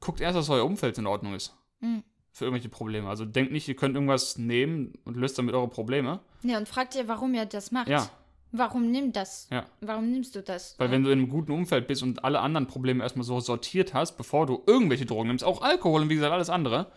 [0.00, 1.54] guckt erst, dass euer Umfeld in Ordnung ist.
[1.80, 2.02] Mhm.
[2.32, 3.08] Für irgendwelche Probleme.
[3.08, 6.20] Also denkt nicht, ihr könnt irgendwas nehmen und löst damit eure Probleme.
[6.42, 7.88] Ja, und fragt ihr, warum ihr das macht.
[7.88, 8.08] Ja.
[8.52, 9.48] Warum nimm das?
[9.50, 9.66] Ja.
[9.80, 10.74] Warum nimmst du das?
[10.78, 13.92] Weil wenn du in einem guten Umfeld bist und alle anderen Probleme erstmal so sortiert
[13.94, 16.90] hast, bevor du irgendwelche Drogen nimmst, auch Alkohol und wie gesagt alles andere,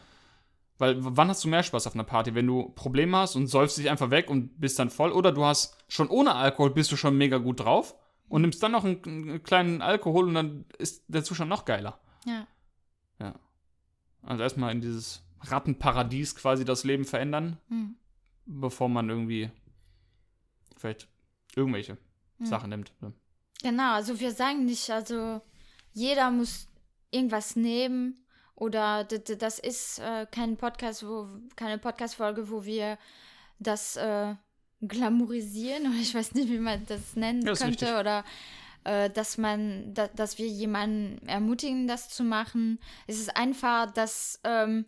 [0.78, 2.34] weil wann hast du mehr Spaß auf einer Party?
[2.36, 5.44] Wenn du Probleme hast und säufst dich einfach weg und bist dann voll oder du
[5.46, 7.96] hast schon ohne Alkohol bist du schon mega gut drauf
[8.30, 12.00] und nimmst dann noch einen, einen kleinen Alkohol und dann ist der Zustand noch geiler.
[12.26, 12.48] Ja.
[14.24, 17.96] Also erstmal in dieses Rattenparadies quasi das Leben verändern, Hm.
[18.46, 19.50] bevor man irgendwie
[20.78, 21.08] vielleicht
[21.56, 21.98] irgendwelche
[22.38, 22.46] Hm.
[22.46, 22.92] Sachen nimmt.
[23.02, 23.14] ne?
[23.62, 25.42] Genau, also wir sagen nicht, also
[25.94, 26.68] jeder muss
[27.12, 28.26] irgendwas nehmen
[28.56, 32.98] oder das ist äh, kein Podcast, wo keine Podcast-Folge, wo wir
[33.60, 34.36] das äh,
[34.82, 38.24] glamourisieren oder ich weiß nicht, wie man das nennen ist könnte oder
[38.84, 42.80] äh, dass man, da, dass wir jemanden ermutigen, das zu machen.
[43.06, 44.86] Es ist einfach das ähm,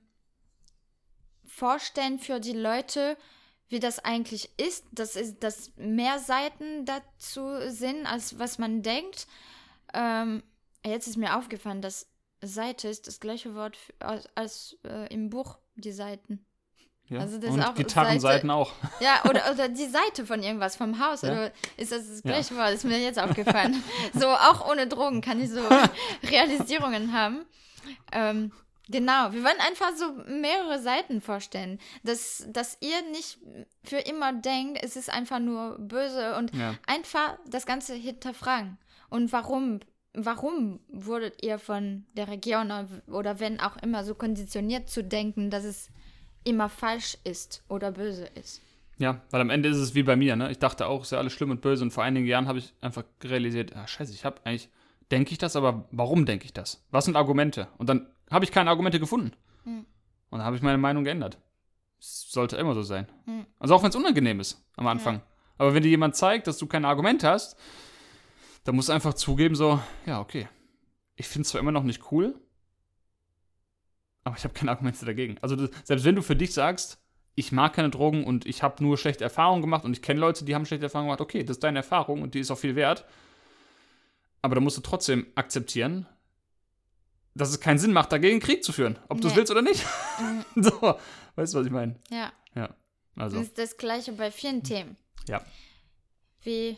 [1.45, 3.17] Vorstellen für die Leute,
[3.73, 9.27] wie das eigentlich ist, dass, es, dass mehr Seiten dazu sind, als was man denkt.
[9.95, 10.43] Ähm,
[10.85, 12.07] jetzt ist mir aufgefallen, dass
[12.41, 16.45] Seite ist das gleiche Wort für, als, als äh, im Buch, die Seiten.
[17.07, 17.19] Ja.
[17.19, 18.71] Also das ist und auch Gitarrenseiten auch.
[18.99, 21.23] Ja, oder, oder die Seite von irgendwas vom Haus.
[21.23, 21.31] Ja.
[21.31, 22.31] Oder ist das das Ja.
[22.31, 22.73] gleiche Wort?
[22.73, 23.83] Ist mir jetzt aufgefallen.
[24.13, 25.61] so, auch ohne Drogen kann ich so
[26.23, 27.45] Realisierungen haben.
[28.11, 28.51] Ähm,
[28.89, 31.79] genau, wir wollen einfach so mehrere Seiten vorstellen.
[32.03, 33.39] Dass, dass ihr nicht
[33.83, 36.75] für immer denkt, es ist einfach nur böse und Ja.
[36.87, 38.77] einfach das Ganze hinterfragen.
[39.09, 39.79] Und warum,
[40.13, 42.71] warum wurdet ihr von der Region
[43.07, 45.89] oder wenn auch immer so konditioniert zu denken, dass es
[46.43, 48.61] immer falsch ist oder böse ist?
[48.99, 50.51] Ja, weil am Ende ist es wie bei mir, ne?
[50.51, 52.73] Ich dachte auch, ist ja alles schlimm und böse und vor einigen Jahren habe ich
[52.79, 54.69] einfach realisiert, ah, scheiße, ich habe eigentlich,
[55.11, 56.83] denke ich das, aber warum denke ich das?
[56.91, 57.67] Was sind Argumente?
[57.77, 59.31] Und dann habe ich keine Argumente gefunden.
[59.63, 59.85] Hm.
[60.29, 61.37] Und dann habe ich meine Meinung geändert.
[61.99, 63.07] Es sollte immer so sein.
[63.25, 63.45] Hm.
[63.59, 65.21] Also auch wenn es unangenehm ist am Anfang.
[65.57, 67.57] Aber wenn dir jemand zeigt, dass du keine Argumente hast,
[68.63, 70.47] dann musst du einfach zugeben, so, ja, okay.
[71.15, 72.35] Ich finde es zwar immer noch nicht cool,
[74.23, 75.37] aber ich habe keine Argumente dagegen.
[75.41, 76.99] Also du, selbst wenn du für dich sagst,
[77.35, 80.45] ich mag keine Drogen und ich habe nur schlechte Erfahrungen gemacht und ich kenne Leute,
[80.45, 82.75] die haben schlechte Erfahrungen gemacht, okay, das ist deine Erfahrung und die ist auch viel
[82.75, 83.05] wert.
[84.41, 86.05] Aber da musst du trotzdem akzeptieren,
[87.35, 89.37] dass es keinen Sinn macht, dagegen Krieg zu führen, ob du es Nee.
[89.39, 89.83] willst oder nicht.
[90.19, 90.45] Mhm.
[90.63, 90.71] so,
[91.35, 91.99] weißt du, was ich meine?
[92.09, 92.31] Ja,
[93.15, 94.97] Also, das ist das Gleiche bei vielen Themen.
[95.27, 95.43] Ja.
[96.41, 96.77] Wie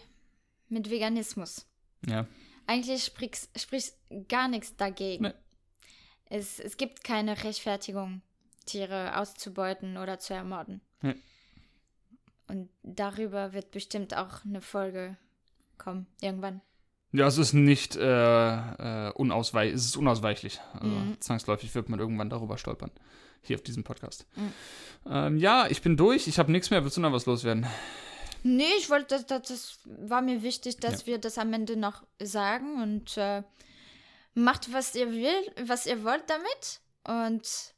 [0.69, 1.65] mit Veganismus.
[2.05, 2.27] ja.
[2.67, 3.95] Eigentlich sprichst, sprichst
[4.27, 5.25] gar nichts dagegen.
[5.25, 5.33] Nee.
[6.27, 8.23] Es, es gibt keine Rechtfertigung,
[8.65, 10.81] Tiere auszubeuten oder zu ermorden.
[11.03, 11.13] Nee.
[12.47, 15.15] Und darüber wird bestimmt auch eine Folge
[15.77, 16.61] kommen, irgendwann.
[17.17, 17.99] Ja, es ist nicht äh,
[19.07, 20.59] äh, unausweichlich, es ist unausweichlich.
[20.73, 21.21] Also Mhm.
[21.21, 22.91] zwangsläufig wird man irgendwann darüber stolpern.
[23.41, 24.25] Hier auf diesem Podcast.
[24.35, 24.53] Mhm.
[25.09, 26.83] Ähm, ja, ich bin durch, ich habe nichts mehr.
[26.83, 27.65] Willst du noch was loswerden?
[28.43, 32.03] Nee, ich wollte, das, das, das war mir wichtig, dass wir das am Ende noch
[32.21, 33.43] sagen und äh,
[34.33, 37.73] macht, was ihr will, was ihr wollt damit und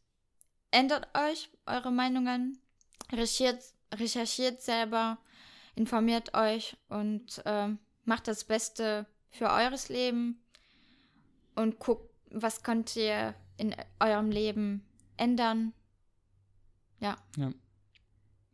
[0.72, 2.60] ändert euch eure Meinungen,
[3.11, 3.61] recherchiert,
[3.94, 5.18] recherchiert selber,
[5.76, 7.70] informiert euch und äh,
[8.06, 9.06] macht das Beste
[9.38, 10.41] für eures Leben
[11.55, 14.84] und guckt, was könnt ihr in eurem Leben
[15.18, 15.73] ändern.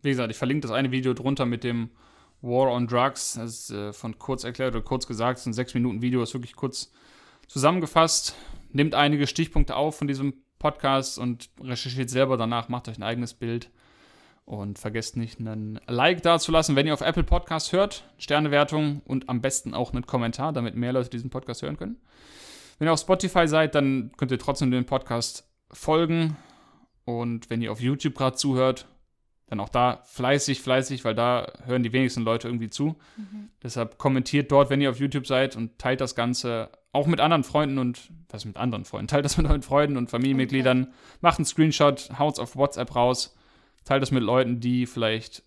[0.01, 1.91] Wie gesagt, ich verlinke das eine Video drunter mit dem
[2.41, 3.33] War on Drugs.
[3.33, 5.37] Das ist äh, von kurz erklärt oder kurz gesagt.
[5.37, 6.91] Es ist ein 6 Minuten Video, ist wirklich kurz
[7.47, 8.35] zusammengefasst.
[8.69, 13.33] Nehmt einige Stichpunkte auf von diesem Podcast und recherchiert selber danach, macht euch ein eigenes
[13.33, 13.69] Bild.
[14.45, 19.41] Und vergesst nicht, einen Like dazulassen, wenn ihr auf Apple Podcast hört, Sternewertung und am
[19.41, 22.01] besten auch einen Kommentar, damit mehr Leute diesen Podcast hören können.
[22.77, 26.35] Wenn ihr auf Spotify seid, dann könnt ihr trotzdem dem Podcast folgen.
[27.05, 28.85] Und wenn ihr auf YouTube gerade zuhört,
[29.47, 32.95] dann auch da fleißig, fleißig, weil da hören die wenigsten Leute irgendwie zu.
[33.61, 37.43] Deshalb kommentiert dort, wenn ihr auf YouTube seid und teilt das Ganze auch mit anderen
[37.43, 39.07] Freunden und, was mit anderen Freunden?
[39.07, 40.93] Teilt das mit euren Freunden und Familienmitgliedern.
[41.21, 43.35] Macht einen Screenshot, haut's auf WhatsApp raus.
[43.85, 45.43] Teilt das mit Leuten, die vielleicht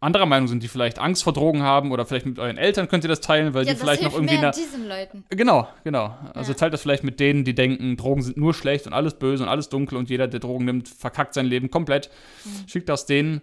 [0.00, 3.04] anderer Meinung sind, die vielleicht Angst vor Drogen haben oder vielleicht mit euren Eltern könnt
[3.04, 5.24] ihr das teilen, weil ja, die vielleicht noch irgendwie mehr diesen Leuten.
[5.28, 6.16] Genau, genau.
[6.34, 6.56] Also Ja.
[6.58, 9.48] teilt das vielleicht mit denen, die denken, Drogen sind nur schlecht und alles böse und
[9.48, 12.10] alles dunkel und jeder, der Drogen nimmt, verkackt sein Leben komplett.
[12.44, 12.68] Mhm.
[12.68, 13.40] Schickt das denen,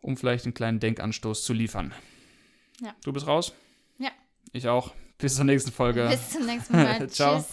[0.00, 1.92] um vielleicht einen kleinen Denkanstoß zu liefern.
[2.80, 2.92] Ja.
[3.04, 3.52] Du bist raus?
[3.98, 4.10] Ja.
[4.52, 4.92] Ich auch.
[5.18, 6.08] Bis zur nächsten Folge.
[6.10, 7.08] Bis zum nächsten Mal.
[7.08, 7.36] Ciao.
[7.36, 7.46] Tschüss.